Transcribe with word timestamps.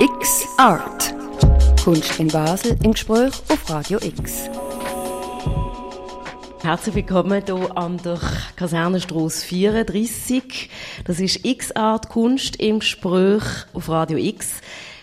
X 0.00 0.46
Art. 0.58 1.12
Kunst 1.82 2.20
in 2.20 2.28
Basel 2.28 2.76
im 2.84 2.92
Gespräch 2.92 3.32
auf 3.48 3.68
Radio 3.68 3.98
X. 4.00 4.48
Herzlich 6.62 6.94
willkommen 6.94 7.42
hier 7.44 7.76
an 7.76 7.96
der 8.04 8.20
Kasernenstrasse 8.54 9.44
34. 9.44 10.70
Das 11.04 11.18
ist 11.18 11.44
X-Art 11.44 12.08
Kunst 12.10 12.56
im 12.60 12.78
Gespräch 12.78 13.42
auf 13.72 13.88
Radio 13.88 14.18
X. 14.18 14.60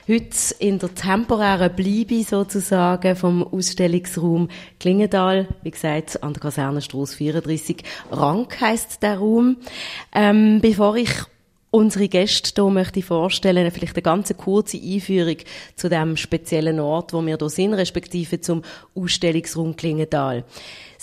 Heute 0.07 0.37
in 0.59 0.79
der 0.79 0.95
temporären 0.95 1.75
Bleibe 1.75 2.23
sozusagen 2.23 3.17
vom 3.17 3.43
Ausstellungsraum 3.43 4.47
Klingendal, 4.79 5.49
wie 5.63 5.71
gesagt, 5.71 6.23
an 6.23 6.31
der 6.31 6.41
Kasernenstrasse 6.41 7.17
34. 7.17 7.83
Rank 8.11 8.61
heisst 8.61 9.03
der 9.03 9.17
Raum. 9.17 9.57
Ähm, 10.13 10.59
bevor 10.61 10.95
ich 10.95 11.09
unsere 11.75 12.07
Gäste 12.07 12.61
hier 12.61 12.71
möchte 12.71 12.99
ich 12.99 13.05
vorstellen, 13.05 13.69
vielleicht 13.69 13.95
eine 13.97 14.01
ganz 14.01 14.33
kurze 14.37 14.77
Einführung 14.77 15.35
zu 15.75 15.89
dem 15.89 16.15
speziellen 16.15 16.79
Ort, 16.79 17.11
wo 17.11 17.21
wir 17.21 17.37
hier 17.37 17.49
sind, 17.49 17.73
respektive 17.73 18.39
zum 18.39 18.61
Ausstellungsraum 18.95 19.75
Klingendal. 19.75 20.45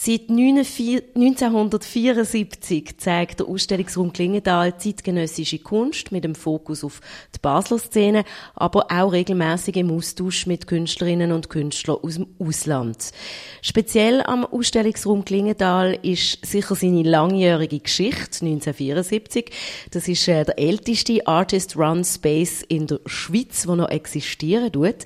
Seit 0.05 0.31
1974 0.31 2.99
zeigt 2.99 3.39
der 3.39 3.47
Ausstellungsraum 3.47 4.13
Klingendal 4.13 4.77
zeitgenössische 4.77 5.61
Kunst 5.61 6.11
mit 6.11 6.25
dem 6.25 6.35
Fokus 6.35 6.83
auf 6.83 7.01
die 7.33 7.39
Basler 7.41 7.79
Szene, 7.79 8.25
aber 8.57 8.87
auch 8.91 9.13
regelmäßig 9.13 9.77
im 9.77 9.93
Austausch 9.93 10.47
mit 10.47 10.67
Künstlerinnen 10.67 11.31
und 11.31 11.51
Künstlern 11.51 11.99
aus 12.03 12.17
dem 12.17 12.27
Ausland. 12.41 13.13
Speziell 13.61 14.23
am 14.23 14.45
Ausstellungsraum 14.45 15.25
Klingendal 15.25 15.97
ist 16.03 16.45
sicher 16.45 16.75
seine 16.75 17.05
langjährige 17.05 17.79
Geschichte, 17.79 18.45
1974. 18.45 19.53
Das 19.93 20.09
ist 20.09 20.27
äh, 20.27 20.45
der 20.45 20.59
älteste 20.59 21.25
Artist-Run 21.29 22.05
Space 22.05 22.65
in 22.67 22.89
der 22.89 22.99
Schweiz, 23.07 23.67
der 23.69 23.77
noch 23.77 23.89
existieren 23.89 24.73
tut. 24.73 24.97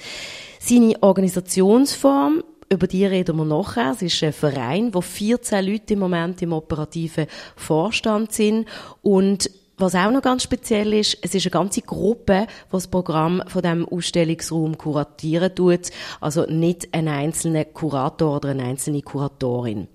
Seine 0.58 1.02
Organisationsform 1.02 2.42
über 2.68 2.86
die 2.86 3.06
reden 3.06 3.36
wir 3.36 3.44
nachher. 3.44 3.92
Es 3.92 4.02
ist 4.02 4.22
ein 4.22 4.32
Verein, 4.32 4.92
wo 4.94 5.00
14 5.00 5.64
Leute 5.64 5.94
im 5.94 6.00
Moment 6.00 6.42
im 6.42 6.52
operativen 6.52 7.26
Vorstand 7.54 8.32
sind 8.32 8.66
und 9.02 9.50
was 9.78 9.94
auch 9.94 10.10
noch 10.10 10.22
ganz 10.22 10.42
speziell 10.42 10.94
ist, 10.94 11.18
es 11.20 11.34
ist 11.34 11.44
eine 11.44 11.50
ganze 11.50 11.82
Gruppe, 11.82 12.46
die 12.48 12.72
das 12.72 12.88
Programm 12.88 13.42
von 13.46 13.60
dem 13.60 13.86
Ausstellungsraum 13.86 14.78
kuratieren 14.78 15.54
tut. 15.54 15.90
Also 16.18 16.46
nicht 16.46 16.94
ein 16.94 17.08
einzelner 17.08 17.66
Kurator 17.66 18.36
oder 18.36 18.50
eine 18.50 18.64
einzelne 18.64 19.02
Kuratorin. 19.02 19.86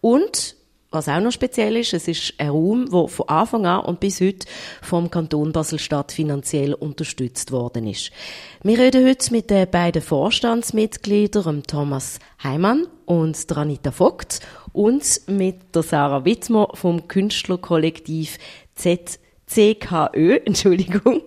Und 0.00 0.56
was 0.90 1.08
auch 1.08 1.20
noch 1.20 1.30
speziell 1.30 1.76
ist, 1.76 1.92
es 1.92 2.08
ist 2.08 2.34
ein 2.38 2.48
Raum, 2.48 2.90
der 2.90 3.06
von 3.06 3.28
Anfang 3.28 3.66
an 3.66 3.84
und 3.84 4.00
bis 4.00 4.20
heute 4.20 4.46
vom 4.82 5.10
Kanton 5.10 5.52
Basel-Stadt 5.52 6.10
finanziell 6.10 6.74
unterstützt 6.74 7.52
worden 7.52 7.86
ist. 7.86 8.10
Wir 8.64 8.78
reden 8.78 9.06
heute 9.06 9.32
mit 9.32 9.50
den 9.50 9.70
beiden 9.70 10.02
Vorstandsmitgliedern, 10.02 11.62
Thomas 11.62 12.18
Heimann 12.42 12.88
und 13.06 13.48
der 13.48 13.58
Anita 13.58 13.92
Vogt, 13.92 14.40
und 14.72 15.22
mit 15.28 15.74
der 15.74 15.82
Sarah 15.82 16.24
Wittmer 16.24 16.68
vom 16.74 17.06
Künstlerkollektiv 17.06 18.38
ZCKÖ, 18.74 20.40
Entschuldigung, 20.44 21.22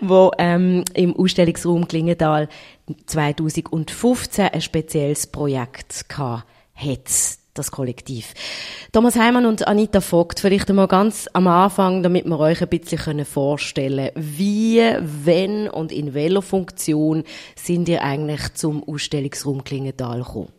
wo 0.00 0.30
ähm, 0.38 0.84
im 0.94 1.16
Ausstellungsraum 1.16 1.88
Klingendal 1.88 2.48
2015 3.06 4.48
ein 4.48 4.60
spezielles 4.60 5.26
Projekt 5.26 6.06
hatte 6.16 6.44
das 7.58 7.70
Kollektiv. 7.70 8.34
Thomas 8.92 9.16
Heimann 9.16 9.46
und 9.46 9.66
Anita 9.66 10.00
Vogt, 10.00 10.40
vielleicht 10.40 10.70
einmal 10.70 10.88
ganz 10.88 11.28
am 11.32 11.46
Anfang, 11.46 12.02
damit 12.02 12.24
wir 12.26 12.38
euch 12.38 12.62
ein 12.62 12.68
bisschen 12.68 13.24
vorstellen 13.24 14.10
können. 14.14 14.38
Wie, 14.38 14.82
wenn 15.24 15.68
und 15.68 15.92
in 15.92 16.14
welcher 16.14 16.42
Funktion 16.42 17.24
sind 17.56 17.88
ihr 17.88 18.02
eigentlich 18.02 18.54
zum 18.54 18.82
Ausstellungsraum 18.82 19.64
Klingenthal 19.64 20.22
gekommen? 20.22 20.52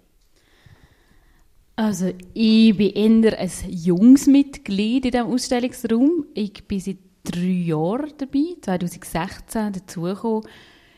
Also, 1.76 2.12
ich 2.34 2.76
bin 2.76 3.24
eher 3.24 3.40
ein 3.40 3.52
junges 3.70 4.28
Mitglied 4.28 5.06
in 5.06 5.12
diesem 5.12 5.28
Ausstellungsraum. 5.28 6.26
Ich 6.34 6.68
bin 6.68 6.82
seit 6.82 6.98
drei 7.24 7.40
Jahren 7.40 8.12
dabei, 8.18 8.58
2016 8.62 9.74
dazugekommen, 9.74 10.44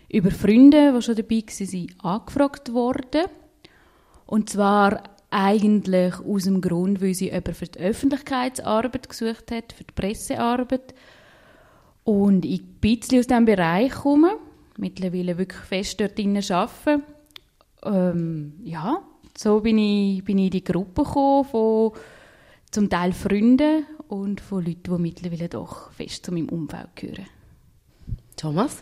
über 0.09 0.31
Freunde, 0.31 0.91
die 0.95 1.01
schon 1.01 1.15
dabei 1.15 1.43
waren, 1.47 1.87
angefragt 1.99 2.73
worden. 2.73 3.25
Und 4.25 4.49
zwar 4.49 5.03
eigentlich 5.31 6.19
aus 6.19 6.43
dem 6.43 6.61
Grund, 6.61 7.01
weil 7.01 7.13
sie 7.13 7.27
jemanden 7.27 7.55
für 7.55 7.65
die 7.65 7.79
Öffentlichkeitsarbeit 7.79 9.09
gesucht 9.09 9.51
hat, 9.51 9.73
für 9.73 9.85
die 9.85 9.93
Pressearbeit. 9.93 10.93
Und 12.03 12.45
ich 12.45 12.61
ein 12.61 12.77
bisschen 12.81 13.19
aus 13.19 13.27
diesem 13.27 13.45
Bereich 13.45 13.93
komme, 13.93 14.37
mittlerweile 14.77 15.37
wirklich 15.37 15.61
fest 15.61 16.01
dort 16.01 16.17
drinnen 16.17 16.43
arbeite. 16.51 17.01
Ähm, 17.83 18.53
ja, 18.63 19.01
so 19.37 19.59
bin 19.61 19.77
ich, 19.77 20.23
bin 20.23 20.37
ich 20.37 20.45
in 20.45 20.51
die 20.51 20.63
Gruppe 20.63 21.03
gekommen 21.03 21.45
von 21.45 21.91
zum 22.69 22.89
Teil 22.89 23.13
Freunden 23.13 23.85
und 24.07 24.41
von 24.41 24.65
Leuten, 24.65 24.95
die 24.95 25.01
mittlerweile 25.01 25.49
doch 25.49 25.91
fest 25.91 26.25
zu 26.25 26.33
meinem 26.33 26.49
Umfeld 26.49 26.95
gehören. 26.95 27.27
Thomas? 28.35 28.77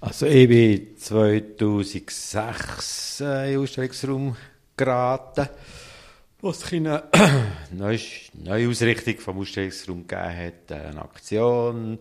Also 0.00 0.26
ich 0.26 0.48
bin 0.48 0.96
2006 0.96 3.20
äh, 3.20 3.46
in 3.46 3.52
den 3.52 3.60
Ausstellungsraum 3.60 4.36
geraten 4.76 5.48
was 6.44 6.62
es 6.62 6.72
eine 6.72 7.02
neue, 7.70 8.68
Ausrichtung 8.68 9.18
vom 9.18 9.38
Ausstellungsraum 9.38 10.06
gegeben 10.06 10.36
hat, 10.36 10.72
eine 10.72 11.00
Aktion. 11.00 11.98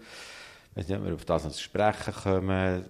Ich 0.71 0.77
weiß 0.77 0.87
nicht, 0.89 0.97
ob 0.97 1.05
wir 1.05 1.13
auf 1.13 1.25
das 1.25 1.45
noch 1.45 1.51
zu 1.53 1.63
sprechen 1.63 2.13
kommen. 2.13 2.85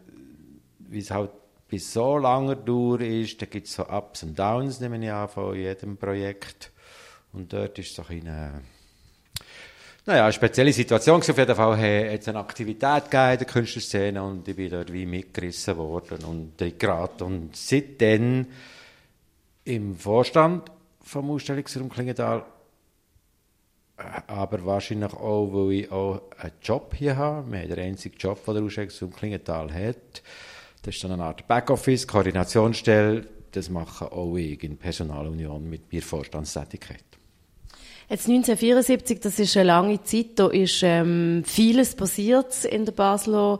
Wie 0.79 0.99
es 0.99 1.11
halt 1.11 1.29
bis 1.67 1.93
so 1.93 2.17
langer 2.17 2.55
Dauer 2.55 3.01
ist, 3.01 3.39
da 3.41 3.45
gibt 3.45 3.67
es 3.67 3.73
so 3.73 3.87
Ups 3.87 4.23
und 4.23 4.37
Downs, 4.37 4.79
nehme 4.79 5.03
ich 5.03 5.11
an, 5.11 5.29
von 5.29 5.55
jedem 5.55 5.97
Projekt. 5.97 6.71
Und 7.33 7.53
dort 7.53 7.77
ist 7.77 7.93
so 7.93 8.03
eine, 8.09 8.61
naja, 10.07 10.23
eine 10.23 10.33
spezielle 10.33 10.73
Situation. 10.73 11.21
Auf 11.21 11.37
jeden 11.37 11.55
Fall 11.55 11.77
hat 11.77 12.19
es 12.21 12.27
eine 12.27 12.39
Aktivität 12.39 13.11
gegeben 13.11 13.31
in 13.33 13.37
der 13.37 13.47
Künstlerszene 13.47 14.23
und 14.23 14.47
ich 14.47 14.55
bin 14.55 14.71
dort 14.71 14.91
wie 14.91 15.05
mitgerissen 15.05 15.77
worden 15.77 16.23
und 16.25 16.79
gerade 16.79 17.23
Und 17.23 17.55
seitdem 17.55 18.47
im 19.65 19.95
Vorstand 19.95 20.72
vom 21.03 21.29
Ausstellungsraum 21.31 21.89
Klingenthal. 21.89 22.45
Äh, 23.97 24.03
aber 24.27 24.65
wahrscheinlich 24.65 25.13
auch, 25.13 25.49
weil 25.53 25.71
ich 25.73 25.91
auch 25.91 26.21
einen 26.39 26.53
Job 26.61 26.95
hier 26.95 27.15
habe. 27.17 27.51
Wir 27.51 27.59
haben 27.59 27.69
den 27.69 27.79
einzigen 27.79 28.17
Job, 28.17 28.43
den 28.45 28.55
der 28.55 28.63
Ausstellungsraum 28.63 29.13
Klingenthal 29.13 29.71
hat. 29.73 30.23
Das 30.81 30.95
ist 30.95 31.03
dann 31.03 31.11
eine 31.11 31.23
Art 31.23 31.47
Backoffice, 31.47 32.07
Koordinationsstelle. 32.07 33.25
Das 33.51 33.69
mache 33.69 34.11
auch 34.11 34.35
ich 34.35 34.63
in 34.63 34.77
Personalunion 34.77 35.69
mit 35.69 35.91
meiner 35.91 36.03
Vorstandstätigkeit. 36.03 37.03
Jetzt 38.09 38.27
1974, 38.27 39.19
das 39.21 39.39
ist 39.39 39.55
eine 39.55 39.67
lange 39.67 40.03
Zeit, 40.03 40.31
da 40.35 40.47
ist 40.47 40.81
ähm, 40.83 41.43
vieles 41.45 41.95
passiert 41.95 42.65
in 42.65 42.85
der 42.85 42.91
Basler 42.91 43.59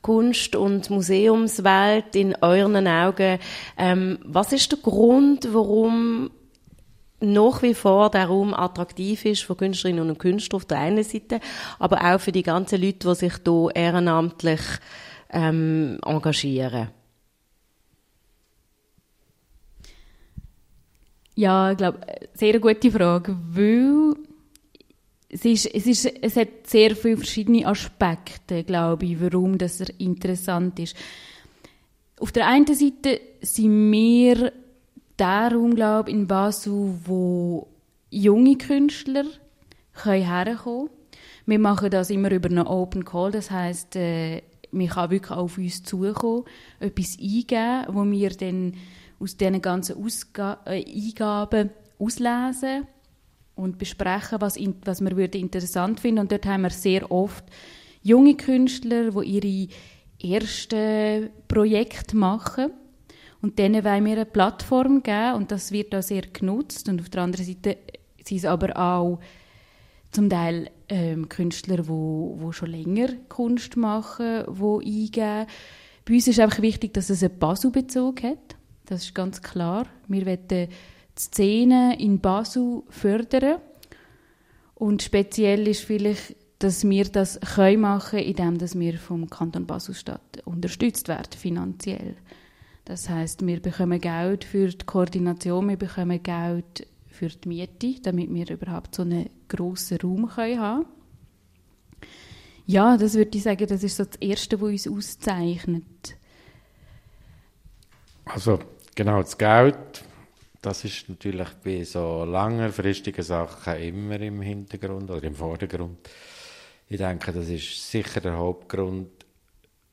Kunst- 0.00 0.56
und 0.56 0.90
Museumswelt 0.90 2.16
in 2.16 2.34
euren 2.40 2.86
Augen. 2.88 3.38
Ähm, 3.76 4.18
was 4.24 4.52
ist 4.52 4.72
der 4.72 4.78
Grund, 4.80 5.52
warum 5.52 6.30
nach 7.22 7.62
wie 7.62 7.74
vor 7.74 8.10
der 8.10 8.26
Raum 8.26 8.52
attraktiv 8.52 9.24
ist 9.24 9.44
für 9.44 9.56
Künstlerinnen 9.56 10.10
und 10.10 10.18
Künstler 10.18 10.56
auf 10.56 10.64
der 10.64 10.78
einen 10.78 11.04
Seite, 11.04 11.40
aber 11.78 12.00
auch 12.02 12.20
für 12.20 12.32
die 12.32 12.42
ganzen 12.42 12.80
Leute, 12.80 13.08
die 13.08 13.14
sich 13.14 13.34
hier 13.44 13.68
ehrenamtlich 13.74 14.60
ähm, 15.30 15.98
engagieren. 16.04 16.88
Ja, 21.34 21.70
ich 21.70 21.78
glaube, 21.78 22.00
sehr 22.34 22.60
gute 22.60 22.90
Frage, 22.90 23.38
weil 23.48 24.14
es, 25.30 25.44
ist, 25.46 25.66
es, 25.66 25.86
ist, 25.86 26.12
es 26.20 26.36
hat 26.36 26.66
sehr 26.66 26.94
viele 26.94 27.16
verschiedene 27.16 27.66
Aspekte, 27.66 28.64
glaube 28.64 29.06
ich, 29.06 29.20
warum 29.20 29.56
das 29.56 29.80
interessant 29.80 30.78
ist. 30.78 30.94
Auf 32.20 32.32
der 32.32 32.46
einen 32.46 32.66
Seite 32.66 33.20
sind 33.40 33.90
wir 33.90 34.52
der 35.18 35.52
Raum, 35.52 35.74
glaube 35.74 36.10
in 36.10 36.26
Basel, 36.26 36.94
wo 37.04 37.68
junge 38.10 38.56
Künstler 38.56 39.24
können 39.92 40.26
herkommen 40.26 40.88
können. 40.88 41.02
Wir 41.46 41.58
machen 41.58 41.90
das 41.90 42.10
immer 42.10 42.30
über 42.30 42.48
einen 42.48 42.66
Open 42.66 43.04
Call, 43.04 43.32
das 43.32 43.50
heißt, 43.50 43.96
äh, 43.96 44.42
man 44.70 44.88
kann 44.88 45.10
wirklich 45.10 45.36
auf 45.36 45.58
uns 45.58 45.82
zukommen, 45.82 46.44
etwas 46.80 47.18
eingeben, 47.20 47.86
wo 47.88 48.04
wir 48.04 48.30
dann 48.30 48.74
aus 49.20 49.36
diesen 49.36 49.60
ganzen 49.60 50.02
Ausga 50.02 50.60
äh, 50.64 50.84
Eingaben 50.84 51.70
auslesen 51.98 52.86
und 53.54 53.78
besprechen, 53.78 54.40
was, 54.40 54.56
in, 54.56 54.76
was 54.84 55.00
wir 55.00 55.16
würde 55.16 55.38
interessant 55.38 56.00
finden. 56.00 56.20
Und 56.20 56.32
dort 56.32 56.46
haben 56.46 56.62
wir 56.62 56.70
sehr 56.70 57.10
oft 57.10 57.44
junge 58.02 58.36
Künstler, 58.36 59.10
die 59.10 59.68
ihre 60.20 60.38
ersten 60.40 61.30
Projekte 61.48 62.16
machen 62.16 62.72
und 63.42 63.58
denen 63.58 63.84
wollen 63.84 64.04
wir 64.04 64.12
eine 64.12 64.24
Plattform 64.24 65.02
geben 65.02 65.34
und 65.34 65.50
das 65.50 65.72
wird 65.72 65.94
auch 65.94 66.02
sehr 66.02 66.22
genutzt. 66.22 66.88
Und 66.88 67.00
auf 67.00 67.10
der 67.10 67.22
anderen 67.22 67.44
Seite 67.44 67.76
sind 68.24 68.38
es 68.38 68.44
aber 68.44 68.76
auch 68.76 69.18
zum 70.12 70.30
Teil 70.30 70.70
ähm, 70.88 71.28
Künstler, 71.28 71.78
die 71.78 71.88
wo, 71.88 72.36
wo 72.38 72.52
schon 72.52 72.70
länger 72.70 73.08
Kunst 73.28 73.76
machen, 73.76 74.44
die 74.46 75.06
eingeben. 75.06 75.46
Bei 76.04 76.14
uns 76.14 76.28
ist 76.28 76.38
einfach 76.38 76.62
wichtig, 76.62 76.94
dass 76.94 77.10
es 77.10 77.22
einen 77.22 77.38
Basel-Bezug 77.38 78.22
hat. 78.22 78.56
Das 78.86 79.04
ist 79.04 79.14
ganz 79.14 79.42
klar. 79.42 79.86
Wir 80.06 80.24
wollen 80.24 80.48
die 80.48 80.68
Szene 81.18 81.98
in 81.98 82.20
Basel 82.20 82.82
fördern. 82.90 83.60
Und 84.74 85.02
speziell 85.02 85.66
ist 85.66 85.84
vielleicht, 85.84 86.36
dass 86.58 86.88
wir 86.88 87.04
das 87.04 87.40
können 87.40 87.80
machen 87.80 88.20
indem 88.20 88.60
wir 88.60 88.98
vom 88.98 89.28
Kanton 89.28 89.66
Basel-Stadt 89.66 90.42
unterstützt 90.44 91.08
werden, 91.08 91.32
finanziell. 91.36 92.16
Das 92.84 93.08
heißt, 93.08 93.46
wir 93.46 93.60
bekommen 93.60 94.00
Geld 94.00 94.44
für 94.44 94.68
die 94.68 94.84
Koordination, 94.84 95.68
wir 95.68 95.76
bekommen 95.76 96.22
Geld 96.22 96.86
für 97.06 97.28
die 97.28 97.48
Miete, 97.48 98.00
damit 98.02 98.32
wir 98.34 98.50
überhaupt 98.50 98.94
so 98.94 99.02
einen 99.02 99.30
grossen 99.48 99.98
Raum 99.98 100.28
können 100.28 100.58
haben 100.58 100.86
Ja, 102.66 102.96
das 102.96 103.14
würde 103.14 103.36
ich 103.36 103.44
sagen, 103.44 103.66
das 103.66 103.84
ist 103.84 103.96
so 103.96 104.04
das 104.04 104.16
Erste, 104.16 104.60
was 104.60 104.86
uns 104.86 104.88
auszeichnet. 104.88 106.16
Also 108.24 108.58
genau, 108.94 109.20
das 109.22 109.36
Geld, 109.38 110.04
das 110.60 110.84
ist 110.84 111.08
natürlich 111.08 111.48
bei 111.62 111.84
so 111.84 112.24
längerfristigen 112.24 113.22
Sachen 113.22 113.76
immer 113.76 114.20
im 114.20 114.40
Hintergrund 114.40 115.10
oder 115.10 115.24
im 115.24 115.34
Vordergrund. 115.34 116.08
Ich 116.88 116.98
denke, 116.98 117.32
das 117.32 117.48
ist 117.48 117.90
sicher 117.90 118.20
der 118.20 118.36
Hauptgrund 118.36 119.10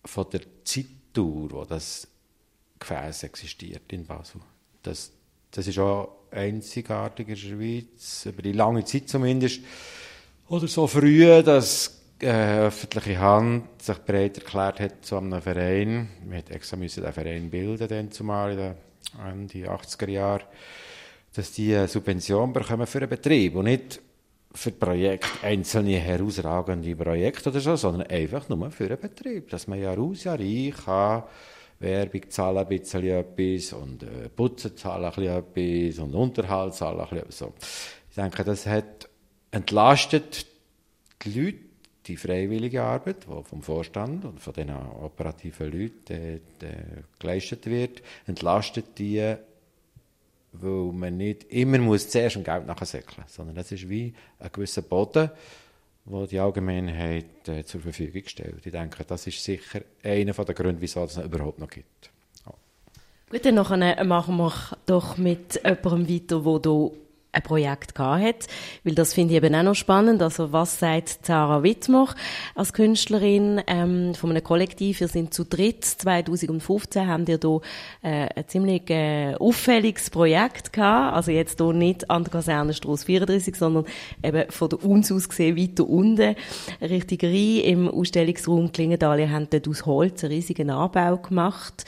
von 0.05 0.25
der 0.31 0.41
Zeitdauer, 0.63 1.51
wo 1.51 1.65
das 1.65 2.08
Gefäß 2.79 3.23
existiert 3.23 3.91
in 3.91 4.05
Basel. 4.05 4.41
Das, 4.83 5.11
das 5.51 5.67
ist 5.67 5.79
auch 5.79 6.19
einzigartig 6.31 7.27
in 7.27 7.35
der 7.35 7.41
Schweiz, 7.41 8.25
über 8.25 8.41
die 8.41 8.53
lange 8.53 8.85
Zeit 8.85 9.09
zumindest. 9.09 9.61
Oder 10.47 10.67
so 10.67 10.87
früh, 10.87 11.43
dass 11.43 11.99
äh, 12.21 12.59
öffentliche 12.59 13.19
Hand 13.19 13.81
sich 13.81 13.97
bereit 13.99 14.37
erklärt 14.37 14.79
hat 14.79 15.05
zu 15.05 15.17
einem 15.17 15.41
Verein. 15.41 16.09
Wir 16.25 16.37
hätten 16.37 16.53
extra 16.53 16.75
müssen 16.75 17.03
den 17.03 17.13
Verein 17.13 17.49
bilden, 17.49 17.87
dann 17.87 18.11
zumal 18.11 18.51
in 18.51 18.57
den 18.57 18.75
Ende 19.25 19.71
80er 19.71 20.09
Jahre, 20.09 20.43
dass 21.33 21.51
die 21.51 21.75
eine 21.75 21.87
Subvention 21.87 22.51
bekommen 22.51 22.87
für 22.87 22.99
einen 22.99 23.09
Betrieb 23.09 23.55
und 23.55 23.65
nicht 23.65 24.01
für 24.51 24.71
Projekt 24.71 25.43
einzelne 25.43 25.97
herausragende 25.97 26.95
Projekte 26.95 27.49
oder 27.49 27.59
so, 27.59 27.75
sondern 27.75 28.07
einfach 28.07 28.49
nur 28.49 28.71
für 28.71 28.85
einen 28.85 28.99
Betrieb, 28.99 29.49
dass 29.49 29.67
man 29.67 29.79
Jahr 29.79 29.97
aus 29.99 30.23
Jahr 30.23 30.39
ein 30.39 30.73
kann 30.73 31.23
Werbung 31.79 32.29
zahlen 32.29 32.57
ein 32.57 32.67
bisschen 32.67 33.05
etwas 33.05 33.73
und 33.73 34.03
äh, 34.03 34.29
Putzen 34.29 34.75
zahlen 34.75 35.05
ein 35.05 35.11
bisschen 35.11 35.93
etwas 35.93 36.03
und 36.03 36.15
Unterhalt 36.15 36.73
zahlen 36.73 36.99
ein 36.99 37.09
bisschen. 37.09 37.31
So. 37.31 37.53
Ich 38.09 38.15
denke, 38.15 38.43
das 38.43 38.65
hat 38.65 39.09
entlastet 39.51 40.45
die 41.23 41.39
Leute, 41.39 41.59
die 42.05 42.17
freiwillige 42.17 42.81
Arbeit, 42.81 43.25
die 43.27 43.43
vom 43.43 43.61
Vorstand 43.61 44.25
und 44.25 44.39
von 44.39 44.53
den 44.53 44.71
operativen 44.71 45.71
Leuten 45.71 46.13
äh, 46.13 46.39
geleistet 47.19 47.65
wird, 47.67 48.01
entlastet 48.25 48.97
die, 48.97 49.35
weil 50.51 50.91
man 50.93 51.17
nicht 51.17 51.45
immer 51.45 51.77
muss 51.77 52.09
zuerst 52.09 52.37
ein 52.37 52.43
Geld 52.43 52.65
nachsäckeln 52.65 53.25
sondern 53.27 53.57
es 53.57 53.71
ist 53.71 53.87
wie 53.87 54.13
ein 54.39 54.49
gewisser 54.51 54.81
Boden, 54.81 55.29
wo 56.09 56.25
die 56.25 56.39
Allgemeinheit 56.39 57.47
äh, 57.47 57.63
zur 57.63 57.81
Verfügung 57.81 58.23
stellt. 58.25 58.65
Ich 58.65 58.71
denke, 58.71 59.05
das 59.05 59.27
ist 59.27 59.43
sicher 59.43 59.81
einer 60.03 60.33
der 60.33 60.55
Gründe, 60.55 60.81
wieso 60.81 61.03
es 61.03 61.17
überhaupt 61.17 61.59
noch 61.59 61.69
gibt. 61.69 62.09
Ja. 62.45 62.53
Gut, 63.29 63.45
dann 63.45 63.55
machen 64.07 64.37
wir 64.37 64.53
doch 64.87 65.17
mit 65.17 65.55
jemandem 65.63 66.07
weiter, 66.07 66.41
der 66.41 66.71
hier 66.71 66.91
ein 67.31 67.43
Projekt 67.43 67.95
gehabt 67.95 68.23
hat, 68.23 68.47
weil 68.83 68.95
das 68.95 69.13
finde 69.13 69.33
ich 69.33 69.43
eben 69.43 69.53
auch 69.53 69.63
noch 69.63 69.75
spannend. 69.75 70.21
Also 70.21 70.51
was 70.51 70.79
sagt 70.79 71.25
Sarah 71.25 71.61
Wittmer 71.61 72.13
als 72.55 72.73
Künstlerin 72.73 73.61
ähm, 73.67 74.15
von 74.15 74.31
einem 74.31 74.43
Kollektiv? 74.43 74.99
Wir 74.99 75.07
sind 75.07 75.33
zu 75.33 75.45
dritt. 75.45 75.85
2015 75.85 77.07
haben 77.07 77.27
wir 77.27 77.37
hier 77.39 77.61
äh, 78.01 78.29
ein 78.35 78.47
ziemlich 78.47 78.89
äh, 78.89 79.35
auffälliges 79.35 80.09
Projekt 80.09 80.73
gehabt. 80.73 81.15
Also 81.15 81.31
jetzt 81.31 81.59
hier 81.59 81.73
nicht 81.73 82.09
an 82.09 82.23
der 82.23 82.31
Kasernenstrasse 82.31 83.05
34, 83.05 83.55
sondern 83.55 83.85
eben 84.23 84.49
von 84.49 84.69
der 84.69 84.83
uns 84.83 85.11
aus 85.11 85.29
gesehen 85.29 85.57
weiter 85.57 85.87
unten, 85.87 86.35
richtig 86.81 87.23
rein 87.23 87.61
im 87.63 87.89
Ausstellungsraum 87.89 88.71
Klingendal. 88.71 89.19
Ihr 89.19 89.31
habt 89.31 89.53
dort 89.53 89.67
aus 89.67 89.85
Holz 89.85 90.23
einen 90.23 90.33
riesigen 90.33 90.71
Anbau 90.71 91.17
gemacht. 91.17 91.85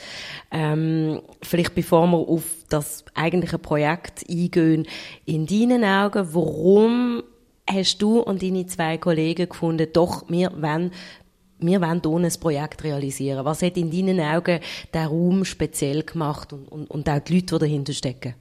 Ähm, 0.52 1.20
vielleicht 1.42 1.74
bevor 1.74 2.06
wir 2.06 2.18
auf 2.18 2.44
das 2.72 3.04
eigentliche 3.14 3.58
Projekt 3.58 4.24
eingehen, 4.28 4.86
in 5.24 5.46
deinen 5.46 5.84
Augen, 5.84 6.28
warum 6.32 7.22
hast 7.68 7.98
du 7.98 8.20
und 8.20 8.42
deine 8.42 8.66
zwei 8.66 8.98
Kollegen 8.98 9.48
gefunden, 9.48 9.88
doch, 9.92 10.24
wir 10.28 10.50
wollen 10.60 10.92
wir 11.64 11.80
wollen 11.80 12.00
hier 12.04 12.12
ein 12.12 12.40
Projekt 12.40 12.82
realisieren. 12.82 13.44
Was 13.44 13.62
hat 13.62 13.76
in 13.76 13.90
deinen 13.90 14.18
Augen 14.18 14.58
der 14.92 15.06
Raum 15.06 15.44
speziell 15.44 16.02
gemacht 16.02 16.52
und, 16.52 16.66
und, 16.66 16.90
und 16.90 17.08
auch 17.08 17.20
die 17.20 17.34
Leute, 17.34 17.54
die 17.54 17.60
dahinter 17.60 17.92
stecken? 17.92 18.34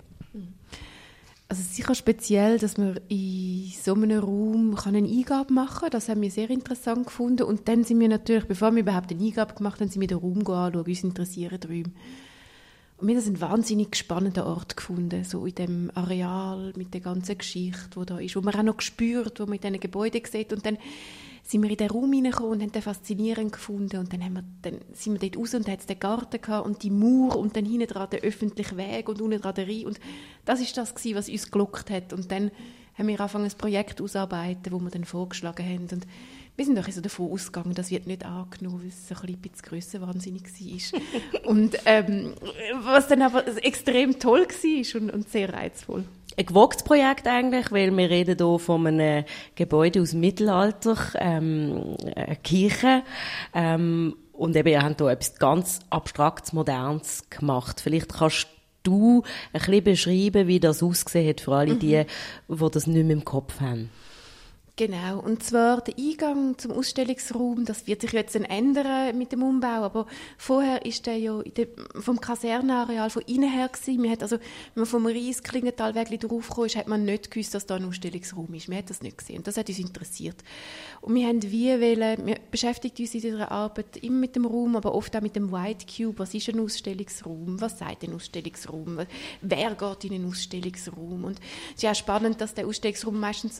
Also 1.47 1.63
sicher 1.63 1.95
speziell, 1.95 2.59
dass 2.59 2.77
man 2.77 2.97
in 3.09 3.69
so 3.79 3.93
einem 3.93 4.19
Raum 4.21 4.77
eine 4.85 4.99
Eingabe 4.99 5.53
machen 5.53 5.81
kann. 5.81 5.89
Das 5.89 6.07
haben 6.07 6.21
wir 6.21 6.31
sehr 6.31 6.49
interessant 6.49 7.07
gefunden. 7.07 7.43
Und 7.43 7.67
dann 7.67 7.83
sind 7.83 7.99
wir 7.99 8.07
natürlich, 8.07 8.45
bevor 8.45 8.71
wir 8.71 8.79
überhaupt 8.79 9.11
eine 9.11 9.21
Eingabe 9.21 9.53
gemacht 9.53 9.81
haben, 9.81 9.89
sind 9.89 9.99
wir 9.99 10.07
den 10.07 10.19
Raum 10.19 10.39
anschauen. 10.39 10.75
Uns 10.75 11.03
interessieren 11.03 11.59
die 11.61 11.67
Räume. 11.67 11.91
Wir 13.03 13.17
haben 13.17 13.25
einen 13.25 13.41
wahnsinnig 13.41 13.95
spannenden 13.95 14.43
Ort 14.43 14.77
gefunden, 14.77 15.23
so 15.23 15.47
in 15.47 15.55
dem 15.55 15.91
Areal 15.95 16.71
mit 16.75 16.93
der 16.93 17.01
ganzen 17.01 17.35
Geschichte, 17.35 17.99
die 17.99 18.05
da 18.05 18.19
ist, 18.19 18.35
wo 18.35 18.41
man 18.41 18.53
auch 18.53 18.61
noch 18.61 18.81
spürt, 18.81 19.39
wo 19.39 19.45
man 19.45 19.55
in 19.55 19.61
diesen 19.61 19.79
Gebäuden 19.79 20.21
sieht. 20.23 20.53
Und 20.53 20.63
dann 20.67 20.77
sind 21.43 21.63
wir 21.63 21.69
in 21.71 21.77
den 21.77 21.89
Raum 21.89 22.13
hineingekommen 22.13 22.53
und 22.53 22.61
haben 22.61 22.71
den 22.71 22.81
faszinierend 22.83 23.53
gefunden. 23.53 23.97
Und 23.97 24.13
dann, 24.13 24.23
haben 24.23 24.33
wir, 24.33 24.43
dann 24.61 24.81
sind 24.93 25.19
wir 25.19 25.29
dort 25.29 25.41
raus 25.41 25.55
und 25.55 25.67
hatten 25.67 25.87
den 25.87 25.99
Garten 25.99 26.41
gehabt 26.41 26.67
und 26.67 26.83
die 26.83 26.91
Mauer 26.91 27.37
und 27.37 27.55
dann 27.55 27.65
hinten 27.65 27.87
dran 27.87 28.07
der 28.11 28.21
öffentliche 28.21 28.77
Weg 28.77 29.09
und 29.09 29.19
unten 29.19 29.41
dran 29.41 29.55
der 29.55 29.67
Rhein. 29.67 29.87
Und 29.87 29.99
das 30.45 30.61
ist 30.61 30.77
das 30.77 30.93
gewesen, 30.93 31.17
was 31.17 31.27
uns 31.27 31.49
gelockt 31.49 31.89
hat. 31.89 32.13
Und 32.13 32.31
dann 32.31 32.51
haben 32.95 33.07
wir 33.07 33.19
angefangen, 33.19 33.45
ein 33.45 33.57
Projekt 33.57 33.99
auszuarbeiten, 33.99 34.71
wo 34.71 34.79
wir 34.79 34.91
dann 34.91 35.05
vorgeschlagen 35.05 35.65
haben. 35.65 35.87
Und 35.91 36.05
wir 36.61 36.65
sind 36.65 36.77
doch 36.77 36.91
so 36.91 37.01
davon 37.01 37.31
ausgegangen, 37.31 37.73
das 37.73 37.89
wird 37.89 38.05
nicht 38.05 38.23
angenommen, 38.23 38.81
weil 38.81 38.89
es 38.89 39.07
so 39.07 39.15
ein 39.15 39.35
bisschen 39.37 39.61
grössenwahnsinnig 39.63 40.43
war. 40.43 41.49
und 41.49 41.75
ähm, 41.85 42.35
was 42.83 43.07
dann 43.07 43.23
aber 43.23 43.43
extrem 43.63 44.19
toll 44.19 44.41
war 44.41 45.01
und, 45.01 45.09
und 45.09 45.29
sehr 45.29 45.51
reizvoll. 45.51 46.03
Ein 46.37 46.45
gewagtes 46.45 46.83
Projekt 46.83 47.27
eigentlich, 47.27 47.71
weil 47.71 47.95
wir 47.97 48.09
reden 48.09 48.37
hier 48.37 48.59
von 48.59 48.85
einem 48.85 49.25
Gebäude 49.55 50.01
aus 50.01 50.11
dem 50.11 50.19
Mittelalter, 50.19 50.97
ähm, 51.15 51.95
eine 52.15 52.35
Kirche, 52.37 53.03
ähm, 53.53 54.15
und 54.33 54.55
eben, 54.55 54.69
ihr 54.69 54.81
habt 54.81 54.99
hier 54.99 55.09
etwas 55.09 55.37
ganz 55.37 55.79
Abstraktes, 55.89 56.53
Modernes 56.53 57.25
gemacht. 57.29 57.79
Vielleicht 57.79 58.13
kannst 58.13 58.47
du 58.81 59.23
ein 59.53 59.61
bisschen 59.61 59.83
beschreiben, 59.83 60.47
wie 60.47 60.59
das 60.59 60.81
ausgesehen 60.81 61.29
hat 61.29 61.41
für 61.41 61.53
alle 61.53 61.75
die, 61.75 62.05
mhm. 62.47 62.57
die 62.57 62.71
das 62.71 62.87
nicht 62.87 63.05
mehr 63.05 63.15
im 63.15 63.25
Kopf 63.25 63.59
haben. 63.59 63.89
Genau, 64.77 65.19
und 65.19 65.43
zwar 65.43 65.81
der 65.81 65.95
Eingang 65.97 66.57
zum 66.57 66.71
Ausstellungsraum, 66.71 67.65
das 67.65 67.87
wird 67.87 68.01
sich 68.01 68.13
jetzt 68.13 68.35
ändern 68.35 69.17
mit 69.17 69.33
dem 69.33 69.43
Umbau, 69.43 69.83
aber 69.83 70.07
vorher 70.37 70.85
ist 70.85 71.05
der 71.05 71.17
ja 71.17 71.41
vom 71.99 72.21
Kasernenareal 72.21 73.09
von 73.09 73.21
innen 73.23 73.51
her 73.51 73.67
gewesen. 73.67 74.01
Man 74.01 74.11
hat 74.11 74.23
also, 74.23 74.37
wenn 74.37 74.81
man 74.81 74.85
vom 74.85 75.05
Ries 75.05 75.43
Klingentalweg 75.43 76.17
draufgekommen 76.21 76.67
ist, 76.67 76.77
hat 76.77 76.87
man 76.87 77.03
nicht 77.03 77.29
gewusst, 77.29 77.53
dass 77.53 77.65
da 77.65 77.75
ein 77.75 77.85
Ausstellungsraum 77.85 78.53
ist. 78.53 78.69
Man 78.69 78.77
hat 78.77 78.89
das 78.89 79.01
nicht 79.01 79.17
gesehen 79.17 79.39
und 79.39 79.47
das 79.47 79.57
hat 79.57 79.67
uns 79.67 79.77
interessiert. 79.77 80.37
Und 81.01 81.15
wir 81.15 81.27
haben 81.27 81.43
wie 81.43 81.69
wollen, 81.69 82.25
wir 82.25 82.37
beschäftigen 82.49 82.95
uns 82.97 83.13
in 83.13 83.21
dieser 83.21 83.51
Arbeit 83.51 83.97
immer 83.97 84.19
mit 84.19 84.37
dem 84.37 84.45
Raum, 84.45 84.77
aber 84.77 84.95
oft 84.95 85.15
auch 85.17 85.21
mit 85.21 85.35
dem 85.35 85.51
White 85.51 85.85
Cube. 85.85 86.17
Was 86.19 86.33
ist 86.33 86.47
ein 86.47 86.59
Ausstellungsraum? 86.59 87.59
Was 87.59 87.77
sagt 87.77 88.03
ein 88.03 88.13
Ausstellungsraum? 88.13 88.99
Wer 89.41 89.75
geht 89.75 90.05
in 90.05 90.13
einen 90.13 90.29
Ausstellungsraum? 90.29 91.25
Und 91.25 91.39
es 91.39 91.75
ist 91.75 91.83
ja 91.83 91.93
spannend, 91.93 92.39
dass 92.39 92.53
der 92.53 92.65
Ausstellungsraum 92.67 93.19
meistens 93.19 93.59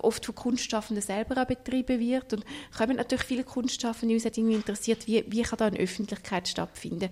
oft 0.00 0.29
von 0.30 0.34
Kunstschaffenden 0.34 1.02
selber 1.02 1.42
auch 1.42 1.46
betrieben 1.46 1.98
wird. 1.98 2.32
Und 2.32 2.44
kommen 2.76 2.96
natürlich 2.96 3.24
viele 3.24 3.44
Kunstschaffende, 3.44 4.14
uns 4.14 4.24
hat 4.24 4.38
irgendwie 4.38 4.56
interessiert, 4.56 5.06
wie, 5.06 5.24
wie 5.28 5.42
kann 5.42 5.58
da 5.58 5.66
eine 5.66 5.78
Öffentlichkeit 5.78 6.48
stattfinden. 6.48 7.10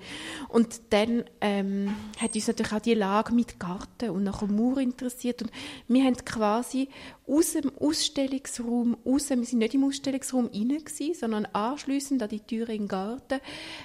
Und 0.48 0.80
dann 0.90 1.24
ähm, 1.40 1.94
hat 2.18 2.34
uns 2.34 2.46
natürlich 2.46 2.72
auch 2.72 2.80
die 2.80 2.94
Lage 2.94 3.34
mit 3.34 3.58
Garten 3.58 4.10
und 4.10 4.24
nach 4.24 4.42
Mauer 4.42 4.78
interessiert. 4.78 5.42
Und 5.42 5.50
wir 5.88 6.04
haben 6.04 6.16
quasi 6.24 6.88
aus 7.26 7.52
dem 7.52 7.70
Ausstellungsraum 7.78 8.96
raus, 9.04 9.30
wir 9.30 9.44
sind 9.44 9.58
nicht 9.58 9.74
im 9.74 9.84
Ausstellungsraum 9.84 10.46
rein 10.46 10.68
gewesen, 10.68 11.14
sondern 11.14 11.46
anschliessend 11.46 12.22
an 12.22 12.28
die 12.28 12.40
Türe 12.40 12.74
im 12.74 12.88
Garten 12.88 13.40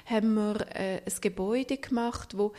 haben 0.06 0.34
wir 0.36 0.62
äh, 0.76 1.02
ein 1.06 1.22
Gebäude 1.22 1.78
gemacht, 1.78 2.38
wo 2.38 2.54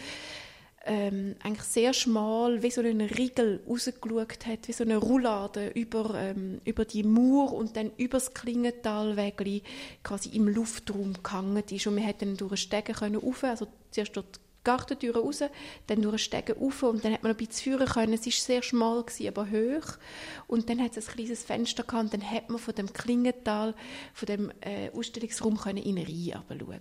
ähm, 0.87 1.37
eigentlich 1.43 1.67
sehr 1.67 1.95
schmal, 1.95 2.63
wie 2.63 2.71
so 2.71 2.81
ein 2.81 3.01
Riegel 3.01 3.61
rausgeschaut 3.69 4.47
hat, 4.47 4.69
wie 4.69 4.73
so 4.73 4.85
eine 4.85 4.97
Roulade 4.97 5.69
über, 5.69 6.15
ähm, 6.15 6.61
über 6.65 6.85
die 6.85 7.03
Mauer 7.03 7.53
und 7.53 7.77
dann 7.77 7.91
über 7.97 8.19
das 8.19 8.35
Klingentalweg 8.35 9.63
quasi 10.03 10.31
im 10.31 10.49
Luftraum 10.49 11.15
gehangen 11.23 11.63
ist. 11.71 11.87
Und 11.87 11.97
wir 11.97 12.05
hätten 12.05 12.37
durch 12.37 12.61
Stegen 12.61 12.95
können 12.95 13.17
rauf, 13.17 13.45
also 13.45 13.67
zuerst 13.91 14.17
dort 14.17 14.41
Gartentür 14.63 15.17
raus, 15.17 15.43
dann 15.87 16.03
durch 16.03 16.25
Stegen 16.25 16.57
rauf 16.57 16.83
und 16.83 17.05
dann 17.05 17.13
hat 17.13 17.23
man 17.23 17.33
ein 17.33 17.37
bisschen 17.37 17.77
führen 17.77 17.87
können. 17.87 18.15
Es 18.15 18.25
war 18.25 18.33
sehr 18.33 18.63
schmal, 18.63 19.03
gewesen, 19.03 19.29
aber 19.29 19.51
hoch. 19.51 19.99
Und 20.47 20.69
dann 20.69 20.83
hat 20.83 20.97
es 20.97 21.09
ein 21.09 21.15
kleines 21.15 21.45
Fenster 21.45 21.83
gehabt 21.83 22.05
und 22.05 22.15
dann 22.15 22.31
hat 22.31 22.49
man 22.49 22.59
von 22.59 22.75
dem 22.75 22.93
Klingental, 22.93 23.75
von 24.15 24.27
dem 24.27 24.53
äh, 24.63 24.91
Ausstellungsraum 24.91 25.59
können 25.59 25.79
in 25.79 25.97
den 25.97 26.07
Rhein 26.07 26.43
schauen 26.49 26.81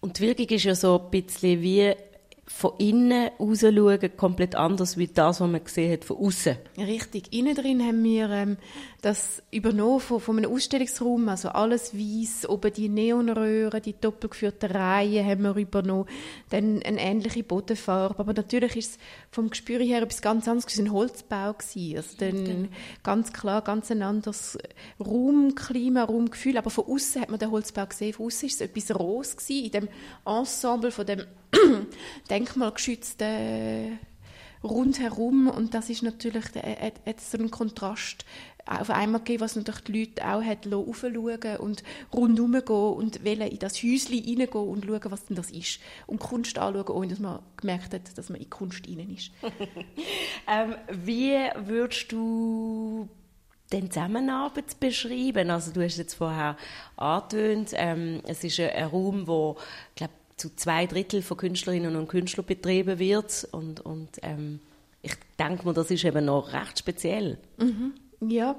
Und 0.00 0.18
die 0.18 0.22
Wirkung 0.22 0.46
ist 0.46 0.64
ja 0.64 0.74
so 0.74 1.00
ein 1.00 1.10
bisschen 1.10 1.60
wie 1.60 1.94
von 2.46 2.72
innen 2.78 3.30
raus 3.38 3.60
schauen, 3.60 4.16
komplett 4.16 4.54
anders 4.54 4.96
wie 4.96 5.06
das, 5.06 5.40
was 5.40 5.50
man 5.50 5.64
gesehen 5.64 5.92
hat 5.92 6.04
von 6.04 6.18
außen. 6.18 6.56
Richtig. 6.78 7.32
Innen 7.32 7.54
drin 7.54 7.82
haben 7.82 8.04
wir 8.04 8.28
ähm, 8.30 8.56
das 9.04 9.42
übernommen 9.50 10.00
von, 10.00 10.18
von 10.18 10.38
einem 10.38 10.50
Ausstellungsraum, 10.50 11.28
also 11.28 11.50
alles 11.50 11.94
weiß, 11.94 12.48
oben 12.48 12.72
die 12.72 12.88
Neonröhren, 12.88 13.82
die 13.82 13.92
doppelgeführten 13.92 14.70
Reihen 14.70 15.26
haben 15.26 15.42
wir 15.42 15.56
übernommen, 15.56 16.08
dann 16.48 16.82
eine 16.82 16.98
ähnliche 16.98 17.44
Bodenfarbe, 17.44 18.18
aber 18.18 18.32
natürlich 18.32 18.76
ist 18.76 18.92
es 18.92 18.98
vom 19.30 19.50
Gespür 19.50 19.80
her 19.80 20.00
etwas 20.00 20.22
ganz 20.22 20.48
anderes, 20.48 20.72
es 20.72 20.78
war 20.78 20.86
ein 20.86 20.92
Holzbau, 20.92 21.52
gewesen. 21.52 21.96
also 21.98 22.16
dann 22.18 22.40
okay. 22.40 22.68
ganz 23.02 23.30
klar, 23.34 23.60
ganz 23.60 23.90
ein 23.90 24.00
anderes 24.00 24.56
Raumklima, 24.98 26.04
Raumgefühl, 26.04 26.56
aber 26.56 26.70
von 26.70 26.86
außen 26.86 27.20
hat 27.20 27.28
man 27.28 27.38
den 27.38 27.50
Holzbau 27.50 27.84
gesehen, 27.84 28.14
von 28.14 28.26
außen 28.26 28.48
ist 28.48 28.54
es 28.54 28.60
etwas 28.62 28.98
Rohes 28.98 29.36
gewesen, 29.36 29.66
in 29.66 29.70
dem 29.70 29.88
Ensemble 30.24 30.90
von 30.90 31.04
dem 31.04 31.26
denkmalgeschützten 32.30 33.98
rundherum 34.64 35.48
und 35.48 35.74
das 35.74 35.90
ist 35.90 36.02
natürlich 36.02 36.44
äh, 36.56 36.92
so 37.18 37.36
einen 37.36 37.50
Kontrast 37.50 38.24
auf 38.66 38.90
einmal 38.90 39.20
gegeben, 39.20 39.42
was 39.42 39.56
natürlich 39.56 39.84
die 39.84 40.00
Leute 40.00 40.26
auch 40.26 40.42
hat 40.42 40.72
aufschauen 40.72 41.56
und 41.58 41.82
rundherum 42.12 42.52
gehen 42.52 42.76
und 42.76 43.24
wollen 43.24 43.48
in 43.48 43.58
das 43.58 43.82
Häuschen 43.82 44.14
reingehen 44.14 44.48
und 44.48 44.84
schauen, 44.84 45.10
was 45.10 45.26
denn 45.26 45.36
das 45.36 45.50
ist. 45.50 45.80
Und 46.06 46.20
Kunst 46.20 46.58
anschauen, 46.58 46.88
ohne 46.88 47.08
dass 47.08 47.18
man 47.18 47.40
gemerkt 47.56 47.92
hat, 47.92 48.16
dass 48.16 48.30
man 48.30 48.40
in 48.40 48.48
Kunst 48.48 48.86
rein 48.88 49.14
ist. 49.14 49.30
ähm, 50.48 50.74
wie 50.90 51.36
würdest 51.66 52.10
du 52.10 53.08
den 53.72 53.90
Zusammenarbeit 53.90 54.78
beschreiben? 54.80 55.50
Also 55.50 55.72
du 55.72 55.82
hast 55.82 55.98
jetzt 55.98 56.14
vorher 56.14 56.56
angetönt, 56.96 57.70
ähm, 57.74 58.20
es 58.26 58.44
ist 58.44 58.60
ein, 58.60 58.70
ein 58.70 58.86
Raum, 58.86 59.26
wo, 59.26 59.56
glaube 59.94 60.12
zu 60.36 60.54
zwei 60.56 60.86
Drittel 60.86 61.22
von 61.22 61.36
Künstlerinnen 61.36 61.96
und 61.96 62.08
Künstlern 62.08 62.46
betrieben 62.46 62.98
wird 62.98 63.46
und, 63.52 63.80
und 63.80 64.08
ähm, 64.22 64.60
ich 65.02 65.14
denke 65.38 65.66
mir, 65.66 65.74
das 65.74 65.90
ist 65.90 66.04
eben 66.04 66.24
noch 66.24 66.52
recht 66.52 66.78
speziell. 66.78 67.38
Mhm. 67.58 67.92
Ja, 68.30 68.56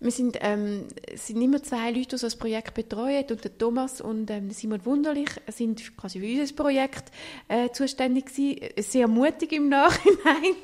wir 0.00 0.12
sind, 0.12 0.38
ähm, 0.40 0.84
sind 1.16 1.42
immer 1.42 1.60
zwei 1.62 1.90
Leute, 1.90 2.16
die 2.16 2.22
das 2.22 2.36
Projekt 2.36 2.74
betreuen, 2.74 3.24
und 3.30 3.42
der 3.42 3.58
Thomas 3.58 4.00
und 4.00 4.30
ähm, 4.30 4.50
Simon 4.50 4.84
Wunderlich 4.84 5.30
sind 5.48 5.96
quasi 5.96 6.20
für 6.20 6.40
unser 6.40 6.54
Projekt 6.54 7.10
äh, 7.48 7.70
zuständig 7.70 8.26
gewesen. 8.26 8.60
Sehr 8.78 9.08
mutig 9.08 9.52
im 9.52 9.68
Nachhinein. 9.68 10.54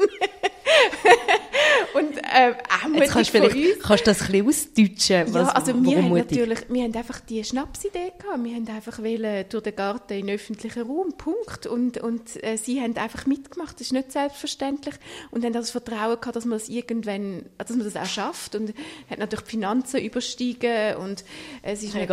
und 1.94 2.16
äh, 2.18 2.54
auch 2.70 2.88
mutig 2.88 3.10
kannst 3.10 3.30
von 3.30 3.42
uns. 3.42 3.54
Kannst 3.82 4.06
du 4.06 4.10
das 4.10 4.20
ein 4.22 4.44
bisschen 4.44 4.48
ausdeutschen? 4.48 5.34
Was, 5.34 5.48
ja, 5.48 5.52
also 5.52 5.84
wir 5.84 5.96
haben 5.96 6.14
natürlich, 6.14 6.60
wir 6.68 6.84
haben 6.84 6.94
einfach 6.94 7.20
die 7.20 7.42
Schnapsidee 7.42 8.12
gehabt. 8.16 8.44
Wir 8.44 8.54
haben 8.54 8.68
einfach 8.68 8.98
wollen, 9.00 9.44
durch 9.48 9.64
den 9.64 9.74
Garten 9.74 10.12
in 10.12 10.26
den 10.26 10.36
öffentlichen 10.36 10.82
Raum, 10.82 11.12
Punkt. 11.18 11.66
Und, 11.66 11.98
und 11.98 12.42
äh, 12.44 12.56
sie 12.56 12.80
haben 12.80 12.96
einfach 12.96 13.26
mitgemacht. 13.26 13.74
Das 13.74 13.88
ist 13.88 13.92
nicht 13.92 14.12
selbstverständlich. 14.12 14.94
Und 15.32 15.44
haben 15.44 15.52
das 15.52 15.70
Vertrauen 15.70 16.20
gehabt, 16.20 16.36
dass 16.36 16.44
man 16.44 16.58
das 16.58 16.68
irgendwann, 16.68 17.46
dass 17.58 17.70
man 17.70 17.84
das 17.84 17.96
auch 17.96 18.06
schafft. 18.06 18.54
Und 18.54 18.74
hat 19.10 19.23
natürlich 19.24 19.44
die 19.44 19.50
Finanzen 19.50 20.00
übersteigen 20.00 20.96
und 20.96 21.24
es 21.62 21.82
ist 21.82 21.88
ich 21.88 21.94
natürlich... 21.94 22.10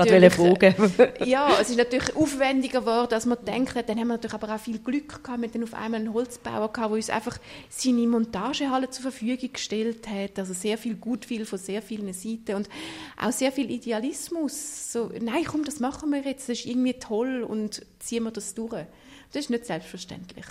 ja, 1.25 1.57
es 1.59 1.69
ist 1.69 1.77
natürlich 1.77 2.15
aufwendiger 2.15 2.81
geworden, 2.81 3.13
als 3.13 3.25
man 3.25 3.43
denkt. 3.45 3.75
Dann 3.75 3.99
haben 3.99 4.07
wir 4.07 4.13
natürlich 4.15 4.33
aber 4.33 4.53
auch 4.53 4.59
viel 4.59 4.79
Glück 4.79 5.23
gehabt. 5.23 5.41
Wir 5.41 5.49
dann 5.49 5.63
auf 5.63 5.73
einmal 5.73 5.99
einen 5.99 6.13
Holzbauer 6.13 6.71
gehabt, 6.71 6.91
der 6.91 6.97
uns 6.97 7.09
einfach 7.09 7.37
seine 7.69 8.07
Montagehalle 8.07 8.89
zur 8.89 9.03
Verfügung 9.03 9.51
gestellt 9.53 10.07
hat. 10.07 10.39
Also 10.39 10.53
sehr 10.53 10.77
viel 10.77 10.95
Gutwill 10.95 11.45
von 11.45 11.59
sehr 11.59 11.81
vielen 11.81 12.11
Seiten 12.13 12.55
und 12.55 12.69
auch 13.17 13.31
sehr 13.31 13.51
viel 13.51 13.69
Idealismus. 13.69 14.91
So, 14.91 15.11
nein, 15.19 15.43
komm, 15.45 15.63
das 15.63 15.79
machen 15.79 16.11
wir 16.11 16.21
jetzt, 16.21 16.49
das 16.49 16.59
ist 16.59 16.65
irgendwie 16.65 16.93
toll 16.93 17.43
und 17.43 17.85
ziehen 17.99 18.23
wir 18.23 18.31
das 18.31 18.53
durch. 18.53 18.85
Das 19.31 19.43
ist 19.43 19.49
nicht 19.49 19.65
selbstverständlich. 19.65 20.45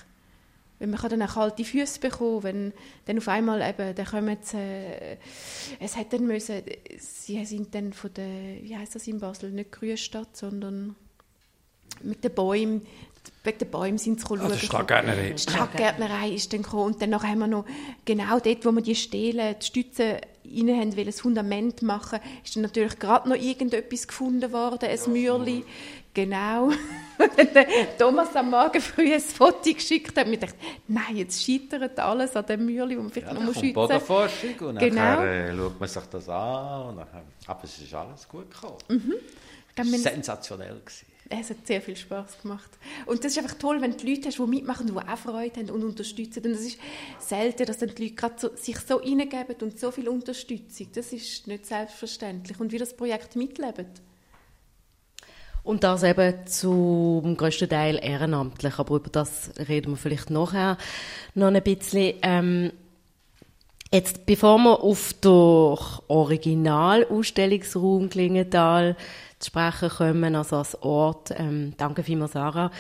Weil 0.81 0.89
man 0.89 0.99
kann 0.99 1.11
dann 1.11 1.23
auch 1.23 1.35
kalte 1.35 1.65
Füße 1.65 2.01
bekommen, 2.01 2.43
wenn 2.43 2.73
dann 3.05 3.19
auf 3.19 3.29
einmal 3.29 3.61
eben, 3.63 3.95
dann 3.95 4.07
kommen 4.07 4.39
sie, 4.41 4.57
äh, 4.57 5.19
es 5.79 5.97
hat 5.97 6.13
dann 6.13 6.27
müssen, 6.27 6.63
sie 6.99 7.45
sind 7.45 7.75
dann 7.75 7.93
von 7.93 8.13
der, 8.15 8.63
wie 8.63 8.77
heißt 8.77 8.95
das 8.95 9.07
in 9.07 9.21
Basel, 9.21 9.53
nicht 9.53 9.71
Grünstadt, 9.71 10.37
sondern 10.37 10.97
mit 12.03 12.25
den 12.25 12.35
Bäumen, 12.35 12.87
wegen 13.45 13.59
den 13.59 13.71
Bäumen 13.71 13.99
sind 13.99 14.21
sie 14.21 14.27
gekommen. 14.27 14.43
Also 14.43 14.57
Schlaggärtnerei. 14.57 15.31
Die 15.31 15.39
Schlaggärtnerei 15.39 16.31
ist 16.31 16.53
dann 16.53 16.63
gekommen. 16.63 16.95
Und 16.95 17.03
dann 17.03 17.23
haben 17.23 17.39
wir 17.39 17.47
noch, 17.47 17.65
genau 18.05 18.39
dort, 18.39 18.65
wo 18.65 18.73
wir 18.73 18.83
die 18.83 18.95
Stelen, 18.95 19.57
die 19.61 19.67
Stützen 19.67 20.17
rein 20.45 20.81
haben, 20.81 20.97
weil 20.97 21.05
das 21.05 21.21
Fundament 21.21 21.83
machen, 21.83 22.21
ist 22.45 22.57
dann 22.57 22.63
natürlich 22.63 22.99
gerade 22.99 23.29
noch 23.29 23.37
irgendetwas 23.37 24.09
gefunden 24.09 24.53
worden, 24.53 24.89
ein 24.89 24.99
ja, 24.99 25.09
Mürli. 25.09 25.65
Genau. 26.13 26.71
Thomas 27.99 28.35
am 28.35 28.51
Morgen 28.51 28.81
früh 28.81 29.15
ein 29.15 29.21
Foto 29.21 29.73
geschickt 29.73 30.17
hat, 30.17 30.27
und 30.27 30.33
ich 30.33 30.41
dachte, 30.41 30.57
nein, 30.89 31.17
jetzt 31.17 31.45
scheitert 31.45 31.99
alles 31.99 32.35
an 32.35 32.47
dem 32.47 32.67
Mürli, 32.67 32.95
das 32.95 33.03
man 33.03 33.13
vielleicht 33.13 33.33
ja, 33.33 33.39
noch 33.39 33.55
schützen 33.55 33.67
muss. 33.67 33.75
Bodenforschung 33.75 34.69
und 34.69 34.79
genau. 34.79 34.95
nachher 34.95 35.49
äh, 35.51 35.57
schaut 35.57 35.81
man 35.81 35.89
sich 35.89 36.03
das 36.05 36.29
an. 36.29 36.89
Und 36.89 36.97
nachher, 36.97 37.23
aber 37.47 37.65
es 37.65 37.79
ist 37.79 37.95
alles 37.95 38.29
gut 38.29 38.51
gekommen. 38.51 38.79
Mhm. 38.89 39.15
Es 39.77 39.93
war 39.93 39.99
sensationell. 39.99 40.81
Gewesen. 40.85 41.07
Es 41.33 41.49
hat 41.49 41.65
sehr 41.65 41.81
viel 41.81 41.97
Spaß 41.97 42.43
gemacht. 42.43 42.71
Und 43.07 43.25
das 43.25 43.33
ist 43.33 43.39
einfach 43.39 43.55
toll, 43.55 43.81
wenn 43.81 43.97
du 43.97 44.05
Leute 44.05 44.29
hast, 44.29 44.39
die 44.39 44.43
mitmachen, 44.43 44.89
die 44.89 44.93
auch 44.93 45.17
Freude 45.17 45.61
haben 45.61 45.71
und 45.71 45.85
unterstützen. 45.85 46.45
Und 46.45 46.51
es 46.51 46.63
ist 46.63 46.79
selten, 47.21 47.67
dass 47.67 47.79
dann 47.79 47.95
die 47.95 48.03
Leute 48.03 48.15
gerade 48.17 48.35
so, 48.37 48.57
sich 48.57 48.77
so 48.81 48.97
reingeben 48.97 49.55
und 49.63 49.79
so 49.79 49.93
viel 49.93 50.09
Unterstützung. 50.09 50.89
Das 50.93 51.13
ist 51.13 51.47
nicht 51.47 51.67
selbstverständlich. 51.67 52.59
Und 52.59 52.73
wie 52.73 52.79
das 52.79 52.97
Projekt 52.97 53.37
mitlebt. 53.37 54.03
Und 55.63 55.85
das 55.85 56.03
eben 56.03 56.47
zum 56.47 57.37
größten 57.37 57.69
Teil 57.69 58.01
ehrenamtlich, 58.03 58.79
aber 58.79 58.97
über 58.97 59.11
das 59.11 59.51
reden 59.69 59.93
wir 59.93 59.99
vielleicht 59.99 60.31
nachher 60.31 60.79
noch 61.35 61.49
ein 61.49 61.63
bisschen. 61.63 62.15
Ähm, 62.23 62.73
jetzt, 63.93 64.25
bevor 64.27 64.59
wir 64.59 64.83
auf 64.83 65.13
den 65.23 65.77
Originalausstellungsraum 66.09 68.09
Klingenthal 68.09 68.97
zu 69.39 69.49
sprechen 69.49 69.91
kommen, 69.91 70.35
also 70.35 70.57
als 70.57 70.83
Ort, 70.83 71.31
ähm, 71.37 71.75
danke 71.77 72.03
vielmals 72.03 72.33
Sarah, 72.33 72.71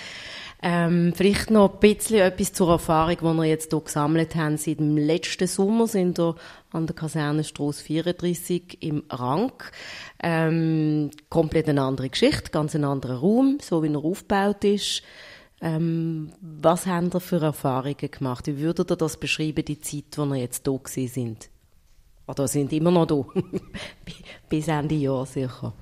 ähm, 0.62 1.12
vielleicht 1.14 1.50
noch 1.50 1.73
ein 1.73 1.81
bisschen 1.81 2.19
etwas 2.19 2.52
zur 2.52 2.71
Erfahrung, 2.71 3.17
die 3.17 3.38
wir 3.38 3.45
jetzt 3.45 3.71
hier 3.71 3.81
gesammelt 3.81 4.35
haben. 4.35 4.59
Seit 4.59 4.79
dem 4.79 4.97
letzten 4.97 5.47
Sommer 5.47 5.87
sind 5.87 6.19
wir 6.19 6.37
an 6.71 6.87
der 6.87 6.95
Kasernenstrasse 6.95 7.83
34 7.83 8.83
im 8.83 9.05
Rank. 9.09 9.73
Ähm, 10.23 11.11
komplett 11.31 11.69
eine 11.69 11.83
andere 11.83 12.11
Geschichte, 12.11 12.50
ganz 12.50 12.75
ein 12.75 12.85
anderer 12.85 13.21
Raum, 13.21 13.59
so 13.62 13.83
wie 13.83 13.93
er 13.93 14.05
aufgebaut 14.05 14.64
ist. 14.64 15.02
Ähm, 15.62 16.33
was 16.40 16.87
haben 16.87 17.11
ihr 17.12 17.21
für 17.21 17.40
Erfahrungen 17.40 18.11
gemacht? 18.11 18.47
Wie 18.47 18.59
würdet 18.59 18.90
ihr 18.90 18.97
das 18.97 19.19
beschreiben, 19.19 19.64
die 19.64 19.81
Zeit, 19.81 20.17
wo 20.17 20.25
ihr 20.25 20.40
jetzt 20.40 20.67
hier 20.67 21.09
sind? 21.09 21.49
Oder 22.26 22.49
sind 22.49 22.73
immer 22.73 22.90
noch 22.90 23.07
da? 23.07 23.25
Bis 24.49 24.69
Ende 24.69 24.95
Jahr 24.95 25.26
sicher. 25.26 25.73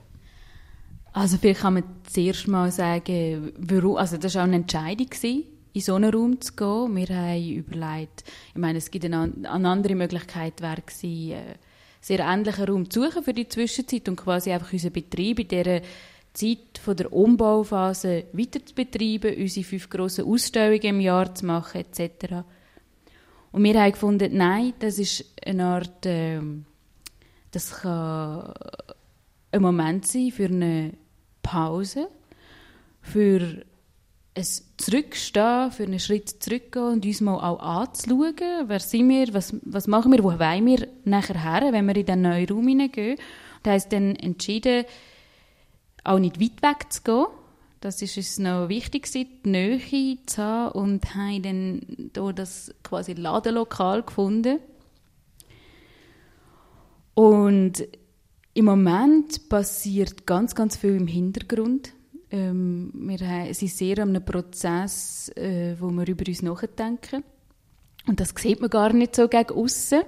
Also 1.13 1.39
vielleicht 1.39 1.61
kann 1.61 1.75
man 1.75 1.85
zuerst 2.11 2.49
mal 2.49 2.71
sagen, 2.71 3.53
warum, 3.57 3.97
also 3.97 4.17
das 4.17 4.35
war 4.35 4.43
auch 4.43 4.47
eine 4.47 4.57
Entscheidung, 4.57 5.07
gewesen, 5.07 5.45
in 5.73 5.81
so 5.81 5.95
einen 5.95 6.13
Raum 6.13 6.41
zu 6.41 6.53
gehen. 6.55 6.97
Wir 6.97 7.17
haben 7.17 7.49
überlegt, 7.51 8.25
ich 8.51 8.61
meine, 8.61 8.79
es 8.79 8.91
gibt 8.91 9.05
eine, 9.05 9.33
eine 9.45 9.69
andere 9.69 9.95
Möglichkeit, 9.95 10.61
wäre 10.61 10.83
gewesen, 10.83 11.33
äh, 11.33 11.55
sehr 12.01 12.21
ähnlichen 12.21 12.65
Raum 12.65 12.91
zu 12.91 13.03
suchen 13.05 13.23
für 13.23 13.35
die 13.35 13.49
Zwischenzeit 13.49 14.09
und 14.09 14.17
quasi 14.17 14.53
einfach 14.53 14.73
unseren 14.73 14.93
Betrieb 14.93 15.41
in 15.41 15.49
dieser 15.49 15.81
Zeit 16.33 16.79
von 16.81 16.97
der 16.97 17.13
Umbauphase 17.13 18.25
weiter 18.33 18.65
zu 18.65 18.75
betreiben, 18.75 19.37
unsere 19.37 19.67
fünf 19.67 19.91
grossen 19.91 20.25
Ausstellungen 20.25 20.83
im 20.83 21.01
Jahr 21.01 21.35
zu 21.35 21.47
machen 21.47 21.81
etc. 21.81 22.45
Und 23.51 23.65
wir 23.65 23.81
haben 23.81 23.93
gefunden, 23.93 24.37
nein, 24.37 24.75
das 24.79 24.99
ist 24.99 25.25
eine 25.45 25.65
Art, 25.65 26.07
äh, 26.07 26.41
das 27.51 27.81
kann 27.81 28.53
ein 29.53 29.63
Moment 29.63 30.07
sein 30.07 30.31
für 30.31 30.47
eine 30.47 30.93
Pause, 31.43 32.09
für 33.01 33.65
ein 34.35 34.47
Zurückstehen, 34.77 35.73
für 35.73 35.83
einen 35.85 35.99
Schritt 35.99 36.29
zurückgehen 36.43 36.85
und 36.85 37.07
uns 37.07 37.21
mal 37.21 37.37
auch 37.37 37.61
anzuschauen, 37.61 38.35
wer 38.67 38.81
sind 38.81 39.09
wir, 39.09 39.35
was, 39.35 39.55
was 39.63 39.87
machen 39.87 40.13
wir, 40.13 40.23
wo 40.23 40.39
wollen 40.39 40.67
wir 40.67 40.87
nachher 41.05 41.43
her, 41.43 41.73
wenn 41.73 41.87
wir 41.87 41.97
in 41.97 42.07
den 42.07 42.23
neuen 42.23 42.49
Raum 42.49 42.69
hineingehen. 42.69 43.19
Und 43.65 43.71
haben 43.71 43.83
dann 43.91 44.17
entschieden, 44.17 44.85
auch 46.05 46.19
nicht 46.19 46.41
weit 46.41 46.63
weg 46.63 46.93
zu 46.93 47.03
gehen. 47.03 47.27
Das 47.81 48.03
ist 48.03 48.17
uns 48.17 48.39
noch 48.39 48.69
wichtig, 48.69 49.11
die 49.13 49.29
Nähe 49.45 50.19
zu 50.27 50.43
haben 50.43 50.73
und 50.73 51.15
haben 51.15 51.43
dann 51.43 52.11
hier 52.15 52.33
das 52.33 52.75
quasi 52.83 53.13
Ladenlokal 53.13 54.03
gefunden. 54.03 54.59
Und 57.15 57.87
im 58.59 58.65
Moment 58.65 59.49
passiert 59.49 60.27
ganz, 60.27 60.53
ganz 60.53 60.77
viel 60.77 60.97
im 60.97 61.07
Hintergrund. 61.07 61.93
Ähm, 62.29 62.91
wir 62.93 63.55
sind 63.55 63.71
sehr 63.71 64.01
an 64.01 64.09
einem 64.09 64.25
Prozess, 64.25 65.29
äh, 65.37 65.77
wo 65.79 65.91
wir 65.91 66.09
über 66.09 66.25
uns 66.27 66.43
nachdenken. 66.43 67.23
Und 68.09 68.19
das 68.19 68.35
sieht 68.37 68.61
man 68.61 68.69
gar 68.69 68.93
nicht 68.93 69.15
so 69.15 69.29
gegen 69.29 69.53
aussen. 69.53 70.01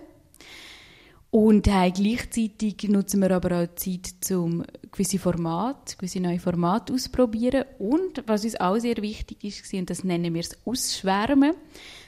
Und 1.31 1.69
hey, 1.69 1.93
gleichzeitig 1.93 2.89
nutzen 2.89 3.21
wir 3.21 3.31
aber 3.31 3.63
auch 3.63 3.75
Zeit, 3.77 4.33
um 4.33 4.65
gewisse 4.91 5.21
Formate, 5.21 5.97
gewisse 5.97 6.19
neue 6.19 6.41
Formate 6.41 6.93
auszuprobieren. 6.93 7.67
Und 7.79 8.25
was 8.27 8.43
uns 8.43 8.59
auch 8.59 8.79
sehr 8.79 8.97
wichtig 8.97 9.45
ist, 9.45 9.73
und 9.73 9.89
das 9.91 10.03
nennen 10.03 10.35
wir 10.35 10.43
das 10.43 10.59
Ausschwärmen. 10.67 11.55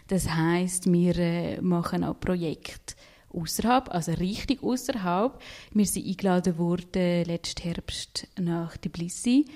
Das 0.08 0.28
heißt, 0.28 0.92
wir 0.92 1.16
äh, 1.18 1.60
machen 1.60 2.02
auch 2.02 2.18
Projekte 2.18 2.96
außerhalb, 3.34 3.92
also 3.92 4.12
richtig 4.12 4.62
außerhalb. 4.62 5.40
Wir 5.72 5.86
sind 5.86 6.06
eingeladen 6.06 6.58
worden 6.58 7.24
letzten 7.24 7.62
Herbst 7.62 8.28
nach 8.38 8.76
Tbilisi 8.76 9.46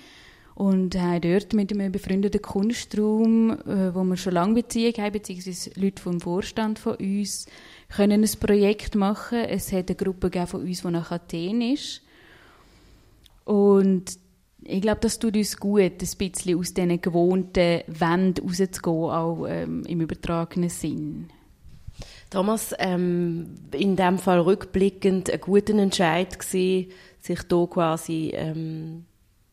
und 0.56 0.96
haben 0.96 1.20
dort 1.20 1.52
mit 1.52 1.70
einem 1.70 1.92
befreundeten 1.92 2.40
Kunstraum, 2.40 3.50
äh, 3.50 3.94
wo 3.94 4.02
wir 4.04 4.16
schon 4.16 4.32
lange 4.32 4.54
Beziehung 4.54 4.94
haben, 4.96 5.12
beziehungsweise 5.12 5.70
Leute 5.78 6.02
vom 6.02 6.18
Vorstand 6.18 6.78
von 6.78 6.96
uns, 6.96 7.46
können 7.94 8.24
ein 8.24 8.40
Projekt 8.40 8.94
machen. 8.94 9.38
Es 9.38 9.70
hat 9.72 9.90
eine 9.90 9.96
Gruppe 9.96 10.30
von 10.46 10.62
uns, 10.62 10.80
die 10.80 10.88
nach 10.88 11.10
Athen 11.10 11.60
ist. 11.60 12.00
Und 13.44 14.18
ich 14.64 14.80
glaube, 14.80 15.00
das 15.02 15.18
tut 15.18 15.36
uns 15.36 15.58
gut, 15.58 15.80
ein 15.82 15.98
bisschen 15.98 16.58
aus 16.58 16.72
diesen 16.72 17.00
gewohnten 17.02 17.82
Wänden 17.86 18.48
rauszugehen, 18.48 19.10
auch 19.10 19.46
ähm, 19.46 19.84
im 19.86 20.00
übertragenen 20.00 20.70
Sinn. 20.70 21.28
Thomas, 22.30 22.74
ähm, 22.78 23.54
in 23.72 23.96
dem 23.96 24.18
Fall 24.18 24.40
rückblickend 24.40 25.30
ein 25.30 25.40
guter 25.40 25.74
Entscheid 25.74 26.38
gewesen, 26.38 26.90
sich 27.20 27.40
hier 27.48 27.66
quasi 27.68 28.32
ähm, 28.34 29.06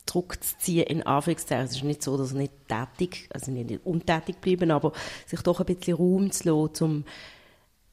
zurückzuziehen, 0.05 0.87
in 0.87 1.03
Anführungszeichen. 1.03 1.65
Es 1.65 1.75
ist 1.75 1.83
nicht 1.83 2.03
so, 2.03 2.17
dass 2.17 2.33
er 2.33 2.39
nicht 2.39 2.53
tätig, 2.67 3.29
also 3.33 3.51
nicht 3.51 3.85
untätig 3.85 4.37
bleiben, 4.41 4.71
aber 4.71 4.91
sich 5.25 5.41
doch 5.41 5.59
ein 5.59 5.65
bisschen 5.65 5.97
Raum 5.97 6.31
zu 6.31 6.49
lassen, 6.49 6.83
um 6.83 7.03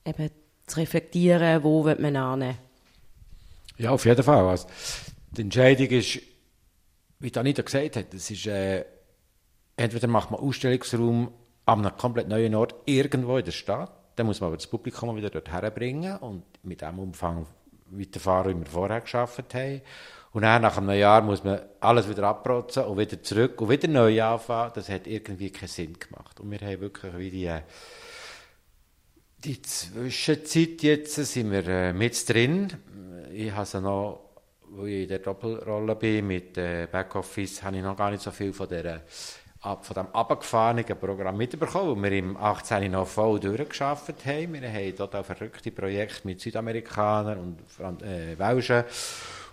eben 0.04 0.30
zu 0.66 0.80
reflektieren, 0.80 1.62
wo 1.62 1.84
wird 1.84 2.00
man 2.00 2.42
hin. 2.42 2.56
Ja, 3.78 3.90
auf 3.90 4.04
jeden 4.04 4.22
Fall. 4.22 4.46
Also, 4.46 4.66
die 5.30 5.42
Entscheidung 5.42 5.88
ist, 5.88 6.20
wie 7.18 7.34
Anita 7.34 7.62
gesagt 7.62 7.96
hat, 7.96 8.14
es 8.14 8.30
ist, 8.30 8.46
äh, 8.46 8.84
entweder 9.76 10.08
macht 10.08 10.30
man 10.30 10.40
Ausstellungsraum 10.40 11.32
an 11.66 11.86
einem 11.86 11.96
komplett 11.96 12.28
neuen 12.28 12.54
Ort 12.54 12.74
irgendwo 12.86 13.38
in 13.38 13.44
der 13.44 13.52
Stadt, 13.52 13.99
dann 14.16 14.26
muss 14.26 14.40
man 14.40 14.48
aber 14.48 14.56
das 14.56 14.66
Publikum 14.66 15.16
wieder 15.16 15.30
dort 15.30 15.50
herbringen 15.50 16.16
und 16.18 16.42
mit 16.62 16.80
dem 16.82 16.98
Umfang 16.98 17.46
weiterfahren, 17.90 18.54
wie 18.54 18.60
wir 18.60 18.66
vorher 18.66 19.00
geschafft 19.00 19.54
haben. 19.54 19.80
Und 20.32 20.42
dann 20.42 20.62
nach 20.62 20.76
einem 20.76 20.90
Jahr 20.90 21.22
muss 21.22 21.42
man 21.42 21.60
alles 21.80 22.08
wieder 22.08 22.24
abprotzen 22.24 22.84
und 22.84 22.98
wieder 22.98 23.20
zurück 23.22 23.60
und 23.60 23.68
wieder 23.68 23.88
neu 23.88 24.22
anfangen. 24.22 24.72
Das 24.74 24.88
hat 24.88 25.06
irgendwie 25.06 25.50
keinen 25.50 25.68
Sinn 25.68 25.98
gemacht. 25.98 26.38
Und 26.38 26.50
wir 26.50 26.60
haben 26.60 26.80
wirklich 26.80 27.16
wie 27.16 27.30
die, 27.30 27.52
die 29.38 29.62
Zwischenzeit 29.62 30.82
jetzt 30.82 31.16
sind 31.16 31.50
wir 31.50 31.66
äh, 31.66 31.92
mit 31.92 32.28
drin. 32.28 32.72
Ich 33.32 33.52
habe 33.52 33.66
sie 33.66 33.80
noch, 33.80 34.20
wo 34.68 34.84
ich 34.84 35.02
in 35.02 35.08
der 35.08 35.18
Doppelrolle 35.18 35.96
bin 35.96 36.28
mit 36.28 36.56
äh, 36.58 36.86
Backoffice, 36.90 37.64
habe 37.64 37.78
ich 37.78 37.82
noch 37.82 37.96
gar 37.96 38.12
nicht 38.12 38.22
so 38.22 38.30
viel 38.30 38.52
von 38.52 38.68
der 38.68 39.02
von 39.60 39.78
diesem 39.88 40.14
abgefahrenen 40.14 40.84
Programm 40.98 41.36
mitbekommen, 41.36 42.02
weil 42.02 42.10
wir 42.10 42.18
im 42.18 42.36
18. 42.36 42.90
noch 42.90 43.06
voll 43.06 43.38
durchgeschafft 43.38 44.24
haben. 44.24 44.54
Wir 44.54 44.72
haben 44.72 44.96
dort 44.96 45.14
auch 45.14 45.24
verrückte 45.24 45.70
Projekte 45.70 46.26
mit 46.26 46.40
Südamerikanern 46.40 47.38
und 47.38 48.02
äh, 48.02 48.38
Welschen 48.38 48.84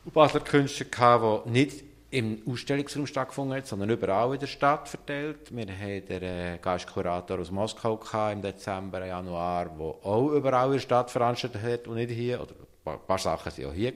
und 0.05 0.13
Basler 0.13 0.39
Künstlern 0.39 0.91
gehabt, 0.91 1.45
die 1.45 1.49
nicht 1.51 1.83
im 2.09 2.41
Ausstellungsraum 2.47 3.05
stattgefunden 3.05 3.57
haben, 3.57 3.65
sondern 3.65 3.89
überall 3.89 4.33
in 4.33 4.39
der 4.39 4.47
Stadt 4.47 4.87
verteilt. 4.87 5.53
Wir 5.53 5.67
hatten 5.67 6.07
den 6.07 6.23
äh, 6.23 6.57
Gastkurator 6.61 7.39
aus 7.39 7.51
Moskau 7.51 7.97
gehabt, 7.97 8.33
im 8.33 8.41
Dezember, 8.41 9.05
Januar, 9.05 9.65
der 9.65 10.09
auch 10.09 10.31
überall 10.31 10.67
in 10.67 10.73
der 10.73 10.79
Stadt 10.79 11.11
veranstaltet 11.11 11.61
hat 11.61 11.87
und 11.87 11.95
nicht 11.95 12.11
hier. 12.11 12.41
Oder 12.41 12.53
ein 12.85 12.99
paar 13.05 13.17
Sachen 13.17 13.51
waren 13.51 13.69
auch 13.69 13.73
hier. 13.73 13.93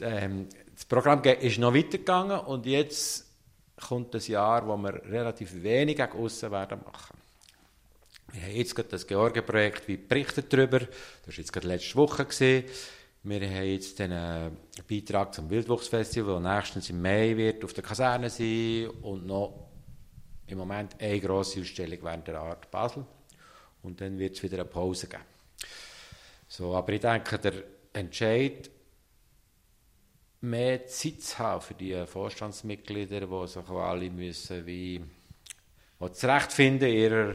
Ähm, 0.00 0.48
das 0.74 0.84
Programm 0.86 1.22
ist 1.22 1.58
noch 1.58 1.74
weitergegangen 1.74 2.38
und 2.40 2.64
jetzt 2.64 3.27
kommt 3.80 4.14
das 4.14 4.28
Jahr, 4.28 4.66
wo 4.66 4.76
wir 4.76 4.94
relativ 5.04 5.62
wenig 5.62 5.96
gegen 5.96 6.12
aussen 6.12 6.50
werden 6.50 6.80
machen. 6.84 7.16
Wir 8.32 8.42
haben 8.42 8.56
jetzt 8.56 8.74
gerade 8.74 8.88
das 8.90 9.06
Georgien-Projekt 9.06 9.88
wie 9.88 9.96
berichtet 9.96 10.52
darüber. 10.52 10.80
Das 10.80 11.28
war 11.28 11.34
jetzt 11.34 11.52
gerade 11.52 11.68
letzte 11.68 11.96
Woche. 11.96 12.26
Wir 13.22 13.40
haben 13.50 13.64
jetzt 13.64 13.98
den 13.98 14.12
äh, 14.12 14.50
Beitrag 14.88 15.34
zum 15.34 15.50
Wildwuchsfestival, 15.50 16.42
das 16.42 16.56
nächstens 16.56 16.90
im 16.90 17.02
Mai 17.02 17.36
wird 17.36 17.64
auf 17.64 17.72
der 17.72 17.82
Kaserne 17.82 18.30
sein 18.30 18.88
und 19.02 19.26
noch 19.26 19.68
im 20.46 20.58
Moment 20.58 21.00
eine 21.00 21.20
grosse 21.20 21.60
Ausstellung 21.60 21.98
während 22.02 22.28
der 22.28 22.40
Art 22.40 22.70
Basel. 22.70 23.04
Und 23.82 24.00
dann 24.00 24.18
wird 24.18 24.36
es 24.36 24.42
wieder 24.42 24.56
eine 24.56 24.64
Pause 24.64 25.08
geben. 25.08 25.22
So, 26.48 26.74
aber 26.74 26.92
ich 26.92 27.00
denke, 27.00 27.38
der 27.38 27.52
Entscheid, 27.92 28.70
mehr 30.40 30.86
Zeit 30.86 31.22
zu 31.22 31.38
haben 31.38 31.60
für 31.60 31.74
die 31.74 32.06
Vorstandsmitglieder, 32.06 33.20
die 33.20 33.48
sich 33.48 33.68
alle 33.68 34.10
müssen 34.10 34.66
wie 34.66 35.02
zurechtfinden 36.12 36.88
ihrer 36.88 37.34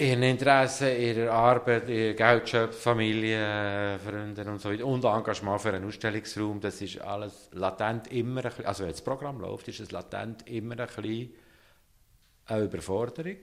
ihren 0.00 0.22
Interessen, 0.22 0.96
ihrer 0.96 1.32
Arbeit, 1.32 1.88
ihr 1.88 2.14
Geldschöpf, 2.14 2.80
Familie, 2.80 3.98
Freunde 3.98 4.44
und 4.44 4.60
so 4.60 4.70
weiter 4.70 4.86
und 4.86 5.04
Engagement 5.04 5.60
für 5.60 5.72
einen 5.72 5.86
Ausstellungsraum, 5.86 6.60
das 6.60 6.80
ist 6.80 7.00
alles 7.00 7.50
latent 7.52 8.06
immer 8.12 8.44
ein 8.44 8.48
bisschen, 8.48 8.66
also 8.66 8.84
wenn 8.84 8.92
das 8.92 9.02
Programm 9.02 9.40
läuft, 9.40 9.66
ist 9.66 9.80
es 9.80 9.90
latent 9.90 10.48
immer 10.48 10.78
ein 10.78 10.86
bisschen 10.86 11.32
eine 12.46 12.64
Überforderung, 12.64 13.40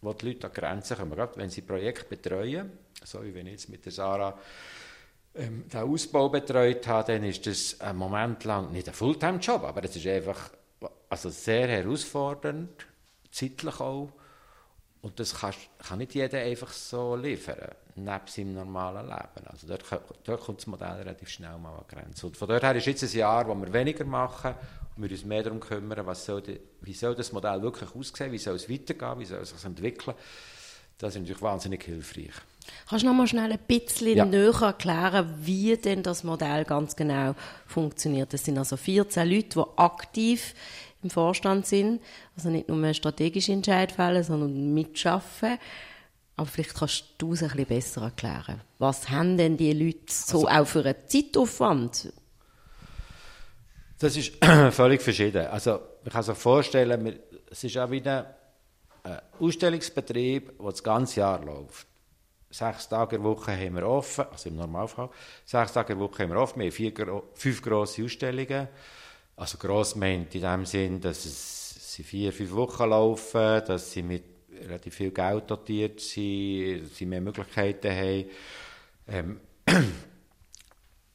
wo 0.00 0.12
die 0.14 0.26
Leute 0.26 0.48
an 0.48 0.52
Grenzen 0.52 0.96
kommen. 0.96 1.14
Gerade 1.14 1.36
wenn 1.36 1.48
sie 1.48 1.62
Projekte 1.62 2.06
betreuen, 2.06 2.72
so 3.04 3.22
wie 3.22 3.32
wenn 3.32 3.46
ich 3.46 3.52
jetzt 3.52 3.68
mit 3.68 3.84
der 3.84 3.92
Sarah 3.92 4.36
ähm, 5.34 5.68
den 5.68 5.80
Ausbau 5.80 6.28
betreut 6.28 6.86
habe, 6.86 7.12
dann 7.12 7.24
ist 7.24 7.46
das 7.46 7.80
ein 7.80 7.96
Moment 7.96 8.44
lang 8.44 8.72
nicht 8.72 8.88
ein 8.88 8.94
Fulltime-Job, 8.94 9.62
aber 9.62 9.84
es 9.84 9.96
ist 9.96 10.06
einfach 10.06 10.50
also 11.08 11.30
sehr 11.30 11.68
herausfordernd, 11.68 12.86
zeitlich 13.30 13.80
auch, 13.80 14.10
und 15.02 15.18
das 15.18 15.34
kann, 15.34 15.54
kann 15.78 15.98
nicht 15.98 16.14
jeder 16.14 16.40
einfach 16.40 16.72
so 16.72 17.16
liefern, 17.16 17.70
neben 17.96 18.26
seinem 18.26 18.54
normalen 18.54 19.06
Leben. 19.06 19.46
Also 19.46 19.66
dort, 19.66 19.84
dort 20.24 20.40
kommt 20.42 20.58
das 20.58 20.66
Modell 20.66 20.92
relativ 20.92 21.28
schnell 21.28 21.56
mal 21.56 21.74
an 21.74 21.84
Grenzen. 21.88 22.26
Und 22.26 22.36
von 22.36 22.48
dort 22.48 22.62
her 22.62 22.76
ist 22.76 22.86
jetzt 22.86 23.02
ein 23.02 23.18
Jahr, 23.18 23.48
wo 23.48 23.54
wir 23.54 23.72
weniger 23.72 24.04
machen 24.04 24.54
und 24.96 25.02
wir 25.02 25.10
uns 25.10 25.24
mehr 25.24 25.42
darum 25.42 25.58
kümmern, 25.58 26.04
was 26.04 26.26
soll 26.26 26.42
die, 26.42 26.60
wie 26.82 26.92
soll 26.92 27.14
das 27.14 27.32
Modell 27.32 27.62
wirklich 27.62 27.94
aussehen, 27.94 28.30
wie 28.30 28.38
soll 28.38 28.56
es 28.56 28.68
weitergehen, 28.68 29.18
wie 29.20 29.24
soll 29.24 29.40
es 29.40 29.50
sich 29.50 29.64
entwickeln. 29.64 30.14
Das 30.98 31.14
ist 31.14 31.20
natürlich 31.20 31.42
wahnsinnig 31.42 31.82
hilfreich. 31.82 32.34
Kannst 32.88 33.04
du 33.04 33.08
noch 33.08 33.14
mal 33.14 33.26
schnell 33.26 33.52
ein 33.52 33.58
bisschen 33.66 34.16
ja. 34.16 34.24
näher 34.24 34.62
erklären, 34.62 35.34
wie 35.40 35.76
denn 35.76 36.02
das 36.02 36.24
Modell 36.24 36.64
ganz 36.64 36.96
genau 36.96 37.34
funktioniert? 37.66 38.32
Das 38.32 38.44
sind 38.44 38.58
also 38.58 38.76
14 38.76 39.28
Leute, 39.28 39.48
die 39.48 39.78
aktiv 39.78 40.54
im 41.02 41.10
Vorstand 41.10 41.66
sind. 41.66 42.00
Also 42.36 42.50
nicht 42.50 42.68
nur 42.68 42.94
strategische 42.94 43.52
Entscheid 43.52 43.92
fällen, 43.92 44.22
sondern 44.22 44.74
mitschaffen. 44.74 45.58
Aber 46.36 46.46
vielleicht 46.46 46.74
kannst 46.74 47.04
du 47.18 47.34
es 47.34 47.42
ein 47.42 47.50
bisschen 47.50 47.66
besser 47.66 48.02
erklären. 48.02 48.60
Was 48.78 49.10
haben 49.10 49.36
denn 49.36 49.56
die 49.56 49.72
Leute 49.72 49.98
so 50.08 50.46
also, 50.46 50.62
auch 50.62 50.66
für 50.66 50.84
einen 50.84 50.94
Zeitaufwand? 51.06 52.12
Das 53.98 54.16
ist 54.16 54.32
völlig 54.70 55.02
verschieden. 55.02 55.46
Also, 55.48 55.80
man 56.02 56.12
kann 56.12 56.22
sich 56.22 56.36
vorstellen, 56.36 57.18
es 57.50 57.62
ist 57.62 57.76
auch 57.76 57.90
wieder 57.90 58.34
ein 59.02 59.18
Ausstellungsbetrieb, 59.38 60.58
der 60.58 60.70
das 60.70 60.82
ganze 60.82 61.20
Jahr 61.20 61.44
läuft. 61.44 61.86
Sechs 62.50 62.88
Tage 62.88 63.16
in 63.16 63.22
der 63.22 63.30
Woche 63.30 63.52
haben 63.52 63.76
wir 63.76 63.86
offen, 63.86 64.24
also 64.30 64.48
im 64.48 64.56
Normalfall. 64.56 65.08
Sechs 65.44 65.72
Tage 65.72 65.92
in 65.92 65.98
der 66.00 66.08
Woche 66.08 66.24
haben 66.24 66.30
wir 66.30 66.40
offen. 66.40 66.58
Wir 66.58 66.66
haben 66.66 66.72
vier, 66.72 66.92
fünf 67.34 67.62
grosse 67.62 68.04
Ausstellungen. 68.04 68.68
Also 69.36 69.56
gross 69.56 69.94
meint 69.94 70.34
in 70.34 70.42
dem 70.42 70.66
Sinn, 70.66 71.00
dass 71.00 71.24
es 71.24 71.94
sie 71.94 72.02
vier, 72.02 72.32
fünf 72.32 72.52
Wochen 72.52 72.90
laufen, 72.90 73.62
dass 73.66 73.92
sie 73.92 74.02
mit 74.02 74.24
relativ 74.62 74.94
viel 74.94 75.12
Geld 75.12 75.50
dotiert 75.50 76.00
sind, 76.00 76.82
dass 76.82 76.96
sie 76.96 77.06
mehr 77.06 77.20
Möglichkeiten 77.20 77.90
haben. 77.90 78.24
Ähm, 79.08 79.40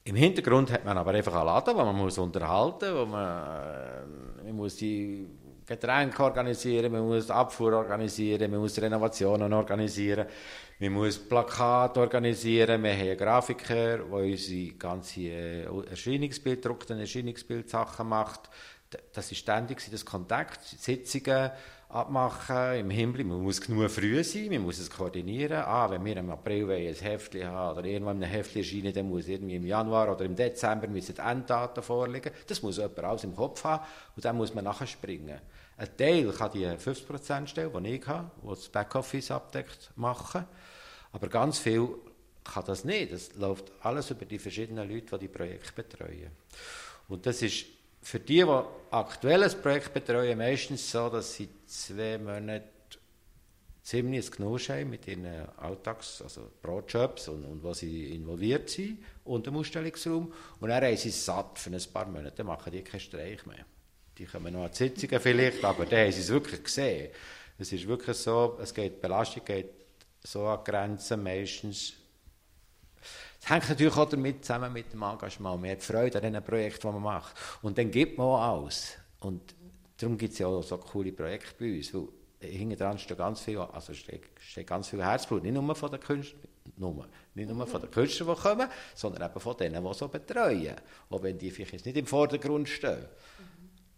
Im 0.06 0.16
Hintergrund 0.16 0.72
hat 0.72 0.86
man 0.86 0.98
aber 0.98 1.12
einfach 1.12 1.34
einen 1.34 1.48
Laden, 1.48 1.76
wo 1.76 1.84
man 1.84 1.96
muss 1.96 2.18
unterhalten, 2.18 2.96
wo 2.96 3.06
man, 3.06 4.06
äh, 4.40 4.44
man 4.46 4.56
muss 4.56 4.76
die 4.78 5.28
Getränke 5.66 6.24
organisieren, 6.24 6.92
man 6.92 7.06
muss 7.06 7.30
Abfuhr 7.30 7.74
organisieren, 7.74 8.52
man 8.52 8.60
muss 8.60 8.80
Renovationen 8.80 9.52
organisieren, 9.52 10.28
man 10.80 10.92
muss 10.92 11.18
Plakate 11.18 12.00
organisieren, 12.00 12.84
wir 12.84 12.94
haben 12.94 13.02
einen 13.02 13.18
Grafiker, 13.18 13.98
der 13.98 14.12
unsere 14.12 14.74
ganze 14.74 15.22
äh, 15.22 15.90
Erscheinungsbild, 15.90 16.64
druckten 16.64 17.00
Erscheinungsbildsachen 17.00 18.08
macht. 18.08 18.50
Das 19.14 19.32
ist 19.32 19.40
ständig 19.40 19.82
das 19.90 20.06
Kontakt, 20.06 20.64
Sitzungen 20.64 21.52
abmachen 21.90 22.80
im 22.80 22.90
Hinblick. 22.90 23.28
Man 23.28 23.42
muss 23.42 23.62
genug 23.62 23.90
früh 23.90 24.24
sein, 24.24 24.50
man 24.50 24.62
muss 24.62 24.80
es 24.80 24.90
koordinieren. 24.90 25.64
Ah, 25.66 25.90
wenn 25.90 26.04
wir 26.04 26.18
im 26.18 26.30
April 26.30 26.72
ein 26.72 26.94
Heftchen 26.94 27.48
haben 27.48 27.78
oder 27.78 27.88
irgendwann 27.88 28.22
ein 28.22 28.30
Heftchen 28.30 28.62
erscheinen, 28.62 28.94
dann 28.94 29.10
muss 29.10 29.28
irgendwie 29.28 29.56
im 29.56 29.66
Januar 29.66 30.12
oder 30.12 30.26
im 30.26 30.36
Dezember 30.36 30.88
müssen 30.88 31.16
die 31.16 31.22
Enddaten 31.22 31.84
vorliegen. 31.84 32.32
Das 32.48 32.62
muss 32.62 32.78
jemand 32.78 33.00
alles 33.00 33.24
im 33.24 33.36
Kopf 33.36 33.64
haben 33.64 33.86
und 34.16 34.26
dann 34.26 34.36
muss 34.36 34.54
man 34.54 34.64
nachher 34.64 34.88
springen. 34.88 35.40
Ein 35.78 35.98
Teil 35.98 36.32
kann 36.32 36.52
die 36.52 36.66
50%-Stelle, 36.66 37.72
die 37.82 37.96
ich 37.96 38.08
habe, 38.08 38.32
die 38.42 38.48
das 38.48 38.70
Backoffice 38.70 39.32
abdeckt, 39.32 39.92
machen. 39.96 40.46
Aber 41.12 41.28
ganz 41.28 41.60
viel 41.60 41.90
kann 42.44 42.64
das 42.66 42.86
nicht. 42.86 43.12
Das 43.12 43.36
läuft 43.36 43.72
alles 43.82 44.10
über 44.12 44.26
die 44.26 44.40
verschiedenen 44.40 44.90
Leute, 44.90 45.18
die 45.18 45.28
die 45.28 45.28
Projekte 45.28 45.74
betreuen. 45.74 46.32
Und 47.08 47.26
das 47.26 47.42
ist 47.42 47.66
für 48.02 48.20
die, 48.20 48.44
die 48.44 48.62
aktuell 48.92 49.44
ein 49.44 49.62
Projekt 49.62 49.94
betreuen, 49.94 50.38
meistens 50.38 50.92
so, 50.92 51.10
dass 51.10 51.34
sie 51.34 51.50
zwei 51.66 52.18
Monate 52.18 52.76
ziemlich 53.86 54.32
Genuss 54.32 54.70
haben 54.70 54.90
mit 54.90 55.08
ihren 55.08 55.26
Alltags-, 55.58 56.22
also 56.22 56.50
Brotjobs 56.62 57.28
und, 57.28 57.46
und 57.46 57.64
wo 57.64 57.74
sie 57.74 58.16
involviert 58.16 58.70
sind 58.70 59.04
und 59.24 59.46
im 59.46 59.58
Ausstellungsraum. 59.58 60.34
Und 60.60 60.70
dann 60.70 60.84
haben 60.84 60.98
sie 60.98 61.10
es 61.10 61.24
satt 61.24 61.60
für 61.60 61.70
ein 61.70 61.82
paar 61.94 62.08
Monate, 62.08 62.38
dann 62.38 62.48
machen 62.48 62.72
die 62.72 62.82
keinen 62.82 63.00
Streich 63.00 63.46
mehr. 63.46 63.66
Die 64.18 64.26
kommen 64.26 64.54
noch 64.54 64.64
an 64.64 64.72
die 64.72 64.78
Sitzungen 64.78 65.20
vielleicht, 65.20 65.64
aber 65.64 65.86
dann 65.86 66.00
haben 66.00 66.12
sie 66.12 66.22
es 66.22 66.30
wirklich 66.30 66.64
gesehen. 66.64 67.12
Es 67.60 67.72
ist 67.72 67.88
wirklich 67.88 68.18
so, 68.18 68.58
es 68.62 68.74
geht, 68.74 69.02
Belastung 69.02 69.46
geht 69.46 69.70
so 70.24 70.48
an 70.48 70.64
Grenzen 70.64 71.22
meistens. 71.22 71.94
Es 73.40 73.50
hängt 73.50 73.70
natürlich 73.70 73.96
auch 73.96 74.10
damit 74.10 74.44
zusammen 74.44 74.74
mit 74.74 74.92
dem 74.92 75.04
Engagement. 75.04 75.62
Man 75.62 75.70
hat 75.70 75.84
Freude 75.84 76.22
an 76.24 76.34
den 76.34 76.44
Projekten, 76.44 76.88
die 76.88 76.94
man 76.94 77.04
macht. 77.04 77.36
Und 77.62 77.78
dann 77.78 77.92
gibt 77.92 78.18
man 78.18 78.28
auch 78.28 78.42
alles. 78.42 78.98
Und 79.20 79.54
darum 79.98 80.18
gibt 80.18 80.34
es 80.34 80.40
ja 80.40 80.48
auch 80.48 80.62
so 80.62 80.78
coole 80.78 81.12
Projekte 81.12 81.54
bei 81.60 81.78
uns. 81.78 81.94
Weil 81.94 82.08
hinten 82.40 82.78
dran 82.78 82.98
steht 82.98 83.18
ganz 83.18 83.42
viel, 83.42 83.58
also 83.58 83.94
steht, 83.94 84.24
ganz 84.66 84.90
viel 84.90 85.04
Herzblut. 85.04 85.44
Nicht 85.44 85.54
nur 85.54 85.76
von 85.76 85.92
den 85.92 86.00
Künstlern, 86.00 86.42
nur, 86.78 87.08
nicht 87.34 87.50
nur 87.50 87.68
von 87.68 87.82
den 87.82 87.92
Künstlern, 87.92 88.36
die 88.36 88.42
kommen, 88.42 88.70
sondern 88.94 89.30
eben 89.30 89.40
von 89.40 89.58
denen, 89.58 89.84
die 89.84 89.94
so 89.94 90.08
betreuen. 90.08 90.76
Auch 91.10 91.24
wenn 91.24 91.38
die 91.38 91.52
vielleicht 91.52 91.86
nicht 91.86 91.98
im 91.98 92.06
Vordergrund 92.06 92.68
stehen. 92.70 93.06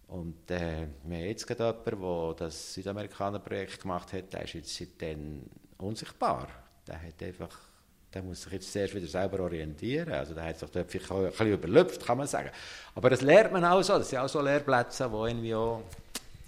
Und 0.08 0.50
äh, 0.52 0.88
wir 1.04 1.18
haben 1.18 1.26
jetzt 1.26 1.46
gerade 1.46 1.78
jemanden, 1.86 2.36
der 2.38 2.48
das 2.48 2.74
Südamerikaner-Projekt 2.76 3.82
gemacht 3.82 4.14
hat, 4.14 4.32
der 4.32 4.44
ist 4.44 4.54
jetzt 4.54 4.76
seitdem 4.76 5.44
unsichtbar. 5.78 6.48
Der 6.88 7.02
hat 7.02 7.22
einfach 7.22 7.60
der 8.14 8.24
muss 8.24 8.44
sich 8.44 8.54
jetzt 8.54 8.72
zuerst 8.72 8.96
wieder 8.96 9.08
selber 9.08 9.42
orientieren. 9.42 10.14
Also 10.14 10.34
der 10.34 10.46
hat 10.46 10.60
sich 10.60 10.70
dort 10.70 10.90
vielleicht 10.90 11.12
ein 11.12 11.26
bisschen 11.26 11.54
überlüpft, 11.54 12.06
kann 12.06 12.18
man 12.18 12.28
sagen. 12.28 12.50
Aber 12.96 13.10
das 13.10 13.22
lernt 13.22 13.52
man 13.52 13.64
auch 13.66 13.82
so. 13.82 13.98
Das 13.98 14.10
sind 14.10 14.20
auch 14.20 14.30
so 14.30 14.42
Lehrplätze, 14.42 15.10
die 15.12 15.30
irgendwie 15.30 15.56
auch 15.56 15.84